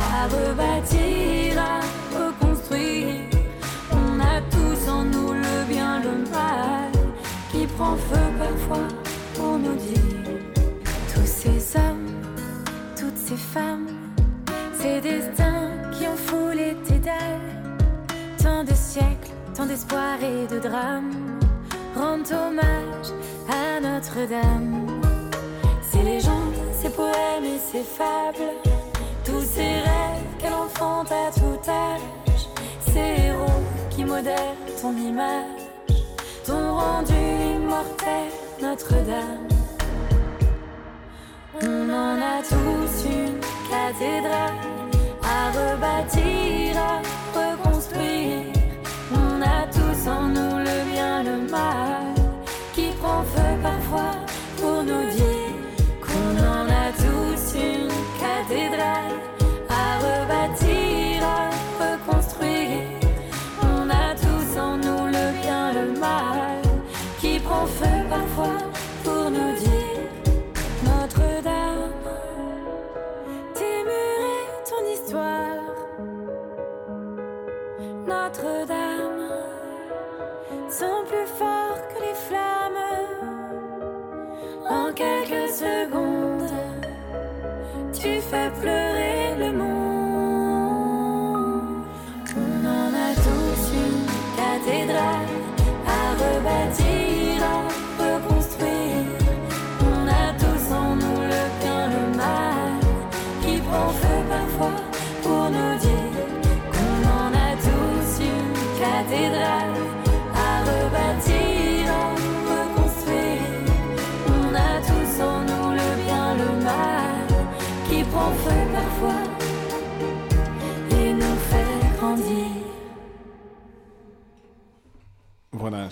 à 0.00 0.26
rebâtir, 0.26 1.58
à 1.58 1.80
reconstruire. 2.16 3.20
On 3.92 4.20
a 4.20 4.40
tous 4.50 4.88
en 4.90 5.04
nous 5.04 5.32
le 5.32 5.64
bien, 5.68 6.00
le 6.00 6.30
mal 6.30 6.90
qui 7.50 7.66
prend 7.66 7.96
feu 7.96 8.26
parfois 8.38 8.88
pour 9.34 9.58
nous 9.58 9.74
dire 9.74 10.24
tous 11.12 11.26
ces 11.26 11.76
hommes, 11.78 12.08
toutes 12.96 13.16
ces 13.16 13.36
femmes, 13.36 13.88
ces 14.78 15.00
destins 15.00 15.70
qui 15.92 16.06
ont 16.06 16.16
foulé 16.16 16.76
tes 16.86 16.98
dalles. 16.98 17.50
Tant 18.42 18.64
de 18.64 18.74
siècles, 18.74 19.32
tant 19.54 19.66
d'espoir 19.66 20.16
et 20.22 20.46
de 20.46 20.58
drames 20.58 21.12
rendent 21.94 22.32
hommage 22.32 23.12
à 23.48 23.80
Notre-Dame. 23.80 24.86
Ces 25.82 26.02
légendes 26.02 26.69
ces 26.80 26.90
poèmes 26.90 27.44
et 27.44 27.58
ces 27.58 27.82
fables, 27.82 28.52
tous 29.24 29.42
ces 29.42 29.60
rêves 29.60 30.30
qu'elle 30.38 30.54
enfante 30.54 31.12
à 31.12 31.30
tout 31.30 31.70
âge, 31.70 32.46
ces 32.92 33.24
héros 33.26 33.62
qui 33.90 34.04
modèrent 34.04 34.56
ton 34.80 34.96
image, 34.96 35.60
ton 36.46 36.74
rendu 36.74 37.12
immortel, 37.56 38.30
Notre-Dame. 38.62 39.48
On 41.62 41.90
en 41.90 42.16
a 42.16 42.40
tous 42.42 43.04
une 43.04 43.40
cathédrale 43.70 44.54
à 45.22 45.50
rebâtir, 45.50 46.76
à 46.78 47.02
reconstruire. 47.38 48.46
On 49.12 49.42
a 49.42 49.66
tous 49.66 50.08
en 50.08 50.28
nous 50.28 50.49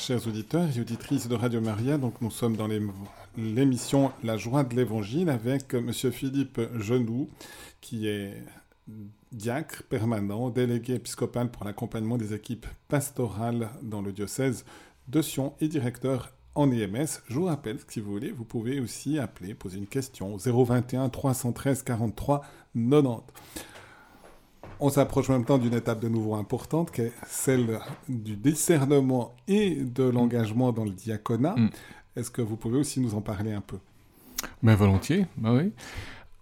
chers 0.09 0.27
auditeurs 0.27 0.67
et 0.75 0.81
auditrices 0.81 1.29
de 1.29 1.35
Radio 1.35 1.61
Maria. 1.61 1.99
Donc, 1.99 2.23
nous 2.23 2.31
sommes 2.31 2.57
dans 2.57 2.67
l'émission 3.37 4.11
La 4.25 4.39
joie 4.39 4.65
de 4.65 4.75
l'Évangile 4.75 5.29
avec 5.29 5.75
M. 5.75 5.93
Philippe 5.93 6.59
Genoux, 6.79 7.29
qui 7.83 8.09
est 8.09 8.43
diacre 9.33 9.83
permanent, 9.83 10.49
délégué 10.49 10.95
épiscopal 10.95 11.51
pour 11.51 11.67
l'accompagnement 11.67 12.17
des 12.17 12.33
équipes 12.33 12.67
pastorales 12.89 13.69
dans 13.83 14.01
le 14.01 14.13
diocèse 14.13 14.65
de 15.09 15.21
Sion 15.21 15.53
et 15.61 15.69
directeur 15.69 16.33
en 16.55 16.73
EMS. 16.73 17.21
Je 17.29 17.35
vous 17.35 17.45
rappelle, 17.45 17.77
si 17.87 18.01
vous 18.01 18.11
voulez, 18.11 18.31
vous 18.31 18.47
pouvez 18.47 18.81
aussi 18.81 19.19
appeler, 19.19 19.53
poser 19.53 19.77
une 19.77 19.87
question 19.87 20.33
au 20.33 20.39
021 20.39 21.11
313 21.11 21.83
43 21.83 22.47
90. 22.75 23.25
On 24.81 24.91
s'approche 24.91 25.29
en 25.31 25.33
même 25.33 25.45
temps 25.45 25.59
d'une 25.59 25.75
étape 25.75 26.01
de 26.01 26.09
nouveau 26.09 26.35
importante, 26.35 26.91
qui 26.91 27.03
est 27.03 27.13
celle 27.27 27.81
du 28.09 28.37
discernement 28.37 29.35
et 29.49 29.75
de 29.75 30.05
l'engagement 30.05 30.73
dans 30.73 30.85
le 30.85 30.91
diaconat. 30.91 31.57
Mm. 31.57 31.71
Est-ce 32.17 32.31
que 32.31 32.43
vous 32.43 32.57
pouvez 32.57 32.79
aussi 32.79 33.01
nous 33.01 33.15
en 33.15 33.21
parler 33.21 33.53
un 33.53 33.61
peu? 33.61 33.79
Mais 34.63 34.75
volontiers, 34.75 35.27
bah 35.37 35.53
oui. 35.53 35.73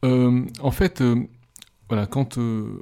Euh, 0.05 0.45
en 0.61 0.71
fait, 0.71 1.01
euh, 1.01 1.23
voilà, 1.89 2.07
quand, 2.07 2.39
euh, 2.39 2.81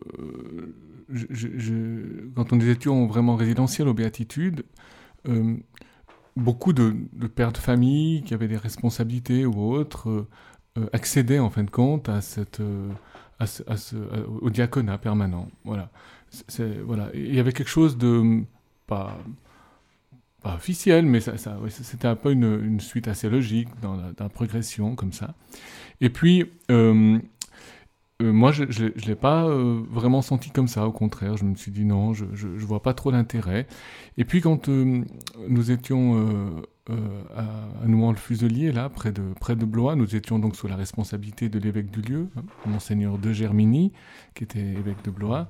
je, 1.09 2.29
quand 2.35 2.53
on 2.53 2.61
était 2.61 2.89
vraiment 2.89 3.37
résidentiel 3.37 3.89
aux 3.89 3.95
Béatitudes, 3.95 4.65
beaucoup 6.37 6.73
de, 6.73 6.95
pères 7.35 7.53
de 7.53 7.59
famille 7.59 8.23
qui 8.25 8.35
avaient 8.35 8.49
des 8.49 8.57
responsabilités 8.57 9.47
ou 9.47 9.73
autres 9.73 10.27
accédaient 10.93 11.39
en 11.39 11.51
fin 11.51 11.63
de 11.63 11.71
compte 11.71 12.09
à 12.09 12.21
cette 12.21 12.61
au 14.41 14.51
diaconat 14.51 14.99
permanent. 14.99 15.49
Voilà. 15.64 15.91
voilà. 16.85 17.11
Il 17.14 17.35
y 17.35 17.41
avait 17.41 17.53
quelque 17.53 17.70
chose 17.70 17.97
de 17.99 18.43
pas, 18.87 19.18
pas 20.45 20.55
officiel, 20.55 21.07
mais 21.07 21.20
ça, 21.20 21.37
c'était 21.70 22.07
un 22.07 22.16
peu 22.16 22.30
une, 22.30 22.78
suite 22.78 23.09
assez 23.09 23.28
logique 23.28 23.68
dans 23.82 23.97
la, 23.97 24.28
progression 24.28 24.95
comme 24.95 25.12
ça. 25.12 25.35
Et 26.01 26.11
puis, 26.11 26.45
euh, 26.70 27.18
euh, 28.22 28.32
moi, 28.32 28.53
je 28.53 28.64
ne 28.64 29.07
l'ai 29.07 29.14
pas 29.14 29.45
euh, 29.47 29.82
vraiment 29.91 30.22
senti 30.22 30.51
comme 30.51 30.68
ça, 30.68 30.87
au 30.87 30.93
contraire. 30.93 31.37
Je 31.37 31.45
me 31.45 31.57
suis 31.57 31.72
dit 31.72 31.85
non, 31.85 32.12
je 32.12 32.24
ne 32.24 32.59
vois 32.59 32.82
pas 32.82 32.93
trop 32.95 33.11
l'intérêt. 33.11 33.66
Et 34.18 34.24
puis, 34.24 34.43
quand 34.43 34.68
nous 34.68 35.70
étions 35.70 36.62
euh, 36.91 37.22
à, 37.35 37.87
Nouan-le-Fuselier, 37.87 38.70
là, 38.70 38.91
près 38.91 39.11
de, 39.11 39.22
près 39.41 39.57
de 39.57 39.64
Blois. 39.64 39.97
Nous 39.97 40.16
étions 40.16 40.39
donc 40.39 40.55
sous 40.55 40.68
la 40.68 40.76
responsabilité 40.76 41.49
de 41.49 41.59
l'évêque 41.59 41.91
du 41.91 42.03
lieu, 42.03 42.28
hein, 42.37 42.43
Monseigneur 42.66 43.16
de 43.16 43.32
Germini, 43.32 43.93
qui 44.35 44.45
était 44.45 44.61
évêque 44.61 45.03
de 45.03 45.11
Blois, 45.11 45.49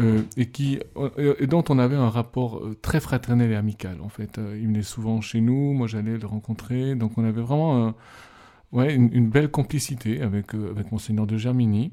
euh, 0.00 0.22
et, 0.36 0.50
qui, 0.50 0.78
euh, 0.96 1.34
et 1.38 1.46
dont 1.46 1.64
on 1.70 1.78
avait 1.78 1.96
un 1.96 2.10
rapport 2.10 2.62
très 2.82 3.00
fraternel 3.00 3.52
et 3.52 3.56
amical, 3.56 4.02
en 4.02 4.10
fait. 4.10 4.38
il 4.38 4.66
venait 4.66 4.82
souvent 4.82 5.22
chez 5.22 5.40
nous, 5.40 5.72
moi 5.72 5.86
j'allais 5.86 6.18
le 6.18 6.26
rencontrer, 6.26 6.94
donc 6.94 7.16
on 7.16 7.24
avait 7.24 7.40
vraiment 7.40 7.94
ouais, 8.72 8.94
une, 8.94 9.30
belle 9.30 9.50
complicité 9.50 10.20
avec, 10.20 10.52
avec 10.52 10.92
Monseigneur 10.92 11.26
de 11.26 11.38
Germini. 11.38 11.92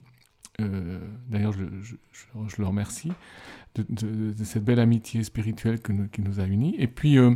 D'ailleurs, 1.30 1.54
je, 1.54 1.64
je, 1.82 2.62
le 2.62 2.66
remercie 2.68 3.14
de, 3.76 4.44
cette 4.44 4.64
belle 4.64 4.80
amitié 4.80 5.24
spirituelle 5.24 5.80
qui 5.82 6.22
nous 6.22 6.40
a 6.40 6.46
unis. 6.46 6.76
Et 6.78 6.88
puis, 6.88 7.18
euh, 7.18 7.36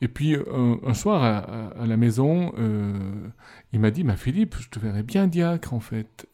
et 0.00 0.08
puis 0.08 0.34
euh, 0.34 0.76
un 0.84 0.94
soir 0.94 1.22
à, 1.22 1.86
la 1.86 1.96
maison, 1.96 2.52
euh, 2.58 2.92
il 3.72 3.80
m'a 3.80 3.90
dit, 3.90 4.04
bah, 4.04 4.16
Philippe, 4.16 4.56
je 4.60 4.68
te 4.68 4.78
verrais 4.78 5.02
bien 5.02 5.26
diacre 5.26 5.72
en 5.74 5.80
fait. 5.80 6.26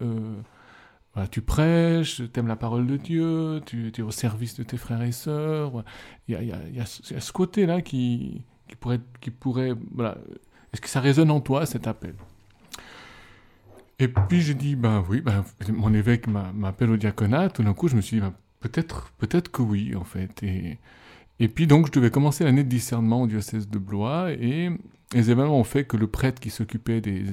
Voilà, 1.15 1.29
tu 1.29 1.43
prêches, 1.43 2.23
tu 2.33 2.41
aimes 2.41 2.49
la 2.49 2.57
parole 2.57 2.89
de 2.89 2.97
Dieu, 2.97 3.61
tu, 3.67 3.93
es 3.97 4.03
au 4.03 4.11
service 4.11 4.57
de 4.57 4.65
tes 4.65 4.77
frères 4.77 5.03
et 5.03 5.13
sœurs. 5.13 5.85
Il 6.27 6.35
y 6.35 6.51
a, 6.51 6.57
a, 6.57 6.69
y 6.69 6.81
a 6.81 6.87
ce 6.87 7.33
côté-là 7.33 7.83
qui, 7.83 8.43
qui, 8.69 8.75
pourrait, 8.75 9.01
qui 9.21 9.31
pourrait... 9.31 9.75
Voilà. 9.93 10.19
Est-ce 10.73 10.81
que 10.81 10.89
ça 10.89 11.01
résonne 11.01 11.31
en 11.31 11.41
toi, 11.41 11.67
cet 11.67 11.87
appel? 11.87 12.15
Et 14.01 14.09
puis 14.09 14.41
j'ai 14.41 14.55
dit, 14.55 14.75
ben 14.75 15.05
oui, 15.09 15.21
ben, 15.21 15.45
mon 15.69 15.95
évêque 15.95 16.27
m'appelle 16.27 16.91
au 16.91 16.97
diaconat. 16.97 17.49
Tout 17.51 17.63
d'un 17.63 17.75
coup, 17.75 17.87
je 17.87 17.95
me 17.95 18.01
suis 18.01 18.17
dit, 18.17 18.21
ben, 18.21 18.35
Peut-être, 18.65 19.13
peut-être 19.19 19.51
que 19.51 19.61
oui, 19.61 19.95
en 19.95 20.05
fait. 20.05 20.43
Et, 21.39 21.49
puis 21.49 21.67
donc, 21.67 21.89
je 21.89 21.93
devais 21.93 22.11
commencer 22.11 22.45
l'année 22.45 22.65
de 22.65 22.69
discernement 22.69 23.21
au 23.21 23.27
diocèse 23.27 23.69
de 23.69 23.79
Blois, 23.79 24.33
et 24.33 24.71
les 25.13 25.31
événements 25.31 25.61
ont 25.61 25.65
fait 25.65 25.85
que 25.85 25.99
le 25.99 26.07
prêtre 26.07 26.41
qui 26.41 26.49
s'occupait 26.49 27.03
des, 27.03 27.25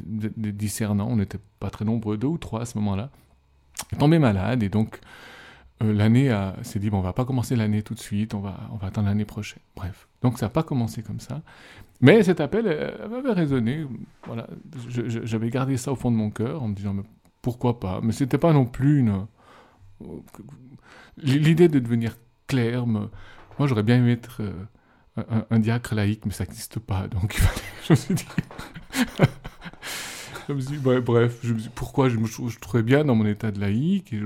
discernants, 0.51 1.07
on 1.09 1.15
n'était 1.15 1.39
pas 1.61 1.69
très 1.69 1.85
nombreux, 1.85 2.17
deux 2.17 2.27
ou 2.27 2.37
trois 2.37 2.63
à 2.63 2.65
ce 2.65 2.77
moment-là, 2.79 3.11
est 3.93 3.95
tombé 3.95 4.19
malade, 4.19 4.61
et 4.61 4.67
donc 4.67 4.99
euh, 5.81 5.93
l'année 5.93 6.37
s'est 6.63 6.79
dit, 6.79 6.89
bon, 6.89 6.97
on 6.97 7.01
va 7.01 7.13
pas 7.13 7.23
commencer 7.23 7.55
l'année 7.55 7.81
tout 7.81 7.93
de 7.93 7.99
suite, 7.99 8.33
on 8.33 8.41
va, 8.41 8.59
on 8.73 8.75
va 8.75 8.87
attendre 8.87 9.07
l'année 9.07 9.23
prochaine. 9.23 9.61
Bref, 9.77 10.09
donc 10.21 10.37
ça 10.37 10.47
n'a 10.47 10.49
pas 10.49 10.63
commencé 10.63 11.01
comme 11.01 11.21
ça. 11.21 11.41
Mais 12.01 12.23
cet 12.23 12.41
appel 12.41 12.67
avait 12.67 13.31
résonné, 13.31 13.87
voilà, 14.27 14.47
j'avais 14.97 15.49
gardé 15.49 15.77
ça 15.77 15.93
au 15.93 15.95
fond 15.95 16.11
de 16.11 16.17
mon 16.17 16.29
cœur 16.29 16.61
en 16.61 16.67
me 16.67 16.75
disant, 16.75 16.93
pourquoi 17.41 17.79
pas? 17.79 18.01
Mais 18.03 18.11
c'était 18.11 18.37
pas 18.37 18.51
non 18.51 18.65
plus 18.65 18.99
une 18.99 19.27
L'idée 21.21 21.67
de 21.67 21.79
devenir 21.79 22.15
clair, 22.47 22.85
moi 22.87 23.09
j'aurais 23.59 23.83
bien 23.83 23.97
aimé 23.97 24.13
être 24.13 24.41
euh, 24.41 25.43
un, 25.49 25.59
diacre 25.59 25.95
laïque, 25.95 26.25
mais 26.25 26.31
ça 26.31 26.45
n'existe 26.45 26.79
pas. 26.79 27.07
Donc 27.07 27.39
je 27.85 27.93
me 27.93 27.95
suis 27.95 28.13
dit. 28.13 28.25
je 30.47 30.53
me 30.53 30.59
suis 30.59 30.77
dit, 30.77 30.83
bref, 30.83 31.41
pourquoi 31.75 32.09
je 32.09 32.17
me 32.17 32.27
je 32.27 32.59
trouvais 32.59 32.83
bien 32.83 33.03
dans 33.03 33.15
mon 33.15 33.25
état 33.25 33.51
de 33.51 33.59
laïque. 33.59 34.13
Je, 34.13 34.25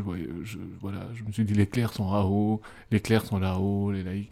voilà, 0.79 1.07
je 1.13 1.23
me 1.23 1.31
suis 1.31 1.43
dit, 1.43 1.53
les 1.53 1.67
clercs 1.67 1.93
sont 1.93 2.11
là-haut, 2.11 2.61
les 2.91 2.99
clercs 2.99 3.25
sont 3.25 3.39
là-haut, 3.39 3.91
les 3.91 4.03
laïcs. 4.03 4.31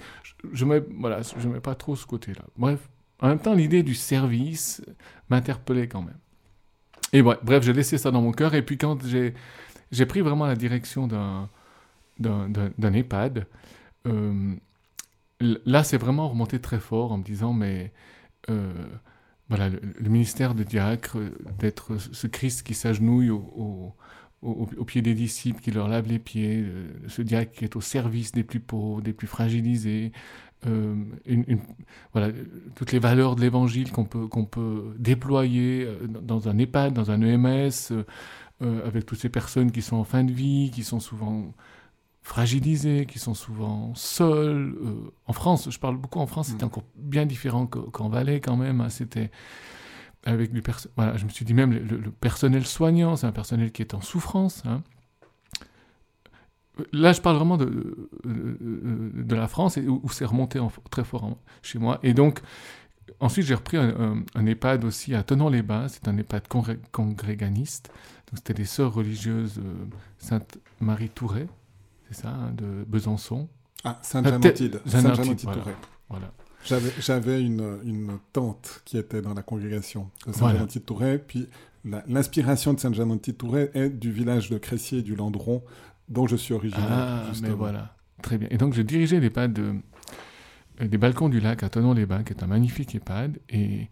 Je 0.52 0.66
ne 0.66 0.80
voilà, 1.00 1.22
pas 1.62 1.76
trop 1.76 1.96
ce 1.96 2.06
côté-là. 2.06 2.44
Bref, 2.58 2.90
en 3.20 3.28
même 3.30 3.40
temps, 3.40 3.54
l'idée 3.54 3.84
du 3.84 3.96
service 3.96 4.82
m'interpellait 5.30 5.88
quand 5.88 6.02
même. 6.02 6.18
Et 7.14 7.22
bref, 7.22 7.40
bref 7.44 7.64
j'ai 7.64 7.74
laissé 7.74 7.98
ça 7.98 8.12
dans 8.12 8.22
mon 8.22 8.32
cœur. 8.32 8.54
Et 8.54 8.62
puis 8.62 8.78
quand 8.78 9.00
j'ai 9.06 10.06
pris 10.06 10.22
vraiment 10.22 10.46
la 10.46 10.56
direction 10.56 11.08
d'un 11.08 11.50
d'un 12.20 12.94
EHPAD, 12.94 13.48
euh, 14.08 14.56
là, 15.40 15.84
c'est 15.84 15.98
vraiment 15.98 16.30
remonté 16.30 16.60
très 16.60 16.80
fort 16.80 17.12
en 17.12 17.18
me 17.18 17.24
disant, 17.24 17.54
mais 17.54 17.92
euh, 18.50 18.74
voilà, 19.50 19.70
le, 19.70 20.10
ministère 20.10 20.56
de 20.56 20.64
diacre, 20.64 21.18
d'être 21.60 21.98
ce 21.98 22.28
Christ 22.28 22.64
qui 22.64 22.74
s'agenouille 22.74 23.30
au, 23.30 23.96
au, 24.42 24.86
pied 24.86 25.02
des 25.02 25.14
disciples, 25.14 25.62
qui 25.62 25.72
leur 25.72 25.88
lave 25.88 26.08
les 26.08 26.20
pieds, 26.20 26.64
euh, 26.66 26.88
ce 27.08 27.22
diacre 27.22 27.54
qui 27.54 27.66
est 27.66 27.76
au 27.76 27.82
service 27.82 28.32
des 28.32 28.44
plus 28.44 28.60
pauvres, 28.60 29.02
des 29.02 29.14
plus 29.14 29.28
fragilisés, 29.28 30.12
voilà, 32.14 32.32
toutes 32.76 32.94
les 32.94 33.00
valeurs 33.00 33.36
de 33.36 33.42
l'évangile 33.42 33.92
qu'on 33.92 34.06
peut, 34.06 34.28
qu'on 34.28 34.46
peut 34.46 34.96
déployer 34.98 35.86
dans 36.22 36.48
un 36.48 36.58
EHPAD, 36.58 36.94
dans 36.94 37.12
un 37.12 37.22
EMS, 37.22 38.06
avec 38.62 39.06
toutes 39.06 39.20
ces 39.20 39.28
personnes 39.28 39.74
qui 39.74 39.82
sont 39.82 39.98
en 39.98 40.06
fin 40.06 40.24
de 40.24 40.32
vie, 40.32 40.72
qui 40.74 40.86
sont 40.86 41.02
souvent 41.02 41.54
fragilisés, 42.24 43.06
qui 43.06 43.20
sont 43.20 43.34
souvent 43.34 43.94
seuls. 43.96 44.76
Euh, 44.82 45.12
en 45.28 45.34
France, 45.34 45.70
je 45.70 45.78
parle 45.78 45.98
beaucoup 45.98 46.20
en 46.20 46.26
France, 46.26 46.48
c'était 46.48 46.64
mm. 46.64 46.68
encore 46.68 46.86
bien 46.96 47.26
différent 47.26 47.68
qu'en 47.68 48.10
Valais 48.10 48.40
quand 48.40 48.56
même. 48.56 48.82
Hein. 48.82 48.90
c'était 48.90 49.30
avec 50.26 50.54
du 50.54 50.62
personnel. 50.62 50.94
Voilà, 50.96 51.18
je 51.18 51.26
me 51.26 51.30
suis 51.30 51.46
dit 51.46 51.54
même 51.54 51.74
le, 51.74 52.12
personnel 52.12 52.66
soignant, 52.66 53.18
c'est 53.18 53.28
un 53.28 53.34
personnel 53.34 53.72
qui 53.72 53.82
est 53.82 53.94
en 53.94 54.02
souffrance. 54.02 54.64
Hein. 54.66 54.82
Là, 56.92 57.14
je 57.14 57.22
parle 57.22 57.36
vraiment 57.36 57.58
de, 57.58 58.10
de, 58.24 59.36
la 59.36 59.48
France 59.48 59.78
et 59.78 59.88
où, 59.88 60.02
c'est 60.10 60.26
remonté 60.26 60.60
très 60.90 61.04
fort 61.04 61.38
chez 61.62 61.78
moi. 61.78 62.00
Et 62.02 62.16
donc, 62.16 62.40
ensuite, 63.20 63.46
j'ai 63.46 63.54
repris 63.54 63.78
un, 63.78 64.46
EHPAD 64.48 64.84
aussi 64.86 65.14
à 65.14 65.22
Tenon-les-Bains. 65.22 65.88
C'est 65.90 66.08
un 66.08 66.18
EHPAD 66.18 66.48
congréganiste. 66.92 67.90
Donc, 68.32 68.38
c'était 68.38 68.56
des 68.56 68.66
sœurs 68.66 68.92
religieuses 68.92 69.60
euh, 69.60 69.86
Sainte 70.18 70.58
Ça, 72.14 72.30
hein, 72.30 72.52
de 72.56 72.86
Besançon. 72.88 73.50
Ah, 73.84 74.00
Sainte-Jeanne-Mathilde. 74.02 74.82
Sainte-Jeanne-Mathilde 74.86 75.52
voilà. 76.10 76.32
J'avais 77.00 77.42
une, 77.42 77.80
une, 77.84 78.18
tante 78.32 78.82
qui 78.86 78.98
était 78.98 79.22
dans 79.22 79.34
la 79.34 79.42
congrégation 79.42 80.10
de 80.26 80.32
Sainte-Jeanne-Mathilde-Touret, 80.32 81.18
puis 81.20 81.50
l'inspiration 82.08 82.74
de 82.74 82.80
Sainte-Jeanne-Mathilde-Touret 82.80 83.72
est 83.74 83.90
du 83.90 84.12
village 84.12 84.50
de 84.50 84.58
Cressier 84.58 85.02
du 85.02 85.16
Landron, 85.16 85.62
dont 86.08 86.28
je 86.28 86.36
suis 86.36 86.54
originaire. 86.54 86.88
Ah, 86.90 87.24
mais 87.42 87.50
voilà, 87.50 87.96
très 88.22 88.38
bien. 88.38 88.48
Et 88.52 88.58
donc, 88.58 88.74
je 88.74 88.82
dirigeais 88.82 89.20
l'EHPAD 89.20 89.52
de, 89.52 89.76
des 90.86 90.98
balcons 90.98 91.30
du 91.30 91.42
lac 91.42 91.64
à 91.64 91.70
Tonon-les-Bains, 91.70 92.24
qui 92.24 92.32
est 92.32 92.44
un 92.44 92.48
magnifique 92.48 92.96
EHPAD, 92.96 93.40
et, 93.50 93.90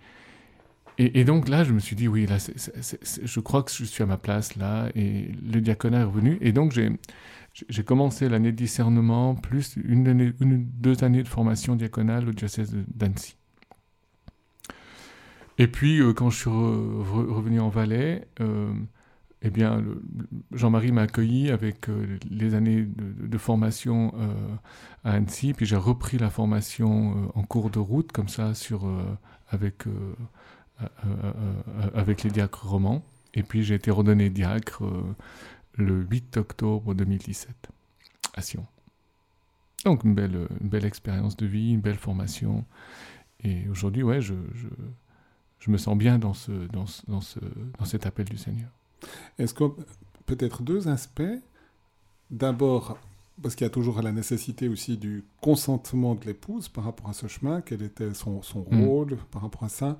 et, 0.97 1.23
donc 1.23 1.47
là, 1.47 1.63
je 1.63 1.73
me 1.73 1.79
suis 1.79 1.95
dit, 1.95 2.07
oui, 2.07 2.25
là, 2.27 2.37
je 2.37 3.39
crois 3.39 3.63
que 3.63 3.71
je 3.71 3.85
suis 3.85 4.03
à 4.03 4.05
ma 4.05 4.17
place 4.17 4.55
là, 4.55 4.89
et 4.95 5.31
le 5.51 5.61
diaconat 5.61 6.01
est 6.01 6.03
revenu, 6.03 6.37
et 6.41 6.51
donc 6.51 6.73
j'ai 7.69 7.83
commencé 7.83 8.29
l'année 8.29 8.51
de 8.51 8.57
discernement, 8.57 9.35
plus 9.35 9.77
une, 9.83 10.33
deux 10.39 11.03
années 11.03 11.23
de 11.23 11.27
formation 11.27 11.75
diaconale 11.75 12.29
au 12.29 12.33
diocèse 12.33 12.75
d'Annecy. 12.93 13.35
Et 15.61 15.67
puis, 15.67 16.01
euh, 16.01 16.11
quand 16.11 16.31
je 16.31 16.37
suis 16.37 16.49
revenu 16.49 17.59
en 17.59 17.69
Valais, 17.69 18.27
euh, 18.39 18.73
eh 19.43 19.51
bien, 19.51 19.83
Jean-Marie 20.51 20.91
m'a 20.91 21.03
accueilli 21.03 21.51
avec 21.51 21.87
euh, 21.87 22.17
les 22.29 22.55
années 22.55 22.87
de, 22.87 23.37
formation 23.37 24.13
à 25.03 25.11
Annecy, 25.11 25.53
puis 25.53 25.67
j'ai 25.67 25.75
repris 25.75 26.17
la 26.17 26.31
formation 26.31 27.31
en 27.35 27.43
cours 27.43 27.69
de 27.69 27.77
route, 27.79 28.11
comme 28.11 28.27
ça, 28.27 28.53
sur, 28.53 28.89
avec, 29.49 29.85
avec 31.93 32.23
les 32.23 32.31
diacres 32.31 32.67
romans. 32.67 33.03
Et 33.33 33.43
puis 33.43 33.63
j'ai 33.63 33.75
été 33.75 33.91
redonné 33.91 34.29
diacre 34.29 34.83
le 35.75 36.01
8 36.01 36.37
octobre 36.37 36.93
2017 36.93 37.69
à 38.33 38.41
Sion. 38.41 38.65
Donc 39.85 40.03
une 40.03 40.13
belle, 40.13 40.47
belle 40.59 40.85
expérience 40.85 41.35
de 41.37 41.45
vie, 41.45 41.73
une 41.73 41.81
belle 41.81 41.97
formation. 41.97 42.65
Et 43.43 43.67
aujourd'hui, 43.69 44.03
ouais, 44.03 44.21
je, 44.21 44.35
je, 44.53 44.67
je, 45.59 45.71
me 45.71 45.77
sens 45.77 45.97
bien 45.97 46.19
dans, 46.19 46.33
ce, 46.33 46.51
dans, 46.51 46.85
dans, 47.07 47.21
ce, 47.21 47.39
dans 47.79 47.85
cet 47.85 48.05
appel 48.05 48.29
du 48.29 48.37
Seigneur. 48.37 48.69
Est-ce 49.39 49.53
que 49.53 49.63
peut-être 50.25 50.61
deux 50.61 50.87
aspects? 50.87 51.23
D'abord, 52.29 52.97
parce 53.41 53.55
qu'il 53.55 53.65
y 53.65 53.67
a 53.67 53.71
toujours 53.71 54.01
la 54.01 54.11
nécessité 54.11 54.67
aussi 54.67 54.97
du 54.97 55.23
consentement 55.41 56.15
de 56.15 56.25
l'épouse 56.25 56.69
par 56.69 56.83
rapport 56.83 57.09
à 57.09 57.13
ce 57.13 57.27
chemin, 57.27 57.61
quel 57.61 57.81
était 57.81 58.13
son, 58.13 58.41
son 58.41 58.65
mm. 58.69 58.83
rôle 58.83 59.17
par 59.31 59.41
rapport 59.41 59.63
à 59.63 59.69
ça. 59.69 59.97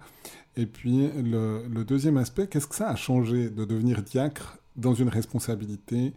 Et 0.56 0.66
puis 0.66 1.10
le, 1.16 1.66
le 1.68 1.84
deuxième 1.84 2.18
aspect, 2.18 2.48
qu'est-ce 2.48 2.68
que 2.68 2.76
ça 2.76 2.90
a 2.90 2.96
changé 2.96 3.50
de 3.50 3.66
devenir 3.66 4.02
diacre 4.02 4.60
dans 4.76 4.94
une 4.94 5.10
responsabilité 5.10 6.14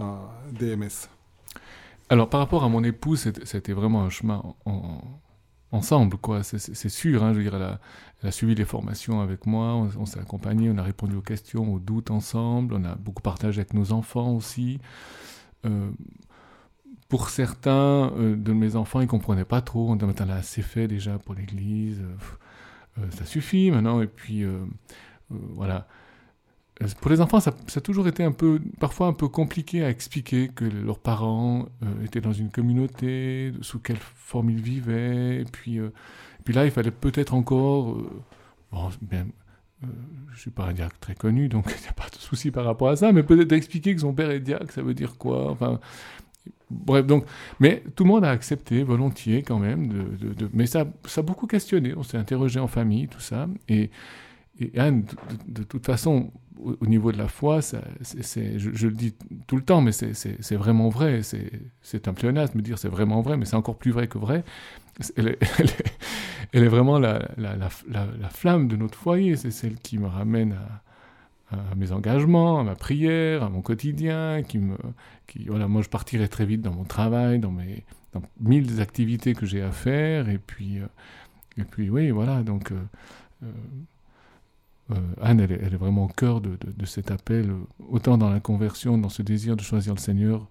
euh, 0.00 0.04
DMS 0.52 1.08
Alors 2.08 2.28
par 2.28 2.40
rapport 2.40 2.64
à 2.64 2.68
mon 2.68 2.82
épouse, 2.84 3.30
c'était 3.44 3.72
vraiment 3.72 4.02
un 4.02 4.10
chemin 4.10 4.42
en, 4.64 5.00
ensemble, 5.72 6.16
quoi. 6.18 6.42
C'est 6.42 6.88
sûr, 6.88 7.22
hein, 7.24 7.32
je 7.32 7.38
veux 7.38 7.44
dire, 7.44 7.54
elle 7.54 8.28
a, 8.28 8.30
suivi 8.30 8.54
les 8.54 8.64
formations 8.64 9.20
avec 9.20 9.46
moi, 9.46 9.74
on, 9.98 10.06
s'est 10.06 10.20
accompagné, 10.20 10.70
on 10.70 10.78
a 10.78 10.82
répondu 10.82 11.16
aux 11.16 11.22
questions, 11.22 11.72
aux 11.72 11.78
doutes 11.78 12.10
ensemble, 12.10 12.74
on 12.74 12.84
a 12.84 12.94
beaucoup 12.94 13.22
partagé 13.22 13.60
avec 13.60 13.74
nos 13.74 13.92
enfants 13.92 14.32
aussi. 14.34 14.78
Euh, 15.64 15.90
pour 17.12 17.28
certains 17.28 18.10
euh, 18.16 18.36
de 18.36 18.52
mes 18.54 18.74
enfants, 18.74 19.02
ils 19.02 19.06
comprenaient 19.06 19.44
pas 19.44 19.60
trop. 19.60 19.90
On 19.90 19.96
disait, 19.96 20.30
a 20.30 20.34
assez 20.34 20.62
fait 20.62 20.88
déjà 20.88 21.18
pour 21.18 21.34
l'Église, 21.34 22.00
euh, 22.98 23.02
ça 23.10 23.26
suffit 23.26 23.70
maintenant. 23.70 24.00
Et 24.00 24.06
puis, 24.06 24.46
voilà. 25.28 25.86
Euh, 26.82 26.86
pour 27.00 27.10
les 27.10 27.20
enfants, 27.20 27.40
ça, 27.40 27.52
a 27.74 27.80
toujours 27.80 28.08
été 28.08 28.24
un 28.24 28.32
peu, 28.32 28.60
parfois 28.80 29.06
un 29.06 29.12
peu 29.12 29.28
compliqué 29.28 29.84
à 29.84 29.90
expliquer 29.90 30.48
que 30.48 30.64
leurs 30.64 30.98
parents 30.98 31.66
euh, 31.82 32.04
étaient 32.04 32.20
dans 32.20 32.32
une 32.32 32.50
communauté, 32.50 33.52
sous 33.60 33.78
quelle 33.78 33.98
forme 33.98 34.50
ils 34.50 34.60
vivaient. 34.60 35.40
Et 35.40 35.44
puis, 35.44 35.78
euh, 35.78 35.90
là, 36.46 36.64
il 36.64 36.70
fallait 36.70 36.90
peut-être 36.90 37.34
encore. 37.34 37.98
bon, 38.70 38.90
bien, 39.02 39.26
je 39.82 39.86
ne 40.32 40.38
suis 40.38 40.50
pas 40.50 40.66
un 40.66 40.72
diacre 40.72 40.98
très 40.98 41.14
connu, 41.14 41.48
donc 41.48 41.66
il 41.78 41.82
n'y 41.82 41.88
a 41.88 41.92
pas 41.92 42.08
de 42.08 42.16
souci 42.16 42.50
par 42.50 42.64
rapport 42.64 42.88
à 42.88 42.96
ça, 42.96 43.12
mais 43.12 43.22
peut-être 43.22 43.52
expliquer 43.52 43.94
que 43.94 44.00
son 44.00 44.14
père 44.14 44.30
est 44.30 44.40
diacre, 44.40 44.72
ça 44.72 44.82
veut 44.82 44.94
dire 44.94 45.16
quoi? 45.18 45.50
Enfin. 45.50 45.80
Bref, 46.70 47.06
donc, 47.06 47.26
mais 47.60 47.82
tout 47.94 48.04
le 48.04 48.08
monde 48.08 48.24
a 48.24 48.30
accepté 48.30 48.82
volontiers 48.82 49.42
quand 49.42 49.58
même, 49.58 50.16
mais 50.54 50.66
ça, 50.66 50.86
ça 51.04 51.20
a 51.20 51.24
beaucoup 51.24 51.46
questionné. 51.46 51.94
On 51.96 52.02
s'est 52.02 52.16
interrogé 52.16 52.58
en 52.60 52.66
famille, 52.66 53.08
tout 53.08 53.20
ça, 53.20 53.46
et, 53.68 53.90
Anne, 54.76 55.04
de, 55.48 55.62
toute 55.64 55.84
façon, 55.84 56.30
au, 56.58 56.86
niveau 56.86 57.10
de 57.10 57.18
la 57.18 57.28
foi, 57.28 57.60
je, 57.60 58.86
le 58.86 58.94
dis 58.94 59.14
tout 59.46 59.56
le 59.56 59.62
temps, 59.62 59.80
mais 59.80 59.92
c'est 59.92 60.54
vraiment 60.54 60.88
vrai. 60.88 61.20
C'est 61.82 62.08
un 62.08 62.14
pléonasme 62.14 62.58
de 62.58 62.62
dire 62.62 62.78
c'est 62.78 62.88
vraiment 62.88 63.22
vrai, 63.22 63.36
mais 63.36 63.44
c'est 63.44 63.56
encore 63.56 63.76
plus 63.76 63.90
vrai 63.90 64.08
que 64.08 64.18
vrai. 64.18 64.44
Elle 65.16 65.36
est, 66.52 66.68
vraiment 66.68 66.98
la, 66.98 67.28
flamme 68.30 68.68
de 68.68 68.76
notre 68.76 68.96
foyer. 68.96 69.36
C'est 69.36 69.50
celle 69.50 69.76
qui 69.76 69.98
me 69.98 70.06
ramène 70.06 70.52
à, 70.52 70.82
à, 71.52 71.74
mes 71.76 71.92
engagements, 71.92 72.60
à 72.60 72.64
ma 72.64 72.74
prière, 72.74 73.42
à 73.42 73.48
mon 73.48 73.62
quotidien. 73.62 74.42
Qui 74.42 74.58
me, 74.58 74.76
qui, 75.26 75.44
voilà, 75.44 75.68
moi, 75.68 75.82
je 75.82 75.88
partirai 75.88 76.28
très 76.28 76.46
vite 76.46 76.62
dans 76.62 76.74
mon 76.74 76.84
travail, 76.84 77.38
dans 77.38 77.52
mes 77.52 77.84
dans 78.12 78.22
mille 78.40 78.80
activités 78.80 79.34
que 79.34 79.46
j'ai 79.46 79.62
à 79.62 79.72
faire. 79.72 80.28
Et 80.28 80.38
puis, 80.38 80.80
euh, 80.80 80.86
et 81.56 81.64
puis 81.64 81.90
oui, 81.90 82.10
voilà. 82.10 82.42
Donc. 82.42 82.72
Euh, 82.72 83.46
euh, 84.90 84.96
Anne, 85.20 85.40
elle 85.40 85.52
est, 85.52 85.76
vraiment 85.76 86.04
au 86.04 86.08
cœur 86.08 86.40
de, 86.40 86.56
cet 86.84 87.10
appel, 87.10 87.50
autant 87.88 88.18
dans 88.18 88.30
la 88.30 88.40
conversion, 88.40 88.98
dans 88.98 89.08
ce 89.08 89.22
désir 89.22 89.56
de 89.56 89.62
choisir 89.62 89.94
le 89.94 90.00
Seigneur, 90.00 90.48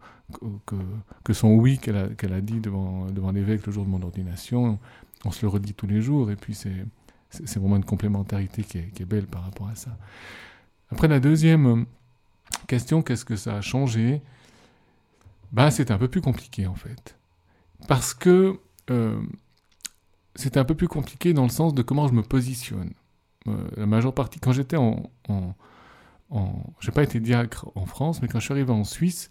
que, 1.24 1.34
son 1.34 1.50
oui 1.50 1.78
qu'elle 1.78 1.98
a, 1.98 2.42
dit 2.42 2.60
devant, 2.60 3.08
l'évêque 3.34 3.66
le 3.68 3.72
jour 3.72 3.86
de 3.86 3.90
mon 3.90 4.02
ordination. 4.02 4.80
On 5.26 5.32
se 5.32 5.46
le 5.46 5.50
redit 5.50 5.74
tous 5.74 5.88
les 5.88 6.02
jours, 6.02 6.32
et 6.32 6.36
puis 6.36 6.56
c'est 6.56 7.60
vraiment 7.60 7.76
une 7.76 7.86
complémentarité 7.86 8.64
qui 8.64 8.78
est, 8.80 9.06
belle 9.06 9.28
par 9.28 9.44
rapport 9.44 9.68
à 9.68 9.76
ça. 9.76 9.98
Après, 10.92 11.08
la 11.08 11.20
deuxième 11.20 11.66
euh, 11.66 11.86
question, 12.68 13.02
qu'est-ce 13.02 13.26
que 13.26 13.36
ça 13.36 13.56
a 13.56 13.62
changé? 13.62 14.22
Ben, 15.52 15.72
C'est 15.72 15.92
un 15.92 15.98
peu 15.98 16.08
plus 16.08 16.22
compliqué, 16.22 16.68
en 16.68 16.76
fait. 16.76 17.18
Parce 17.88 18.14
que 18.14 18.60
c'est 20.36 20.58
un 20.58 20.66
peu 20.66 20.76
plus 20.76 20.88
compliqué 20.88 21.34
dans 21.34 21.44
le 21.44 21.50
sens 21.50 21.74
de 21.74 21.82
comment 21.82 22.08
je 22.08 22.14
me 22.14 22.24
positionne. 22.24 22.92
Euh, 23.48 23.68
la 23.76 23.86
majeure 23.86 24.14
partie, 24.14 24.40
quand 24.40 24.52
j'étais 24.52 24.78
en, 24.78 25.10
en, 25.28 25.56
j'ai 26.80 26.92
pas 26.92 27.04
été 27.04 27.20
diacre 27.20 27.70
en 27.76 27.86
France, 27.86 28.22
mais 28.22 28.28
quand 28.28 28.40
je 28.40 28.46
suis 28.46 28.54
arrivé 28.54 28.72
en 28.72 28.84
Suisse, 28.84 29.30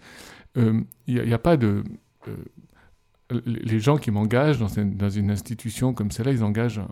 il 0.56 0.62
euh, 0.62 0.82
n'y 1.08 1.32
a, 1.32 1.38
pas 1.38 1.56
de 1.56 1.84
euh, 2.28 3.40
les 3.46 3.78
gens 3.78 3.96
qui 3.96 4.10
m'engagent 4.10 4.58
dans, 4.58 4.68
dans, 4.84 5.08
une 5.08 5.30
institution 5.30 5.94
comme 5.94 6.10
celle-là, 6.10 6.32
ils 6.32 6.42
engagent 6.42 6.80
un, 6.80 6.88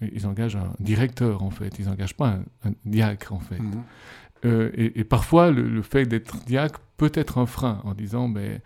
ils 0.00 0.26
engagent 0.26 0.56
un 0.56 0.72
directeur 0.80 1.42
en 1.42 1.50
fait, 1.50 1.78
ils 1.78 1.86
n'engagent 1.86 2.16
pas 2.16 2.38
un, 2.64 2.72
diacre 2.84 3.32
en 3.32 3.40
fait. 3.40 3.58
Mmh. 3.58 4.70
et, 4.74 5.04
parfois, 5.04 5.50
le, 5.50 5.68
le 5.68 5.82
fait 5.82 6.06
d'être 6.06 6.44
diacre 6.44 6.80
peut 6.96 7.12
être 7.14 7.38
un 7.38 7.46
frein 7.46 7.80
en 7.84 7.94
disant, 7.94 8.28
mais 8.28 8.48
ben, 8.48 8.60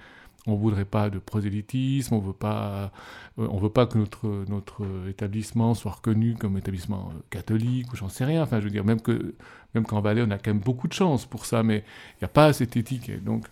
on 0.46 0.56
voudrait 0.56 0.84
pas 0.84 1.10
de 1.10 1.18
prosélytisme, 1.18 2.14
on 2.14 2.18
veut 2.18 2.34
pas, 2.34 2.92
euh, 3.38 3.46
on 3.50 3.58
veut 3.58 3.70
pas 3.70 3.86
que 3.86 3.96
notre, 3.98 4.44
notre 4.48 4.84
établissement 5.08 5.74
soit 5.74 5.92
reconnu 5.92 6.34
comme 6.34 6.58
établissement 6.58 7.10
euh, 7.14 7.20
catholique 7.30 7.92
ou 7.92 7.96
j'en 7.96 8.08
sais 8.08 8.24
rien. 8.24 8.42
Enfin, 8.42 8.60
je 8.60 8.64
veux 8.64 8.70
dire, 8.70 8.84
même 8.84 9.00
que 9.00 9.34
même 9.74 9.84
qu'en 9.84 10.00
Valais, 10.00 10.22
on 10.22 10.30
a 10.30 10.38
quand 10.38 10.52
même 10.52 10.60
beaucoup 10.62 10.86
de 10.86 10.92
chance 10.92 11.26
pour 11.26 11.46
ça, 11.46 11.62
mais 11.62 11.78
il 11.78 12.22
n'y 12.22 12.26
a 12.26 12.28
pas 12.28 12.52
cette 12.52 12.76
étiquette. 12.76 13.24
Donc, 13.24 13.46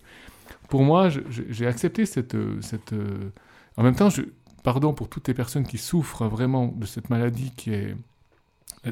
pour 0.69 0.83
moi, 0.83 1.09
j'ai 1.29 1.67
accepté 1.67 2.05
cette, 2.05 2.37
cette. 2.61 2.93
Euh, 2.93 3.31
en 3.75 3.83
même 3.83 3.95
temps, 3.95 4.09
je, 4.09 4.21
pardon 4.63 4.93
pour 4.93 5.09
toutes 5.09 5.27
les 5.27 5.33
personnes 5.33 5.65
qui 5.65 5.77
souffrent 5.77 6.27
vraiment 6.27 6.67
de 6.67 6.85
cette 6.85 7.09
maladie 7.09 7.51
qui 7.55 7.71
est 7.71 7.95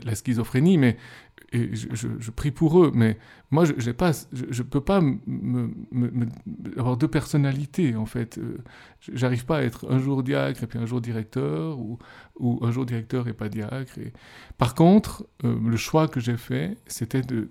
la 0.06 0.16
schizophrénie, 0.16 0.78
mais 0.78 0.98
je, 1.54 2.32
prie 2.32 2.52
pour 2.52 2.82
eux, 2.82 2.92
mais 2.94 3.18
moi, 3.50 3.66
je 3.66 3.74
ne 3.74 4.64
peux 4.64 4.82
pas 4.82 5.02
avoir 6.78 6.96
deux 6.96 7.10
personnalités, 7.10 7.96
en 7.96 8.06
fait. 8.06 8.38
Euh, 8.38 8.60
j'arrive 9.12 9.46
pas 9.46 9.58
à 9.58 9.62
être 9.64 9.92
un 9.92 10.00
jour 10.00 10.24
diacre 10.24 10.64
et 10.64 10.68
puis 10.68 10.80
un 10.80 10.86
jour 10.86 11.02
directeur, 11.02 11.78
ou, 11.78 12.00
un 12.62 12.72
jour 12.72 12.86
directeur 12.86 13.28
et 13.28 13.34
pas 13.34 13.50
diacre. 13.50 14.00
Par 14.58 14.76
contre, 14.76 15.26
euh, 15.44 15.58
le 15.62 15.78
choix 15.78 16.08
que 16.08 16.22
j'ai 16.22 16.38
fait, 16.38 16.78
c'était 16.88 17.22
de 17.22 17.50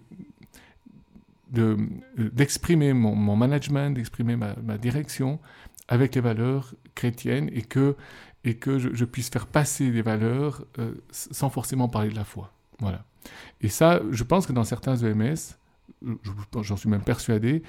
d'exprimer 1.53 2.93
mon, 2.93 3.35
management, 3.35 3.95
d'exprimer 3.95 4.37
ma, 4.37 4.79
direction 4.79 5.41
avec 5.91 6.15
les 6.15 6.21
valeurs 6.21 6.73
chrétiennes 6.95 7.51
et 7.53 7.63
que, 7.63 7.97
et 8.45 8.55
que 8.55 8.79
je, 8.79 9.05
puisse 9.05 9.29
faire 9.29 9.47
passer 9.47 9.91
des 9.91 10.03
valeurs 10.03 10.65
euh, 10.79 10.95
sans 11.11 11.51
forcément 11.51 11.89
parler 11.89 12.09
de 12.09 12.17
la 12.17 12.25
foi. 12.25 12.53
Voilà. 12.79 13.05
Et 13.61 13.69
ça, 13.69 14.01
je 14.11 14.25
pense 14.25 14.47
que 14.47 14.53
dans 14.53 14.65
certains 14.65 14.97
EMS, 14.97 15.35
j'en 16.63 16.77
suis 16.77 16.89
même 16.89 17.03
persuadé, 17.03 17.63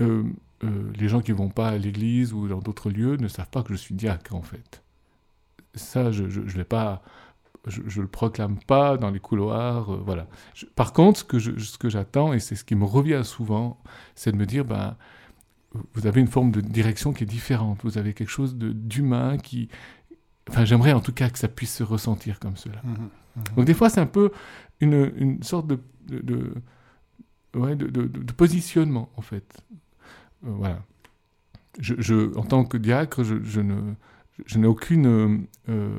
euh, 0.00 0.24
euh, 0.64 0.92
les 0.94 1.08
gens 1.08 1.20
qui 1.20 1.30
ne 1.30 1.36
vont 1.36 1.48
pas 1.48 1.68
à 1.68 1.78
l'église 1.78 2.34
ou 2.34 2.48
dans 2.48 2.58
d'autres 2.58 2.90
lieux 2.90 3.16
ne 3.16 3.28
savent 3.28 3.48
pas 3.48 3.62
que 3.62 3.72
je 3.72 3.78
suis 3.78 3.94
diacre, 3.94 4.34
en 4.34 4.42
fait. 4.42 4.82
Ça, 5.74 6.10
je 6.10 6.24
ne 6.24 8.02
le 8.02 8.08
proclame 8.08 8.58
pas 8.66 8.96
dans 8.96 9.10
les 9.10 9.20
couloirs, 9.20 9.92
voilà. 10.02 10.26
par 10.74 10.92
contre, 10.92 11.20
ce 11.20 11.24
que, 11.24 11.38
ce 11.38 11.78
que 11.78 11.88
j'attends, 11.88 12.32
et 12.32 12.40
c'est 12.40 12.56
ce 12.56 12.64
qui 12.64 12.74
me 12.74 12.84
revient 12.84 13.22
souvent, 13.22 13.80
c'est 14.16 14.32
de 14.32 14.36
me 14.36 14.46
dire, 14.46 14.64
ben, 14.64 14.96
vous 15.94 16.06
avez 16.06 16.20
une 16.20 16.26
forme 16.26 16.50
de 16.50 16.60
direction 16.60 17.12
qui 17.12 17.24
est 17.24 17.26
différente, 17.26 17.80
vous 17.84 17.98
avez 17.98 18.12
quelque 18.14 18.30
chose 18.30 18.56
d'humain 18.56 19.38
qui... 19.38 19.68
Enfin, 20.48 20.64
j'aimerais 20.64 20.92
en 20.92 21.00
tout 21.00 21.12
cas 21.12 21.30
que 21.30 21.38
ça 21.38 21.48
puisse 21.48 21.74
se 21.76 21.82
ressentir 21.82 22.40
comme 22.40 22.56
cela. 22.56 22.80
Mmh 22.82 22.90
mmh 22.90 23.42
Donc 23.56 23.64
des 23.66 23.74
fois, 23.74 23.88
c'est 23.88 24.00
un 24.00 24.06
peu 24.06 24.32
une, 24.80 25.12
une 25.16 25.42
sorte 25.42 25.68
de, 25.68 25.78
de, 26.08 26.54
ouais, 27.54 27.76
de, 27.76 27.86
de, 27.86 28.32
positionnement, 28.32 29.10
en 29.16 29.22
fait. 29.22 29.62
Euh, 30.46 30.50
voilà. 30.50 30.82
Je, 31.78 31.94
je, 31.98 32.36
en 32.36 32.42
tant 32.42 32.64
que 32.64 32.76
diacre, 32.76 33.22
je, 33.22 33.36
je 33.44 34.58
n'ai 34.58 34.66
aucune 34.66 35.46
euh, 35.68 35.98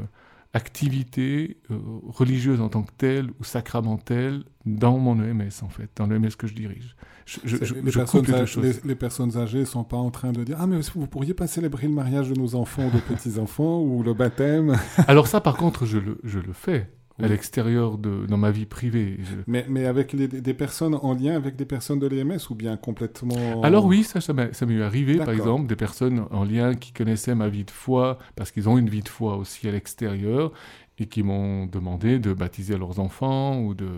activité 0.53 1.57
euh, 1.71 1.77
religieuse 2.07 2.59
en 2.59 2.69
tant 2.69 2.83
que 2.83 2.91
telle 2.97 3.29
ou 3.39 3.43
sacramentelle 3.43 4.43
dans 4.65 4.97
mon 4.97 5.21
EMS, 5.21 5.49
en 5.61 5.69
fait, 5.69 5.89
dans 5.95 6.07
l'EMS 6.07 6.31
que 6.37 6.47
je 6.47 6.53
dirige. 6.53 6.95
Je, 7.25 7.75
les, 7.75 7.91
personnes 7.91 8.33
âgées, 8.33 8.61
les, 8.83 8.95
personnes 8.95 9.37
âgées 9.37 9.59
ne 9.59 9.65
sont 9.65 9.83
pas 9.83 9.97
en 9.97 10.11
train 10.11 10.33
de 10.33 10.43
dire 10.43 10.57
Ah, 10.59 10.67
mais 10.67 10.79
vous 10.95 11.07
pourriez 11.07 11.33
pas 11.33 11.47
célébrer 11.47 11.87
le 11.87 11.93
mariage 11.93 12.29
de 12.29 12.35
nos 12.35 12.55
enfants 12.55 12.87
ou 12.87 12.91
de 12.91 12.99
petits-enfants 12.99 13.81
ou 13.81 14.03
le 14.03 14.13
baptême? 14.13 14.75
Alors, 15.07 15.27
ça, 15.27 15.39
par 15.39 15.55
contre, 15.55 15.85
je 15.85 15.97
le, 15.97 16.19
je 16.23 16.39
le 16.39 16.51
fais. 16.51 16.89
À 17.23 17.27
l'extérieur 17.27 17.97
de 17.97 18.25
dans 18.27 18.37
ma 18.37 18.51
vie 18.51 18.65
privée. 18.65 19.17
Mais, 19.47 19.65
mais 19.69 19.85
avec 19.85 20.15
des 20.15 20.53
personnes 20.53 20.95
en 20.95 21.13
lien 21.13 21.35
avec 21.35 21.55
des 21.55 21.65
personnes 21.65 21.99
de 21.99 22.07
l'EMS 22.07 22.39
ou 22.49 22.55
bien 22.55 22.77
complètement. 22.77 23.61
Alors 23.63 23.85
oui, 23.85 24.03
ça, 24.03 24.21
ça 24.21 24.33
m'est 24.33 24.81
arrivé, 24.81 25.17
par 25.17 25.31
exemple, 25.31 25.67
des 25.67 25.75
personnes 25.75 26.25
en 26.31 26.43
lien 26.43 26.75
qui 26.75 26.91
connaissaient 26.91 27.35
ma 27.35 27.49
vie 27.49 27.63
de 27.63 27.71
foi, 27.71 28.17
parce 28.35 28.51
qu'ils 28.51 28.69
ont 28.69 28.77
une 28.77 28.89
vie 28.89 29.01
de 29.01 29.09
foi 29.09 29.37
aussi 29.37 29.67
à 29.67 29.71
l'extérieur, 29.71 30.51
et 30.99 31.07
qui 31.07 31.23
m'ont 31.23 31.65
demandé 31.65 32.19
de 32.19 32.33
baptiser 32.33 32.77
leurs 32.77 32.99
enfants 32.99 33.59
ou 33.59 33.73
de, 33.73 33.89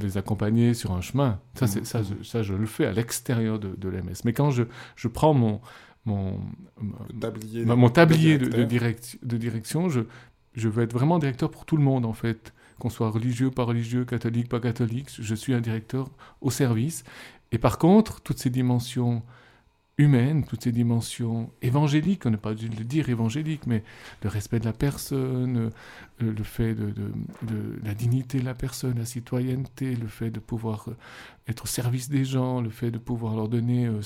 les 0.00 0.16
accompagner 0.16 0.72
sur 0.72 0.92
un 0.92 1.02
chemin. 1.02 1.40
Ça, 1.54 1.66
c'est, 1.66 1.84
ça, 1.84 2.02
je, 2.02 2.24
ça 2.24 2.42
je 2.42 2.54
le 2.54 2.66
fais 2.66 2.86
à 2.86 2.92
l'extérieur 2.92 3.58
de, 3.58 3.74
de 3.76 3.88
l'EMS. 3.88 4.14
Mais 4.24 4.32
quand 4.32 4.50
je, 4.50 4.62
je 4.96 5.08
prends 5.08 5.34
mon, 5.34 5.60
mon 6.06 6.40
tablier, 7.20 7.64
mon 7.64 7.90
tablier 7.90 8.38
de, 8.38 8.46
de, 8.46 8.64
de 9.22 9.36
direction, 9.36 9.88
je, 9.90 10.00
je 10.54 10.68
veux 10.68 10.82
être 10.82 10.92
vraiment 10.92 11.18
directeur 11.18 11.50
pour 11.50 11.64
tout 11.64 11.76
le 11.76 11.82
monde, 11.82 12.04
en 12.04 12.12
fait. 12.12 12.52
Qu'on 12.78 12.90
soit 12.90 13.10
religieux, 13.10 13.50
pas 13.50 13.64
religieux, 13.64 14.04
catholique, 14.04 14.48
pas 14.48 14.58
catholique, 14.58 15.08
je 15.16 15.34
suis 15.34 15.54
un 15.54 15.60
directeur 15.60 16.10
au 16.40 16.50
service. 16.50 17.04
Et 17.52 17.58
par 17.58 17.78
contre, 17.78 18.20
toutes 18.22 18.38
ces 18.38 18.50
dimensions 18.50 19.22
humaines, 19.98 20.44
toutes 20.44 20.64
ces 20.64 20.72
dimensions 20.72 21.50
évangéliques, 21.60 22.24
on 22.26 22.30
n'est 22.30 22.36
pas 22.36 22.54
dû 22.54 22.68
le 22.68 22.84
dire 22.84 23.08
évangélique, 23.10 23.66
mais 23.66 23.84
le 24.22 24.30
respect 24.30 24.58
de 24.58 24.64
la 24.64 24.72
personne, 24.72 25.70
euh, 26.22 26.32
le 26.32 26.42
fait 26.42 26.74
de, 26.74 26.90
de, 26.90 27.78
la 27.84 27.94
dignité 27.94 28.40
de 28.40 28.44
la 28.44 28.54
personne, 28.54 28.98
la 28.98 29.04
citoyenneté, 29.04 29.94
le 29.94 30.08
fait 30.08 30.30
de 30.30 30.40
pouvoir 30.40 30.86
euh, 30.88 30.96
être 31.46 31.64
au 31.64 31.66
service 31.66 32.08
des 32.08 32.24
gens, 32.24 32.60
le 32.60 32.70
fait 32.70 32.90
de 32.90 32.98
pouvoir 32.98 33.36
leur 33.36 33.48
donner 33.48 33.86
euh, 33.86 34.00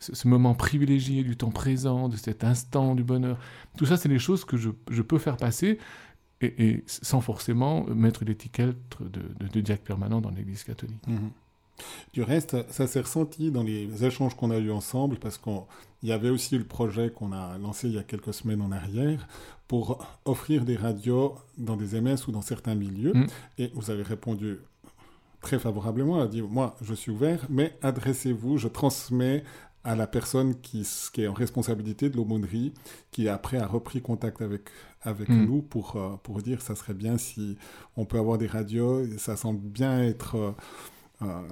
ce 0.00 0.28
moment 0.28 0.54
privilégié 0.54 1.22
du 1.22 1.36
temps 1.36 1.50
présent, 1.50 2.08
de 2.08 2.16
cet 2.16 2.42
instant 2.42 2.94
du 2.94 3.04
bonheur. 3.04 3.38
Tout 3.76 3.86
ça, 3.86 3.96
c'est 3.96 4.08
des 4.08 4.18
choses 4.18 4.44
que 4.44 4.56
je, 4.56 4.70
je 4.90 5.02
peux 5.02 5.18
faire 5.18 5.36
passer 5.36 5.78
et, 6.40 6.82
sans 6.86 7.20
forcément 7.20 7.84
mettre 7.84 8.24
l'étiquette 8.24 8.76
de, 9.00 9.22
de, 9.46 9.60
diacre 9.60 9.84
permanent 9.84 10.20
dans 10.20 10.30
l'Église 10.30 10.64
catholique. 10.64 11.06
Mmh. 11.06 11.28
Du 12.12 12.22
reste, 12.22 12.56
ça 12.70 12.86
s'est 12.86 13.00
ressenti 13.00 13.50
dans 13.50 13.62
les 13.62 14.04
échanges 14.04 14.34
qu'on 14.34 14.50
a 14.50 14.58
eus 14.58 14.70
ensemble, 14.70 15.16
parce 15.16 15.38
qu'il 15.38 15.62
y 16.02 16.12
avait 16.12 16.30
aussi 16.30 16.58
le 16.58 16.64
projet 16.64 17.10
qu'on 17.10 17.32
a 17.32 17.56
lancé 17.58 17.88
il 17.88 17.94
y 17.94 17.98
a 17.98 18.02
quelques 18.02 18.34
semaines 18.34 18.60
en 18.62 18.72
arrière 18.72 19.26
pour 19.68 20.04
offrir 20.24 20.64
des 20.64 20.76
radios 20.76 21.36
dans 21.56 21.76
des 21.76 22.00
MS 22.00 22.26
ou 22.28 22.32
dans 22.32 22.42
certains 22.42 22.74
milieux. 22.74 23.12
Mm. 23.14 23.26
Et 23.58 23.70
vous 23.74 23.90
avez 23.90 24.02
répondu 24.02 24.58
très 25.40 25.58
favorablement, 25.58 26.20
a 26.20 26.26
dit, 26.26 26.42
moi, 26.42 26.76
je 26.82 26.92
suis 26.92 27.10
ouvert, 27.10 27.46
mais 27.48 27.76
adressez-vous, 27.82 28.58
je 28.58 28.68
transmets 28.68 29.42
à 29.84 29.96
la 29.96 30.06
personne 30.06 30.54
qui, 30.60 30.86
qui 31.12 31.22
est 31.22 31.28
en 31.28 31.32
responsabilité 31.32 32.10
de 32.10 32.16
l'aumônerie, 32.16 32.72
qui 33.10 33.28
après 33.28 33.58
a 33.58 33.66
repris 33.66 34.02
contact 34.02 34.42
avec, 34.42 34.68
avec 35.02 35.28
mm. 35.28 35.44
nous 35.44 35.62
pour, 35.62 35.96
euh, 35.96 36.16
pour 36.22 36.42
dire 36.42 36.60
ça 36.62 36.74
serait 36.74 36.94
bien 36.94 37.18
si 37.18 37.56
on 37.96 38.04
peut 38.04 38.18
avoir 38.18 38.38
des 38.38 38.46
radios, 38.46 39.04
ça 39.18 39.36
semble 39.36 39.60
bien 39.60 40.02
être... 40.02 40.54
Euh, 41.22 41.42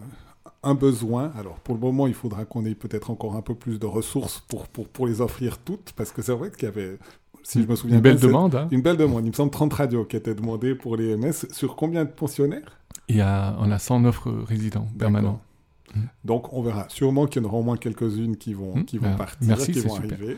un 0.62 0.74
besoin. 0.74 1.30
Alors 1.38 1.60
pour 1.60 1.74
le 1.74 1.80
moment, 1.80 2.06
il 2.06 2.14
faudra 2.14 2.44
qu'on 2.44 2.64
ait 2.64 2.74
peut-être 2.74 3.10
encore 3.10 3.36
un 3.36 3.42
peu 3.42 3.54
plus 3.54 3.78
de 3.78 3.86
ressources 3.86 4.42
pour, 4.48 4.66
pour, 4.68 4.88
pour 4.88 5.06
les 5.06 5.20
offrir 5.20 5.58
toutes, 5.58 5.92
parce 5.92 6.10
que 6.10 6.22
c'est 6.22 6.32
vrai 6.32 6.50
qu'il 6.50 6.64
y 6.64 6.66
avait, 6.66 6.98
si 7.42 7.62
je 7.62 7.68
me 7.68 7.76
souviens 7.76 7.96
une 7.96 8.02
belle 8.02 8.18
demande. 8.18 8.54
Hein. 8.54 8.68
Une 8.70 8.82
belle 8.82 8.96
demande. 8.96 9.24
Il 9.24 9.28
me 9.28 9.34
semble 9.34 9.50
30 9.50 9.72
radios 9.72 10.04
qui 10.04 10.16
étaient 10.16 10.34
demandées 10.34 10.74
pour 10.74 10.96
les 10.96 11.16
MS. 11.16 11.46
Sur 11.52 11.76
combien 11.76 12.04
de 12.04 12.10
pensionnaires? 12.10 12.78
Il 13.08 13.16
y 13.16 13.20
a, 13.20 13.56
On 13.58 13.70
a 13.70 13.78
109 13.78 14.20
résidents 14.46 14.86
permanents. 14.98 15.40
Mmh. 15.94 16.00
Donc 16.24 16.52
on 16.52 16.62
verra. 16.62 16.88
Sûrement 16.88 17.26
qu'il 17.26 17.42
y 17.42 17.44
en 17.44 17.48
aura 17.48 17.58
au 17.58 17.62
moins 17.62 17.76
quelques-unes 17.76 18.36
qui 18.36 18.54
vont, 18.54 18.76
mmh. 18.76 18.84
qui 18.84 18.98
vont 18.98 19.10
bah, 19.10 19.16
partir, 19.16 19.48
merci, 19.48 19.72
qui 19.72 19.80
vont 19.80 19.96
arriver. 19.96 20.36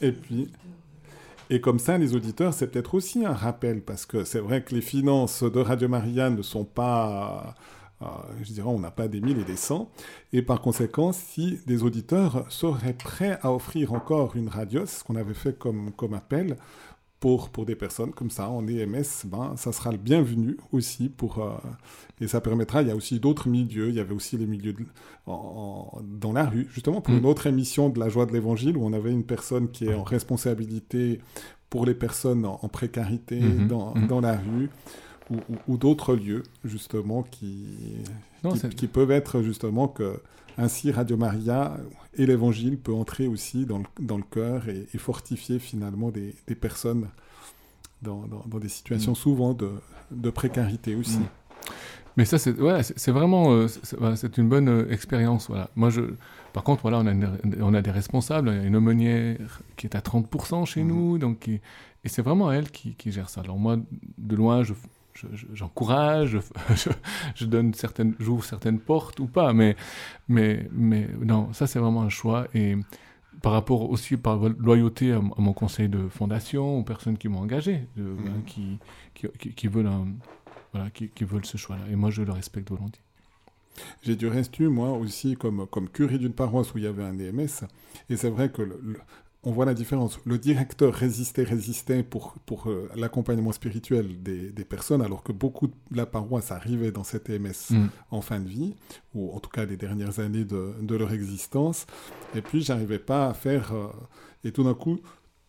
Et 0.00 0.12
puis, 0.12 0.50
et 1.50 1.60
comme 1.60 1.78
ça, 1.78 1.98
les 1.98 2.14
auditeurs, 2.14 2.54
c'est 2.54 2.68
peut-être 2.68 2.94
aussi 2.94 3.24
un 3.24 3.32
rappel, 3.32 3.82
parce 3.82 4.06
que 4.06 4.24
c'est 4.24 4.38
vrai 4.38 4.62
que 4.62 4.74
les 4.74 4.80
finances 4.80 5.42
de 5.42 5.60
Radio 5.60 5.88
Maria 5.88 6.30
ne 6.30 6.42
sont 6.42 6.64
pas 6.64 7.54
euh, 8.02 8.06
je 8.42 8.52
dirais, 8.52 8.68
on 8.68 8.78
n'a 8.78 8.90
pas 8.90 9.08
des 9.08 9.20
mille 9.20 9.38
et 9.38 9.44
des 9.44 9.56
cents. 9.56 9.90
Et 10.32 10.42
par 10.42 10.60
conséquent, 10.60 11.12
si 11.12 11.60
des 11.66 11.82
auditeurs 11.82 12.50
seraient 12.50 12.94
prêts 12.94 13.38
à 13.42 13.52
offrir 13.52 13.92
encore 13.92 14.34
une 14.34 14.48
radio, 14.48 14.86
c'est 14.86 15.00
ce 15.00 15.04
qu'on 15.04 15.16
avait 15.16 15.34
fait 15.34 15.56
comme, 15.56 15.92
comme 15.92 16.14
appel, 16.14 16.56
pour, 17.22 17.50
pour 17.50 17.66
des 17.66 17.76
personnes 17.76 18.10
comme 18.10 18.32
ça 18.32 18.50
en 18.50 18.66
EMS, 18.66 19.04
ben, 19.26 19.54
ça 19.56 19.70
sera 19.70 19.92
le 19.92 19.96
bienvenu 19.96 20.56
aussi 20.72 21.08
pour, 21.08 21.38
euh, 21.38 21.52
et 22.20 22.26
ça 22.26 22.40
permettra, 22.40 22.82
il 22.82 22.88
y 22.88 22.90
a 22.90 22.96
aussi 22.96 23.20
d'autres 23.20 23.48
milieux, 23.48 23.90
il 23.90 23.94
y 23.94 24.00
avait 24.00 24.12
aussi 24.12 24.36
les 24.36 24.44
milieux 24.44 24.74
dans 25.28 26.32
la 26.34 26.44
rue, 26.46 26.66
justement 26.72 27.00
pour 27.00 27.14
une 27.14 27.20
mm. 27.20 27.26
autre 27.26 27.46
émission 27.46 27.90
de 27.90 28.00
la 28.00 28.08
joie 28.08 28.26
de 28.26 28.32
l'évangile 28.32 28.76
où 28.76 28.84
on 28.84 28.92
avait 28.92 29.12
une 29.12 29.22
personne 29.22 29.70
qui 29.70 29.84
est 29.84 29.94
en 29.94 30.02
responsabilité 30.02 31.20
pour 31.70 31.86
les 31.86 31.94
personnes 31.94 32.44
en, 32.44 32.56
précarité 32.68 33.38
mm-hmm. 33.38 33.68
dans, 33.68 33.94
mm. 33.94 34.06
dans, 34.08 34.20
la 34.20 34.36
rue 34.36 34.68
ou, 35.68 35.76
d'autres 35.76 36.16
lieux, 36.16 36.42
justement, 36.64 37.22
qui, 37.22 37.68
qui, 38.76 38.88
peuvent 38.88 39.12
être 39.12 39.42
justement 39.42 39.86
que 39.86 40.18
ainsi 40.58 40.90
Radio 40.90 41.16
Maria 41.16 41.76
et 42.14 42.26
l'Évangile 42.26 42.78
peut 42.78 42.92
entrer 42.92 43.26
aussi 43.26 43.66
dans 43.66 43.78
le, 43.78 43.84
dans 44.00 44.16
le 44.16 44.22
cœur 44.22 44.68
et, 44.68 44.86
fortifier 44.98 45.58
finalement 45.58 46.10
des, 46.10 46.34
des 46.46 46.54
personnes 46.54 47.08
dans, 48.02 48.26
dans, 48.26 48.58
des 48.58 48.68
situations 48.68 49.12
mm. 49.12 49.16
souvent 49.16 49.54
de, 49.54 49.70
de, 50.10 50.30
précarité 50.30 50.94
aussi. 50.94 51.18
Mm. 51.18 51.28
Mais 52.16 52.24
ça, 52.26 52.38
c'est 52.38 52.58
ouais, 52.60 52.82
vraiment 53.08 53.52
euh, 53.52 53.68
c'est 54.16 54.36
une 54.36 54.48
bonne 54.48 54.68
euh, 54.68 54.92
expérience. 54.92 55.48
Voilà. 55.48 55.70
Moi, 55.76 55.88
je, 55.88 56.02
par 56.52 56.62
contre, 56.62 56.82
voilà, 56.82 56.98
on 56.98 57.06
a, 57.06 57.14
on 57.60 57.72
a 57.72 57.80
des 57.80 57.90
responsables. 57.90 58.50
Il 58.50 58.56
y 58.56 58.64
a 58.64 58.66
une 58.66 58.76
aumônière 58.76 59.62
qui 59.76 59.86
est 59.86 59.96
à 59.96 60.00
30% 60.00 60.66
chez 60.66 60.84
mm. 60.84 60.86
nous, 60.86 61.18
donc 61.18 61.48
et 62.04 62.08
c'est 62.08 62.22
vraiment 62.22 62.50
elle 62.50 62.70
qui, 62.70 62.94
qui, 62.94 63.12
gère 63.12 63.28
ça. 63.28 63.40
Alors 63.42 63.58
moi, 63.58 63.76
de 64.18 64.36
loin, 64.36 64.62
je, 64.62 64.74
j'encourage, 65.52 66.38
je, 66.74 66.90
je, 67.34 67.44
donne 67.44 67.74
certaines, 67.74 68.14
j'ouvre 68.18 68.44
certaines 68.44 68.80
portes 68.80 69.20
ou 69.20 69.26
pas, 69.26 69.52
mais, 69.52 69.76
mais, 70.28 70.68
mais 70.72 71.08
non, 71.20 71.52
ça 71.52 71.66
c'est 71.66 71.78
vraiment 71.78 72.02
un 72.02 72.08
choix. 72.08 72.46
Et 72.54 72.76
par 73.40 73.52
rapport 73.52 73.90
aussi, 73.90 74.16
par 74.16 74.38
loyauté 74.38 75.12
à, 75.12 75.20
mon 75.20 75.52
conseil 75.52 75.88
de 75.88 76.08
fondation, 76.08 76.78
aux 76.78 76.84
personnes 76.84 77.18
qui 77.18 77.28
m'ont 77.28 77.40
engagé, 77.40 77.86
de, 77.96 78.02
mmh. 78.02 78.26
hein, 78.26 78.42
qui, 78.46 78.78
qui, 79.14 79.28
qui, 79.54 79.68
veulent 79.68 79.90
voilà, 80.72 80.90
qui, 80.90 81.08
qui, 81.08 81.24
veulent 81.24 81.46
ce 81.46 81.56
choix-là. 81.56 81.82
Et 81.90 81.96
moi, 81.96 82.10
je 82.10 82.22
le 82.22 82.32
respecte 82.32 82.70
volontiers. 82.70 83.02
J'ai 84.02 84.16
du 84.16 84.28
reste 84.28 84.58
eu, 84.58 84.68
moi 84.68 84.92
aussi, 84.92 85.36
comme, 85.36 85.66
comme 85.66 85.88
curé 85.88 86.18
d'une 86.18 86.32
paroisse 86.32 86.74
où 86.74 86.78
il 86.78 86.84
y 86.84 86.86
avait 86.86 87.04
un 87.04 87.18
EMS. 87.18 87.66
Et 88.10 88.16
c'est 88.16 88.30
vrai 88.30 88.50
que 88.50 88.62
le, 88.62 89.00
on 89.44 89.50
voit 89.50 89.64
la 89.64 89.74
différence. 89.74 90.20
Le 90.24 90.38
directeur 90.38 90.94
résistait, 90.94 91.42
résistait 91.42 92.02
pour, 92.02 92.34
pour 92.46 92.68
euh, 92.68 92.88
l'accompagnement 92.94 93.52
spirituel 93.52 94.22
des, 94.22 94.64
personnes, 94.64 95.02
alors 95.02 95.22
que 95.22 95.32
beaucoup 95.32 95.66
de 95.66 95.74
la 95.92 96.06
paroisse 96.06 96.52
arrivait 96.52 96.92
dans 96.92 97.02
cette 97.02 97.28
EMS 97.28 97.50
mm. 97.70 97.86
en 98.12 98.20
fin 98.20 98.38
de 98.38 98.48
vie, 98.48 98.74
ou 99.14 99.32
en 99.34 99.40
tout 99.40 99.50
cas 99.50 99.64
les 99.64 99.76
dernières 99.76 100.20
années 100.20 100.44
de, 100.44 100.94
leur 100.94 101.12
existence. 101.12 101.86
Et 102.34 102.42
puis, 102.42 102.62
j'arrivais 102.62 103.00
pas 103.00 103.28
à 103.28 103.34
faire... 103.34 103.72
Euh, 103.72 103.88
et 104.44 104.52
tout 104.52 104.64
d'un 104.64 104.74
coup, 104.74 105.00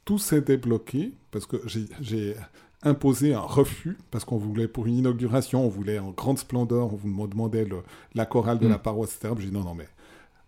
tout 0.06 0.18
s'est 0.18 0.42
débloqué, 0.42 1.14
parce 1.32 1.46
que 1.46 1.58
j'ai 1.68 2.36
imposé 2.84 3.34
un 3.34 3.40
refus, 3.40 3.98
parce 4.12 4.26
qu'on 4.26 4.38
voulait, 4.38 4.68
pour 4.68 4.88
une 4.88 4.98
inauguration, 4.98 5.66
on 5.66 5.70
voulait 5.70 6.00
en 6.00 6.12
grande 6.12 6.40
splendeur, 6.40 6.94
on 6.94 6.96
vous 6.96 7.28
demandait 7.28 7.68
la 8.16 8.26
chorale 8.26 8.60
de 8.60 8.68
la 8.68 8.78
mm. 8.78 8.82
paroisse, 8.82 9.16
etc. 9.16 9.34
J'ai 9.40 9.48
dit 9.48 9.54
non, 9.54 9.64
non, 9.64 9.76
mais 9.76 9.88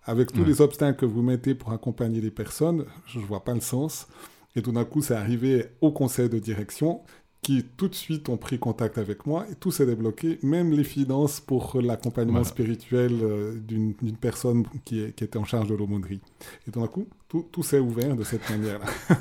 avec 0.06 0.32
tous 0.32 0.43
les 0.43 0.62
obstacles 0.62 0.99
que 0.99 1.06
vous 1.06 1.22
mettez 1.22 1.56
pour 1.56 1.72
accompagner 1.72 2.22
les 2.22 2.32
personnes, 2.32 2.86
je 3.08 3.20
ne 3.20 3.26
vois 3.26 3.43
pas 3.43 3.53
le 3.53 3.62
sens. 3.62 4.08
Et 4.56 4.62
tout 4.62 4.72
d'un 4.72 4.86
coup, 4.86 5.01
c'est 5.01 5.16
arrivé 5.16 5.66
au 5.82 5.91
conseil 5.91 6.30
de 6.30 6.39
direction 6.39 7.01
qui 7.41 7.64
tout 7.78 7.88
de 7.88 7.93
suite 7.93 8.28
ont 8.30 8.38
pris 8.38 8.58
contact 8.58 8.97
avec 8.97 9.28
moi 9.28 9.45
et 9.51 9.56
tout 9.56 9.70
s'est 9.70 9.86
débloqué, 9.86 10.39
même 10.41 10.72
les 10.72 10.84
finances 10.84 11.39
pour 11.39 11.80
l'accompagnement 11.80 12.43
spirituel 12.43 13.12
euh, 13.22 13.53
d'une 13.60 13.93
personne 14.20 14.66
qui, 14.84 14.99
était 14.99 15.38
en 15.38 15.45
charge 15.45 15.68
de 15.68 15.76
l'aumônerie. 15.76 16.22
Et 16.68 16.72
tout 16.72 16.80
d'un 16.80 16.88
coup, 16.88 17.08
tout, 17.30 17.62
s'est 17.62 17.78
ouvert 17.78 18.16
de 18.16 18.24
cette 18.24 18.49
manière-là. 18.49 18.88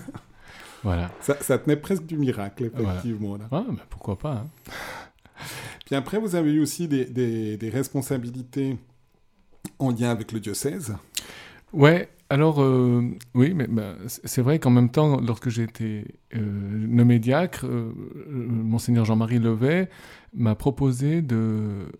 voilà. 0.82 1.10
Ça, 1.20 1.58
tenait 1.58 1.76
presque 1.76 2.06
du 2.06 2.16
miracle, 2.16 2.70
effectivement. 2.74 3.36
Ah, 3.52 3.66
pourquoi 3.90 4.18
pas 4.18 4.32
hein. 4.32 4.48
Puis 5.84 5.94
après, 5.94 6.18
vous 6.18 6.34
avez 6.34 6.52
eu 6.52 6.60
aussi 6.60 6.88
des, 6.88 7.04
des 7.04 7.68
responsabilités 7.68 8.78
en 9.86 9.90
lien 9.90 10.10
avec 10.10 10.32
le 10.32 10.40
diocèse 10.40 10.94
Ouais, 11.72 12.08
alors 12.30 12.62
euh, 12.62 13.02
oui, 13.34 13.52
mais 13.54 13.66
bah, 13.66 13.96
c'est 14.06 14.42
vrai 14.42 14.58
qu'en 14.58 14.70
même 14.70 14.90
temps, 14.90 15.20
lorsque 15.20 15.48
j'ai 15.50 15.64
été 15.64 16.06
euh, 16.34 16.40
nommé 16.40 17.18
diacre, 17.18 17.66
euh, 17.66 17.92
monseigneur 18.28 19.04
Jean-Marie 19.04 19.40
Levet 19.40 19.90
m'a 20.34 20.54
proposé 20.54 21.20
de 21.20 21.90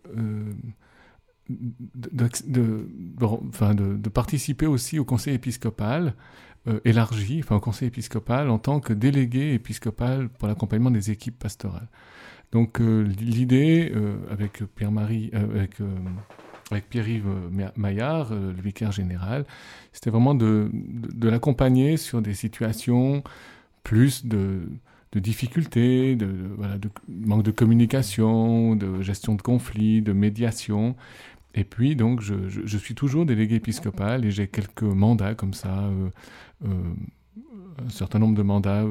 de, 1.49 2.29
de, 2.47 4.09
participer 4.09 4.67
aussi 4.67 4.99
au 4.99 5.05
conseil 5.05 5.35
épiscopal 5.35 6.15
élargi, 6.87 7.41
enfin 7.41 7.57
au 7.57 7.61
conseil 7.61 7.89
épiscopal 7.89 8.49
en 8.49 8.59
tant 8.59 8.81
que 8.81 8.95
délégué 8.95 9.53
épiscopal 9.53 10.31
pour 10.31 10.49
l'accompagnement 10.49 10.91
des 10.91 11.11
équipes 11.11 11.39
pastorales. 11.39 11.89
Donc 12.51 12.79
l'idée, 12.81 13.93
avec 14.31 14.63
Pierre-Marie, 14.75 15.31
avec 15.35 15.77
avec 16.71 16.89
Pierre-Yves 16.89 17.29
Maillard, 17.77 18.33
euh, 18.33 18.53
le 18.53 18.63
vicaire 18.63 18.93
général, 18.93 19.45
c'était 19.93 20.11
vraiment 20.11 20.35
de, 20.35 20.71
l'accompagner 21.23 21.97
sur 21.97 22.23
des 22.23 22.35
situations 22.35 23.23
plus 23.83 24.25
de, 24.27 24.63
difficultés, 25.15 26.17
de, 26.17 26.29
manque 27.09 27.43
de 27.43 27.51
communication, 27.51 28.77
de 28.77 29.03
gestion 29.03 29.35
de 29.35 29.43
conflits, 29.43 30.03
de 30.03 30.13
médiation. 30.13 30.97
Et 31.55 31.65
puis, 31.65 31.95
donc, 31.95 32.21
je, 32.21 32.79
suis 32.79 32.95
toujours 32.95 33.27
délégué 33.27 33.57
épiscopal 33.57 34.25
et 34.25 34.31
j'ai 34.31 34.49
quelques 34.49 34.83
mandats 34.83 35.35
comme 35.35 35.55
ça, 35.55 35.85
euh, 35.85 36.09
euh, 36.65 36.69
un 37.85 37.91
certain 37.91 38.19
nombre 38.19 38.37
de 38.37 38.43
mandats 38.43 38.85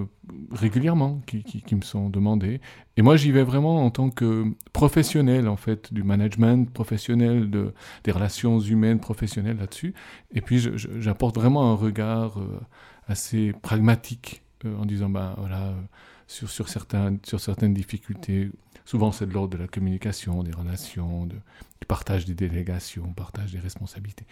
régulièrement 0.52 1.22
qui, 1.26 1.44
qui, 1.44 1.76
me 1.76 1.82
sont 1.82 2.10
demandés. 2.10 2.62
Et 2.98 3.02
moi, 3.02 3.18
j'y 3.18 3.32
vais 3.32 3.44
vraiment 3.44 3.86
en 3.86 3.92
tant 3.92 4.10
que 4.10 4.46
professionnel, 4.72 5.48
en 5.48 5.58
fait, 5.58 5.94
du 5.94 6.04
management 6.04 6.72
professionnel, 6.72 7.50
de, 7.50 7.74
des 8.04 8.12
relations 8.12 8.60
humaines 8.60 9.00
professionnelles 9.00 9.58
là-dessus. 9.58 9.94
Et 10.34 10.42
puis, 10.42 10.60
j'apporte 11.00 11.36
vraiment 11.36 11.72
un 11.72 11.76
regard 11.76 12.40
euh, 12.40 12.60
assez 13.08 13.54
pragmatique 13.62 14.42
en 14.66 14.86
disant, 14.86 15.10
ben 15.10 15.36
voilà, 15.38 15.74
sur, 16.28 16.50
sur, 16.50 16.70
certains, 16.70 17.18
sur 17.24 17.40
certaines 17.40 17.74
difficultés. 17.74 18.50
Souvent, 18.86 19.12
c'est 19.12 19.26
de 19.26 19.34
l'ordre 19.34 19.58
de 19.58 19.62
la 19.62 19.68
communication, 19.68 20.44
des 20.44 20.52
relations, 20.52 21.26
du 21.26 21.36
partage 21.88 22.26
des 22.26 22.34
délégations, 22.34 23.14
partage 23.14 23.52
des 23.52 23.60
responsabilités. 23.60 24.26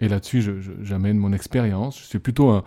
Et 0.00 0.08
là-dessus, 0.08 0.42
j'amène 0.82 1.18
mon 1.18 1.32
expérience. 1.32 1.98
Je 1.98 2.04
suis 2.04 2.18
plutôt 2.18 2.50
un, 2.50 2.64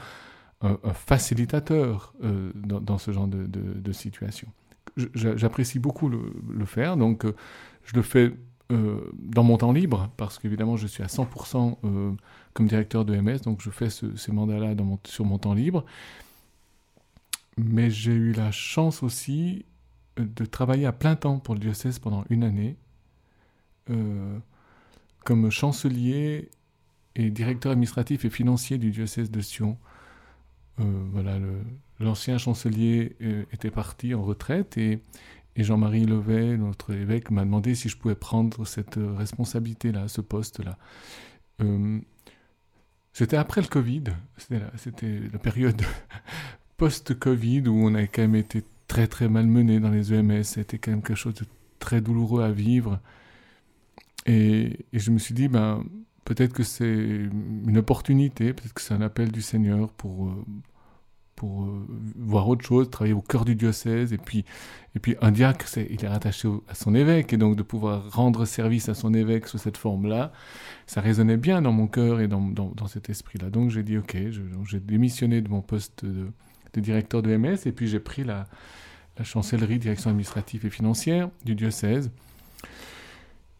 un, 0.61 0.93
facilitateur 0.93 2.13
euh, 2.23 2.51
dans, 2.55 2.97
ce 2.97 3.11
genre 3.11 3.27
de, 3.27 3.91
situation. 3.91 4.47
J'apprécie 4.95 5.79
beaucoup 5.79 6.09
le, 6.09 6.65
faire, 6.65 6.97
donc 6.97 7.25
euh, 7.25 7.35
je 7.83 7.95
le 7.95 8.01
fais 8.01 8.33
euh, 8.71 8.99
dans 9.13 9.43
mon 9.43 9.57
temps 9.57 9.71
libre, 9.71 10.09
parce 10.17 10.37
qu'évidemment, 10.39 10.77
je 10.77 10.87
suis 10.87 11.03
à 11.03 11.07
100% 11.07 11.77
comme 12.53 12.67
directeur 12.67 13.05
de 13.05 13.15
MS, 13.15 13.39
donc 13.43 13.61
je 13.61 13.69
fais 13.69 13.89
ce, 13.89 14.15
ces 14.15 14.31
mandats-là 14.31 14.75
sur 15.05 15.25
mon 15.25 15.37
temps 15.37 15.53
libre 15.53 15.85
mais 17.57 17.91
j'ai 17.91 18.13
eu 18.13 18.31
la 18.31 18.49
chance 18.49 19.03
aussi 19.03 19.65
de 20.17 20.45
travailler 20.45 20.85
à 20.85 20.93
plein 20.93 21.15
temps 21.15 21.37
pour 21.37 21.53
le 21.53 21.59
diocèse 21.59 21.99
pendant 21.99 22.23
une 22.29 22.43
année, 22.43 22.77
comme 25.25 25.51
chancelier 25.51 26.49
et 27.15 27.29
directeur 27.29 27.73
administratif 27.73 28.25
et 28.25 28.29
financier 28.29 28.77
du 28.77 28.91
diocèse 28.91 29.29
de 29.29 29.41
Sion. 29.41 29.77
Euh, 30.79 30.83
voilà, 31.11 31.37
l'ancien 31.99 32.37
chancelier 32.37 33.15
était 33.51 33.71
parti 33.71 34.13
en 34.13 34.23
retraite 34.23 34.77
et, 34.77 35.01
et 35.55 35.63
Jean-Marie 35.63 36.05
Levet, 36.05 36.57
notre 36.57 36.93
évêque, 36.93 37.29
m'a 37.29 37.43
demandé 37.43 37.75
si 37.75 37.89
je 37.89 37.97
pouvais 37.97 38.15
prendre 38.15 38.65
cette 38.65 38.97
responsabilité-là, 38.97 40.07
ce 40.07 40.21
poste-là. 40.21 40.77
c'était 43.13 43.37
après 43.37 43.61
le 43.61 43.67
Covid, 43.67 44.03
c'était 44.37 45.19
la, 45.31 45.39
période 45.39 45.81
post-Covid 46.77 47.67
où 47.67 47.73
on 47.73 47.93
a 47.93 48.03
quand 48.07 48.21
même 48.21 48.35
été 48.35 48.63
très 48.87 49.07
très 49.07 49.29
malmené 49.29 49.79
dans 49.79 49.89
les 49.91 50.13
EMS, 50.13 50.43
c'était 50.43 50.77
quand 50.77 50.91
même 50.91 51.01
quelque 51.01 51.15
chose 51.15 51.35
de 51.35 51.45
très 51.79 51.99
douloureux 51.99 52.43
à 52.43 52.51
vivre. 52.51 52.99
Et, 54.25 54.85
je 54.93 55.11
me 55.11 55.17
suis 55.17 55.33
dit, 55.33 55.49
ben, 55.49 55.83
peut-être 56.25 56.53
que 56.53 56.63
c'est 56.63 56.85
une 56.85 57.77
opportunité, 57.77 58.53
peut-être 58.53 58.73
que 58.73 58.81
c'est 58.81 58.93
un 58.93 59.01
appel 59.01 59.31
du 59.31 59.41
Seigneur 59.41 59.91
pour, 59.93 60.27
euh, 60.27 60.45
pour 61.35 61.63
euh, 61.63 61.87
voir 62.15 62.47
autre 62.47 62.65
chose, 62.65 62.89
travailler 62.89 63.13
au 63.13 63.21
cœur 63.21 63.45
du 63.45 63.55
diocèse. 63.55 64.13
Et 64.13 64.17
puis, 64.17 64.45
et 64.95 64.99
puis 64.99 65.15
un 65.21 65.31
diacre, 65.31 65.65
il 65.77 66.03
est 66.03 66.07
rattaché 66.07 66.47
à 66.69 66.75
son 66.75 66.93
évêque, 66.93 67.33
et 67.33 67.37
donc 67.37 67.55
de 67.55 67.63
pouvoir 67.63 68.11
rendre 68.11 68.45
service 68.45 68.89
à 68.89 68.93
son 68.93 69.13
évêque 69.13 69.47
sous 69.47 69.57
cette 69.57 69.77
forme-là, 69.77 70.31
ça 70.85 71.01
résonnait 71.01 71.37
bien 71.37 71.61
dans 71.61 71.71
mon 71.71 71.87
cœur 71.87 72.19
et 72.19 72.27
dans, 72.27 72.41
dans, 72.41 72.87
cet 72.87 73.09
esprit-là. 73.09 73.49
Donc 73.49 73.71
j'ai 73.71 73.83
dit, 73.83 73.97
ok, 73.97 74.15
j'ai 74.65 74.79
démissionné 74.79 75.41
de 75.41 75.49
mon 75.49 75.61
poste 75.61 76.05
de, 76.05 76.27
de 76.73 76.81
directeur 76.81 77.21
de 77.21 77.35
MS, 77.35 77.65
et 77.65 77.71
puis 77.71 77.87
j'ai 77.87 77.99
pris 77.99 78.23
la, 78.23 78.45
chancellerie, 79.23 79.77
direction 79.77 80.09
administrative 80.09 80.65
et 80.65 80.69
financière 80.69 81.29
du 81.45 81.53
diocèse. 81.53 82.09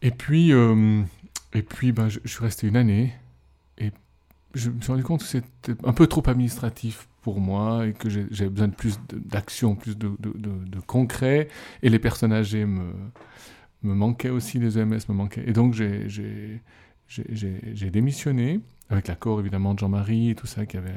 Et 0.00 0.10
puis, 0.10 0.52
euh, 0.52 1.02
et 1.54 1.62
puis 1.62 1.92
ben, 1.92 2.08
je, 2.08 2.20
suis 2.24 2.42
resté 2.42 2.66
une 2.66 2.76
année, 2.76 3.12
et 3.78 3.92
je 4.54 4.70
me 4.70 4.80
suis 4.80 4.92
rendu 4.92 5.04
compte 5.04 5.20
que 5.20 5.26
c'était 5.26 5.74
un 5.84 5.92
peu 5.92 6.06
trop 6.06 6.22
administratif 6.28 7.08
pour 7.22 7.40
moi, 7.40 7.86
et 7.86 7.92
que 7.92 8.08
j'avais 8.08 8.50
besoin 8.50 8.68
de 8.68 8.74
plus 8.74 8.98
d'action, 9.10 9.76
plus 9.76 9.96
de, 9.96 10.10
de, 10.18 10.80
concret, 10.80 11.48
et 11.82 11.88
les 11.88 11.98
personnes 11.98 12.32
âgées 12.32 12.64
me, 12.64 12.92
me 13.82 13.94
manquaient 13.94 14.30
aussi, 14.30 14.58
les 14.58 14.78
EMS 14.78 15.00
me 15.08 15.14
manquaient. 15.14 15.44
Et 15.46 15.52
donc 15.52 15.74
j'ai 15.74 16.60
démissionné, 17.90 18.60
avec 18.90 19.08
l'accord 19.08 19.40
évidemment 19.40 19.74
de 19.74 19.78
Jean-Marie 19.78 20.30
et 20.30 20.34
tout 20.34 20.46
ça, 20.46 20.66
qui 20.66 20.76
avait 20.76 20.96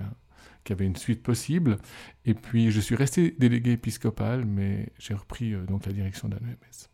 qu'il 0.65 0.75
y 0.75 0.77
avait 0.77 0.87
une 0.87 0.95
suite 0.97 1.23
possible. 1.23 1.77
Et 2.25 2.33
puis, 2.33 2.71
je 2.71 2.81
suis 2.81 2.95
resté 2.95 3.35
délégué 3.39 3.73
épiscopal, 3.73 4.45
mais 4.45 4.89
j'ai 4.99 5.13
repris 5.13 5.53
euh, 5.53 5.63
donc 5.65 5.85
la 5.85 5.93
direction 5.93 6.27
d'un 6.27 6.37
EMS. 6.37 6.89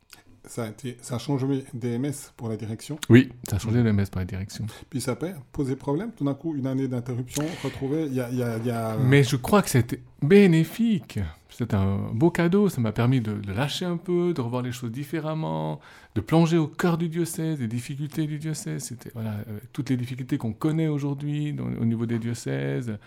Ça 0.48 0.64
a, 0.64 0.70
été, 0.70 0.98
ça 1.02 1.16
a 1.16 1.20
changé 1.20 1.46
d'EMS 1.74 2.32
pour 2.36 2.50
la 2.50 2.58
direction 2.58 2.98
Oui, 3.10 3.30
ça 3.48 3.58
a 3.58 3.60
changé 3.60 3.84
d'EMS 3.84 4.08
pour 4.12 4.20
la 4.20 4.26
direction. 4.26 4.66
Puis 4.90 5.00
ça 5.00 5.16
peut 5.16 5.32
poser 5.52 5.76
problème, 5.76 6.12
tout 6.18 6.26
d'un 6.26 6.34
coup, 6.34 6.56
une 6.56 6.66
année 6.66 6.88
d'interruption 6.88 7.44
retrouvée. 7.64 8.08
Y 8.08 8.22
a, 8.22 8.30
y 8.32 8.42
a, 8.42 8.58
y 8.58 8.72
a... 8.72 8.98
Mais 8.98 9.24
je 9.24 9.36
crois 9.36 9.62
que 9.62 9.70
c'était 9.70 10.02
bénéfique. 10.22 11.20
C'est 11.50 11.74
un 11.74 12.10
beau 12.14 12.32
cadeau. 12.32 12.70
Ça 12.70 12.82
m'a 12.82 12.92
permis 12.92 13.22
de, 13.22 13.40
lâcher 13.52 13.86
un 13.86 13.98
peu, 13.98 14.34
de 14.34 14.42
revoir 14.42 14.64
les 14.64 14.72
choses 14.72 14.92
différemment, 14.92 15.80
de 16.16 16.22
plonger 16.22 16.58
au 16.58 16.68
cœur 16.68 16.98
du 16.98 17.08
diocèse, 17.08 17.60
des 17.60 17.68
difficultés 17.68 18.26
du 18.26 18.40
diocèse. 18.40 18.86
C'était 18.86 19.12
voilà, 19.14 19.36
toutes 19.74 19.90
les 19.90 19.98
difficultés 19.98 20.38
qu'on 20.38 20.54
connaît 20.54 20.88
aujourd'hui 20.88 21.56
au 21.80 21.86
niveau 21.86 22.06
des 22.06 22.20
diocèses, 22.20 22.98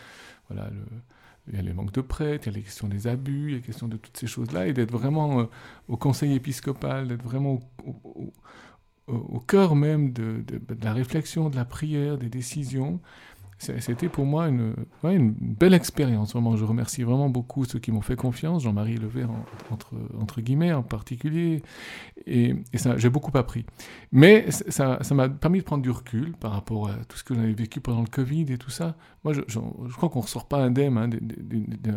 voilà, 0.49 0.71
il 1.49 1.57
y 1.57 1.59
a 1.59 1.63
les 1.63 1.73
manques 1.73 1.93
de 1.93 2.01
prêtres, 2.01 2.47
il 2.47 2.53
y 2.53 2.55
a 2.55 2.57
les 2.57 2.63
questions 2.63 2.89
des 2.89 3.07
abus, 3.07 3.49
il 3.49 3.51
y 3.51 3.55
a 3.55 3.57
les 3.59 3.63
questions 3.63 3.89
de 3.89 3.97
toutes 3.97 4.17
ces 4.17 4.27
choses-là, 4.27 4.67
et 4.67 4.73
d'être 4.73 4.93
vraiment 4.93 5.41
euh, 5.41 5.45
au 5.89 5.97
conseil 5.97 6.35
épiscopal, 6.35 7.09
d'être 7.09 7.23
vraiment 7.23 7.61
au, 9.07 9.41
cœur 9.41 9.77
même 9.77 10.13
de, 10.13 10.43
la 10.83 10.95
réflexion, 10.95 11.51
de 11.51 11.57
la 11.57 11.67
prière, 11.67 12.17
des 12.17 12.31
décisions, 12.31 13.01
c'était 13.59 14.09
pour 14.09 14.25
moi 14.27 14.49
une, 14.49 14.75
belle 15.03 15.75
expérience, 15.75 16.33
vraiment. 16.33 16.57
Je 16.57 16.65
remercie 16.65 17.03
vraiment 17.03 17.29
beaucoup 17.29 17.65
ceux 17.65 17.79
qui 17.79 17.93
m'ont 17.93 18.01
fait 18.01 18.17
confiance, 18.17 18.63
Jean-Marie 18.63 18.97
Lever 18.97 19.27
entre, 19.71 19.93
entre 20.21 20.41
guillemets 20.41 20.73
en 20.73 20.83
particulier, 20.83 21.63
et, 22.27 22.55
j'ai 22.97 23.11
beaucoup 23.11 23.37
appris. 23.37 23.65
Mais 24.13 24.51
ça, 24.51 24.99
m'a 25.13 25.29
permis 25.29 25.61
de 25.61 25.65
prendre 25.65 25.83
du 25.83 25.91
recul 25.91 26.33
par 26.33 26.53
rapport 26.53 26.89
à 26.89 26.97
tout 27.09 27.17
ce 27.17 27.25
que 27.25 27.35
j'avais 27.35 27.53
vécu 27.53 27.81
pendant 27.81 28.03
le 28.03 28.09
Covid 28.09 28.53
et 28.53 28.59
tout 28.59 28.71
ça. 28.71 28.97
Moi, 29.25 29.33
je, 29.33 29.59
crois 29.97 30.09
qu'on 30.09 30.21
ne 30.21 30.25
ressort 30.25 30.47
pas 30.47 30.59
indemne 30.59 30.99
hein, 30.99 31.09
de, 31.09 31.19
de, 31.21 31.95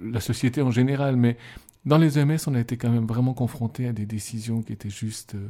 la 0.00 0.20
société 0.20 0.62
en 0.62 0.70
général, 0.70 1.16
mais 1.16 1.36
dans 1.84 1.98
les 1.98 2.18
EMS, 2.18 2.38
on 2.46 2.54
a 2.54 2.60
été 2.60 2.76
quand 2.76 2.90
même 2.90 3.06
vraiment 3.06 3.34
confronté 3.34 3.88
à 3.88 3.92
des 3.92 4.06
décisions 4.06 4.62
qui 4.62 4.72
étaient 4.72 4.90
juste... 4.90 5.34
Euh, 5.34 5.48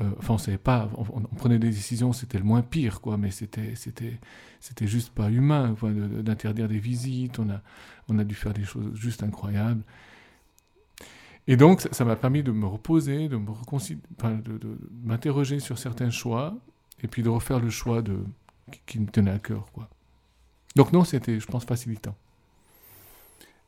euh, 0.00 0.10
enfin, 0.18 0.34
on 0.34 0.38
savait 0.38 0.58
pas, 0.58 0.90
on, 0.96 1.20
prenait 1.36 1.58
des 1.58 1.70
décisions, 1.70 2.12
c'était 2.12 2.38
le 2.38 2.44
moins 2.44 2.62
pire, 2.62 3.00
quoi, 3.00 3.16
mais 3.16 3.30
c'était, 3.30 3.76
c'était, 3.76 4.18
c'était 4.60 4.88
juste 4.88 5.10
pas 5.10 5.30
humain, 5.30 5.76
d'interdire 5.82 6.66
des 6.66 6.80
visites, 6.80 7.38
on 7.38 7.48
a, 7.48 7.60
on 8.08 8.18
a 8.18 8.24
dû 8.24 8.34
faire 8.34 8.52
des 8.52 8.64
choses 8.64 8.92
juste 8.94 9.22
incroyables. 9.22 9.82
Et 11.46 11.56
donc, 11.56 11.86
ça 11.92 12.04
m'a 12.04 12.16
permis 12.16 12.42
de 12.42 12.50
me 12.50 12.66
reposer, 12.66 13.28
de 13.28 13.36
me 13.36 13.46
de, 14.42 14.78
m'interroger 15.04 15.60
sur 15.60 15.78
certains 15.78 16.10
choix, 16.10 16.56
et 17.02 17.06
puis 17.06 17.22
de 17.22 17.28
refaire 17.28 17.60
le 17.60 17.70
choix 17.70 18.02
de, 18.02 18.18
qui, 18.72 18.80
qui 18.86 19.00
me 19.00 19.06
tenait 19.06 19.30
à 19.30 19.38
cœur, 19.38 19.70
quoi. 19.72 19.88
Donc 20.74 20.92
non, 20.92 21.04
c'était, 21.04 21.38
je 21.38 21.46
pense, 21.46 21.64
facilitant. 21.64 22.16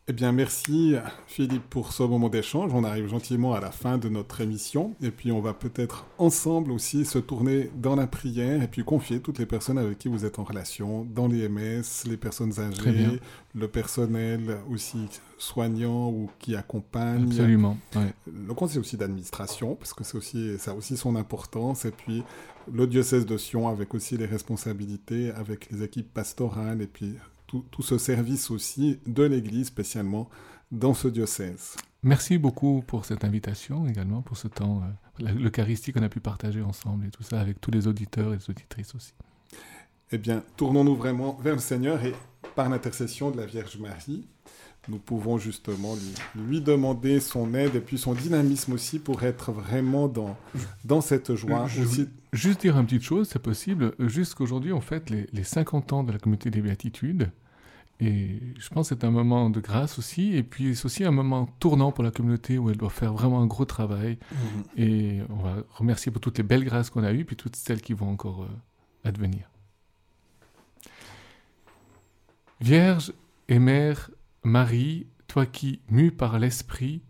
Eh 0.09 0.13
bien, 0.13 0.31
merci 0.31 0.95
Philippe 1.27 1.69
pour 1.69 1.93
ce 1.93 2.05
moment 2.05 2.29
d'échange. 2.29 2.73
On 2.73 2.85
arrive 2.85 3.09
gentiment 3.09 3.55
à 3.55 3.61
la 3.61 3.73
fin 3.73 3.99
de 3.99 4.09
notre 4.09 4.41
émission. 4.41 4.95
Et 5.03 5.11
puis, 5.11 5.33
on 5.33 5.41
va 5.41 5.53
peut-être 5.53 6.07
ensemble 6.19 6.71
aussi 6.71 7.05
se 7.05 7.19
tourner 7.19 7.73
dans 7.75 7.97
la 7.97 8.07
prière 8.07 8.63
et 8.63 8.69
puis 8.69 8.85
confier 8.85 9.19
toutes 9.19 9.41
les 9.41 9.47
personnes 9.47 9.79
avec 9.79 9.99
qui 9.99 10.07
vous 10.07 10.25
êtes 10.25 10.39
en 10.39 10.45
relation, 10.45 11.05
dans 11.13 11.27
les 11.27 11.49
MS, 11.49 12.09
les 12.09 12.17
personnes 12.17 12.53
âgées, 12.61 13.21
le 13.53 13.67
personnel 13.67 14.59
aussi 14.71 15.09
soignant 15.39 16.09
ou 16.11 16.31
qui 16.39 16.55
accompagne. 16.55 17.25
Absolument. 17.25 17.77
Le 18.27 18.55
conseil 18.55 18.79
aussi 18.79 18.97
d'administration, 18.97 19.75
parce 19.75 19.93
que 19.93 20.05
c'est 20.05 20.17
aussi, 20.17 20.57
ça 20.61 20.71
a 20.71 20.75
aussi 20.75 20.97
son 20.97 21.17
importance. 21.17 21.85
Et 21.85 21.91
puis, 21.91 22.23
le 22.73 22.87
diocèse 22.87 23.27
de 23.27 23.37
Sion 23.37 23.69
avec 23.69 23.93
aussi 23.93 24.17
les 24.17 24.27
responsabilités, 24.27 25.33
avec 25.33 25.69
les 25.73 25.83
équipes 25.83 26.15
pastorales 26.15 26.81
et 26.81 26.87
puis 26.87 27.17
tout, 27.47 27.65
ce 27.81 27.99
service 27.99 28.51
aussi 28.51 28.99
de 29.07 29.23
l'Église, 29.23 29.69
spécialement 29.69 30.29
dans 30.71 30.95
ce 30.95 31.09
diocèse. 31.09 31.77
Merci 32.03 32.39
beaucoup 32.39 32.83
pour 32.87 33.05
cette 33.05 33.25
invitation 33.25 33.87
également, 33.87 34.23
pour 34.23 34.37
ce 34.37 34.49
temps, 34.49 34.83
euh, 35.21 35.33
l'Eucharistie 35.33 35.93
qu'on 35.93 36.03
a 36.03 36.09
pu 36.09 36.21
partager 36.21 36.63
ensemble 36.63 37.07
et 37.07 37.11
tout 37.11 37.23
ça 37.23 37.41
avec 37.41 37.61
tous 37.61 37.71
les 37.71 37.87
auditeurs 37.87 38.33
et 38.33 38.37
les 38.37 38.51
auditrices 38.51 38.95
aussi. 38.95 39.13
Eh 40.13 40.19
bien, 40.19 40.43
tournons-nous 40.57 40.95
vraiment 40.95 41.39
vers 41.43 41.55
le 41.55 41.61
Seigneur 41.61 42.05
et 42.05 42.15
par 42.55 42.69
l'intercession 42.69 43.31
de 43.31 43.37
la 43.37 43.47
Vierge 43.47 43.77
Marie, 43.79 44.27
nous 44.89 44.99
pouvons 44.99 45.39
justement 45.39 45.97
lui, 46.35 46.61
demander 46.61 47.21
son 47.21 47.55
aide 47.55 47.75
et 47.75 47.81
puis 47.81 47.99
son 47.99 48.15
dynamisme 48.15 48.73
aussi 48.73 48.99
pour 48.99 49.23
être 49.23 49.53
vraiment 49.53 50.09
dans, 50.09 50.37
dans 50.85 51.01
cette 51.01 51.35
joie. 51.35 51.67
Juste 52.33 52.61
dire 52.61 52.79
une 52.79 52.87
petite 52.87 53.03
chose, 53.03 53.29
c'est 53.33 53.43
possible. 53.43 53.95
Jusqu'aujourd'hui, 53.99 54.73
on 54.73 54.81
fête 54.81 55.11
les, 55.11 55.27
les 55.33 55.45
50 55.45 55.93
ans 55.93 56.05
de 56.05 56.13
la 56.13 56.19
communauté 56.19 56.51
des 56.51 56.61
béatitudes. 56.61 57.31
et 57.99 58.41
je 58.59 58.69
pense 58.69 58.89
que 58.89 58.95
c'est 58.95 59.05
un 59.05 59.11
moment 59.11 59.49
de 59.49 59.61
grâce 59.61 59.99
aussi, 59.99 60.37
et 60.37 60.43
puis 60.43 60.77
c'est 60.77 60.85
aussi 60.85 61.05
un 61.05 61.11
moment 61.11 61.47
tournant 61.59 61.93
pour 61.93 62.05
la 62.05 62.11
communauté 62.11 62.59
où 62.59 62.71
elle 62.71 62.77
doit 62.77 62.91
faire 62.91 63.13
vraiment 63.15 63.41
un 63.41 63.47
gros 63.47 63.65
travail. 63.65 64.19
Mhm. 64.31 64.85
Et 64.85 65.21
on 65.31 65.37
va 65.37 65.57
remercier 65.75 66.13
pour 66.13 66.21
toutes 66.21 66.39
les 66.39 66.45
belles 66.45 66.65
grâces 66.65 66.91
qu'on 66.91 67.05
a 67.05 67.13
eues, 67.13 67.25
puis 67.25 67.37
toutes 67.37 67.57
celles 67.57 67.81
qui 67.81 67.95
vont 67.95 68.11
encore 68.11 68.43
euh, 68.43 69.09
advenir. 69.09 69.51
Vierge 72.61 73.13
et 73.49 73.59
Mère 73.59 74.11
Marie, 74.47 75.09
toi 75.27 75.45
qui, 75.45 75.81
mue 75.91 76.13
par 76.13 76.39
l'Esprit, 76.39 77.03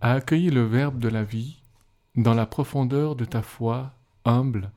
as 0.00 0.14
accueilli 0.14 0.50
le 0.50 0.64
Verbe 0.64 0.98
de 0.98 1.06
la 1.06 1.22
vie, 1.22 1.62
dans 2.16 2.34
la 2.34 2.44
profondeur 2.44 3.14
de 3.14 3.24
ta 3.24 3.40
foi, 3.40 3.92
humble, 4.24 4.72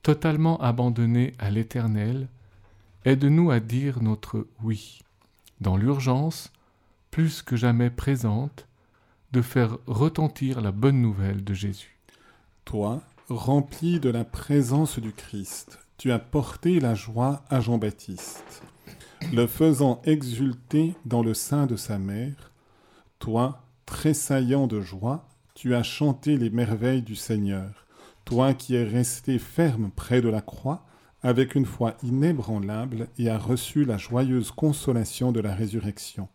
totalement 0.00 0.58
abandonnée 0.62 1.34
à 1.38 1.50
l'Éternel, 1.50 2.28
aide-nous 3.04 3.50
à 3.50 3.60
dire 3.60 4.02
notre 4.02 4.46
oui, 4.62 5.02
dans 5.60 5.76
l'urgence, 5.76 6.50
plus 7.10 7.42
que 7.42 7.56
jamais 7.56 7.90
présente, 7.90 8.66
de 9.32 9.42
faire 9.42 9.76
retentir 9.86 10.62
la 10.62 10.72
bonne 10.72 11.02
nouvelle 11.02 11.44
de 11.44 11.52
Jésus. 11.52 11.98
Toi, 12.64 13.02
rempli 13.28 14.00
de 14.00 14.08
la 14.08 14.24
présence 14.24 14.98
du 14.98 15.12
Christ, 15.12 15.78
tu 15.98 16.10
as 16.10 16.18
porté 16.18 16.80
la 16.80 16.94
joie 16.94 17.44
à 17.50 17.60
Jean-Baptiste, 17.60 18.62
le 19.32 19.46
faisant 19.46 20.00
exulter 20.04 20.94
dans 21.04 21.22
le 21.22 21.34
sein 21.34 21.66
de 21.66 21.76
sa 21.76 21.98
mère. 21.98 22.52
Toi, 23.18 23.62
tressaillant 23.86 24.66
de 24.66 24.80
joie, 24.80 25.26
tu 25.54 25.74
as 25.74 25.82
chanté 25.82 26.36
les 26.36 26.50
merveilles 26.50 27.02
du 27.02 27.16
Seigneur. 27.16 27.86
Toi 28.24 28.54
qui 28.54 28.74
es 28.74 28.84
resté 28.84 29.38
ferme 29.38 29.90
près 29.94 30.20
de 30.20 30.28
la 30.28 30.40
croix, 30.40 30.84
avec 31.22 31.54
une 31.54 31.66
foi 31.66 31.96
inébranlable, 32.02 33.08
et 33.18 33.30
as 33.30 33.38
reçu 33.38 33.84
la 33.84 33.96
joyeuse 33.96 34.50
consolation 34.50 35.32
de 35.32 35.40
la 35.40 35.54
résurrection. 35.54 36.28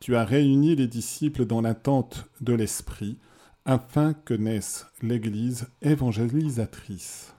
Tu 0.00 0.16
as 0.16 0.24
réuni 0.24 0.76
les 0.76 0.86
disciples 0.86 1.44
dans 1.44 1.60
l'attente 1.60 2.26
de 2.40 2.54
l'Esprit, 2.54 3.18
afin 3.64 4.14
que 4.14 4.34
naisse 4.34 4.86
l'Église 5.02 5.68
évangélisatrice. 5.82 7.34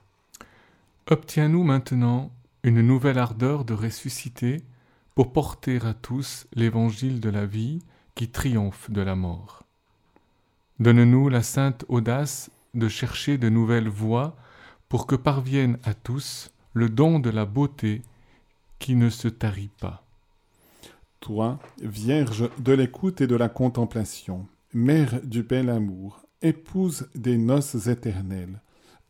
Obtiens-nous 1.10 1.64
maintenant 1.64 2.30
une 2.62 2.80
nouvelle 2.80 3.18
ardeur 3.18 3.64
de 3.64 3.74
ressusciter 3.74 4.62
pour 5.14 5.32
porter 5.32 5.84
à 5.84 5.94
tous 5.94 6.46
l'évangile 6.54 7.20
de 7.20 7.30
la 7.30 7.46
vie 7.46 7.80
qui 8.14 8.28
triomphe 8.28 8.90
de 8.90 9.00
la 9.00 9.14
mort. 9.14 9.62
Donne-nous 10.80 11.28
la 11.28 11.42
sainte 11.42 11.84
audace 11.88 12.50
de 12.74 12.88
chercher 12.88 13.38
de 13.38 13.48
nouvelles 13.48 13.88
voies 13.88 14.36
pour 14.88 15.06
que 15.06 15.16
parvienne 15.16 15.78
à 15.84 15.94
tous 15.94 16.50
le 16.72 16.88
don 16.88 17.18
de 17.18 17.30
la 17.30 17.44
beauté 17.44 18.02
qui 18.78 18.94
ne 18.94 19.10
se 19.10 19.28
tarit 19.28 19.70
pas. 19.80 20.04
Toi, 21.20 21.58
Vierge 21.82 22.48
de 22.58 22.72
l'écoute 22.72 23.20
et 23.20 23.26
de 23.26 23.34
la 23.34 23.48
contemplation, 23.48 24.46
Mère 24.72 25.20
du 25.24 25.42
bel 25.42 25.70
amour, 25.70 26.22
épouse 26.42 27.08
des 27.14 27.38
noces 27.38 27.86
éternelles, 27.86 28.60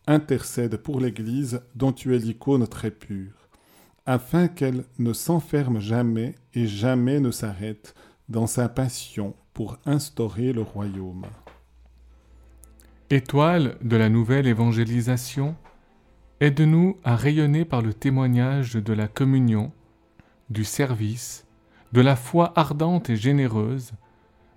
intercède 0.06 0.78
pour 0.78 1.00
l'Église 1.00 1.60
dont 1.74 1.92
tu 1.92 2.16
es 2.16 2.18
l'icône 2.18 2.66
très 2.66 2.90
pure, 2.90 3.37
afin 4.08 4.48
qu'elle 4.48 4.86
ne 4.98 5.12
s'enferme 5.12 5.80
jamais 5.80 6.34
et 6.54 6.66
jamais 6.66 7.20
ne 7.20 7.30
s'arrête 7.30 7.94
dans 8.30 8.46
sa 8.46 8.70
passion 8.70 9.36
pour 9.52 9.76
instaurer 9.84 10.54
le 10.54 10.62
royaume. 10.62 11.26
Étoile 13.10 13.76
de 13.82 13.98
la 13.98 14.08
nouvelle 14.08 14.46
évangélisation, 14.46 15.56
aide-nous 16.40 16.96
à 17.04 17.16
rayonner 17.16 17.66
par 17.66 17.82
le 17.82 17.92
témoignage 17.92 18.76
de 18.76 18.92
la 18.94 19.08
communion, 19.08 19.72
du 20.48 20.64
service, 20.64 21.46
de 21.92 22.00
la 22.00 22.16
foi 22.16 22.54
ardente 22.56 23.10
et 23.10 23.16
généreuse, 23.16 23.92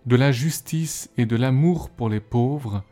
de 0.05 0.15
la 0.15 0.31
justice 0.31 1.09
et 1.17 1.25
de 1.25 1.35
l'amour 1.35 1.89
pour 1.89 2.07
les 2.07 2.21
pauvres, 2.21 2.85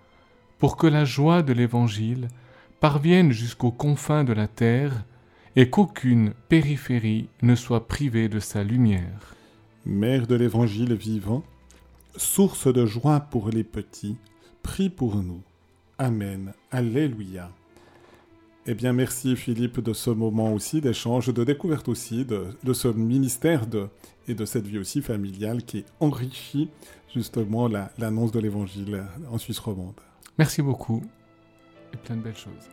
pour 0.58 0.76
que 0.76 0.88
la 0.88 1.06
joie 1.06 1.42
de 1.42 1.54
l'Évangile 1.54 2.28
parvienne 2.82 3.32
jusqu'aux 3.32 3.72
confins 3.72 4.26
de 4.26 4.34
la 4.34 4.50
terre 4.50 5.06
et 5.56 5.70
qu'aucune 5.70 6.34
périphérie 6.48 7.28
ne 7.42 7.56
soit 7.56 7.88
privée 7.88 8.30
de 8.30 8.40
sa 8.40 8.64
lumière. 8.64 9.36
Mère 9.86 10.28
de 10.28 10.36
l'Évangile 10.36 10.94
vivant, 10.94 11.44
source 12.16 12.72
de 12.72 12.86
joie 12.86 13.20
pour 13.20 13.50
les 13.50 13.64
petits, 13.64 14.18
prie 14.64 14.90
pour 14.90 15.16
nous. 15.18 15.42
Amen. 15.98 16.54
Alléluia. 16.72 17.52
Eh 18.66 18.74
bien, 18.76 18.94
merci 18.94 19.36
Philippe 19.36 19.80
de 19.80 19.94
ce 19.94 20.10
moment 20.12 20.54
aussi 20.54 20.80
d'échange, 20.82 21.34
de 21.34 21.44
découverte 21.44 21.88
aussi, 21.88 22.26
de, 22.26 22.48
de 22.64 22.74
ce 22.74 22.88
ministère 22.88 23.66
de, 23.66 23.88
et 24.28 24.36
de 24.36 24.46
cette 24.46 24.68
vie 24.68 24.78
aussi 24.78 25.02
familiale 25.02 25.64
qui 25.64 25.86
enrichit 26.00 26.70
justement 27.14 27.68
la- 27.68 27.92
l'annonce 27.98 28.32
de 28.32 28.40
l'Évangile 28.40 29.04
en 29.32 29.38
Suisse 29.40 29.60
romande. 29.60 29.96
Merci 30.38 30.62
beaucoup 30.62 31.02
et 31.94 31.98
plein 31.98 32.16
de 32.18 32.22
belles 32.22 32.38
choses. 32.38 32.70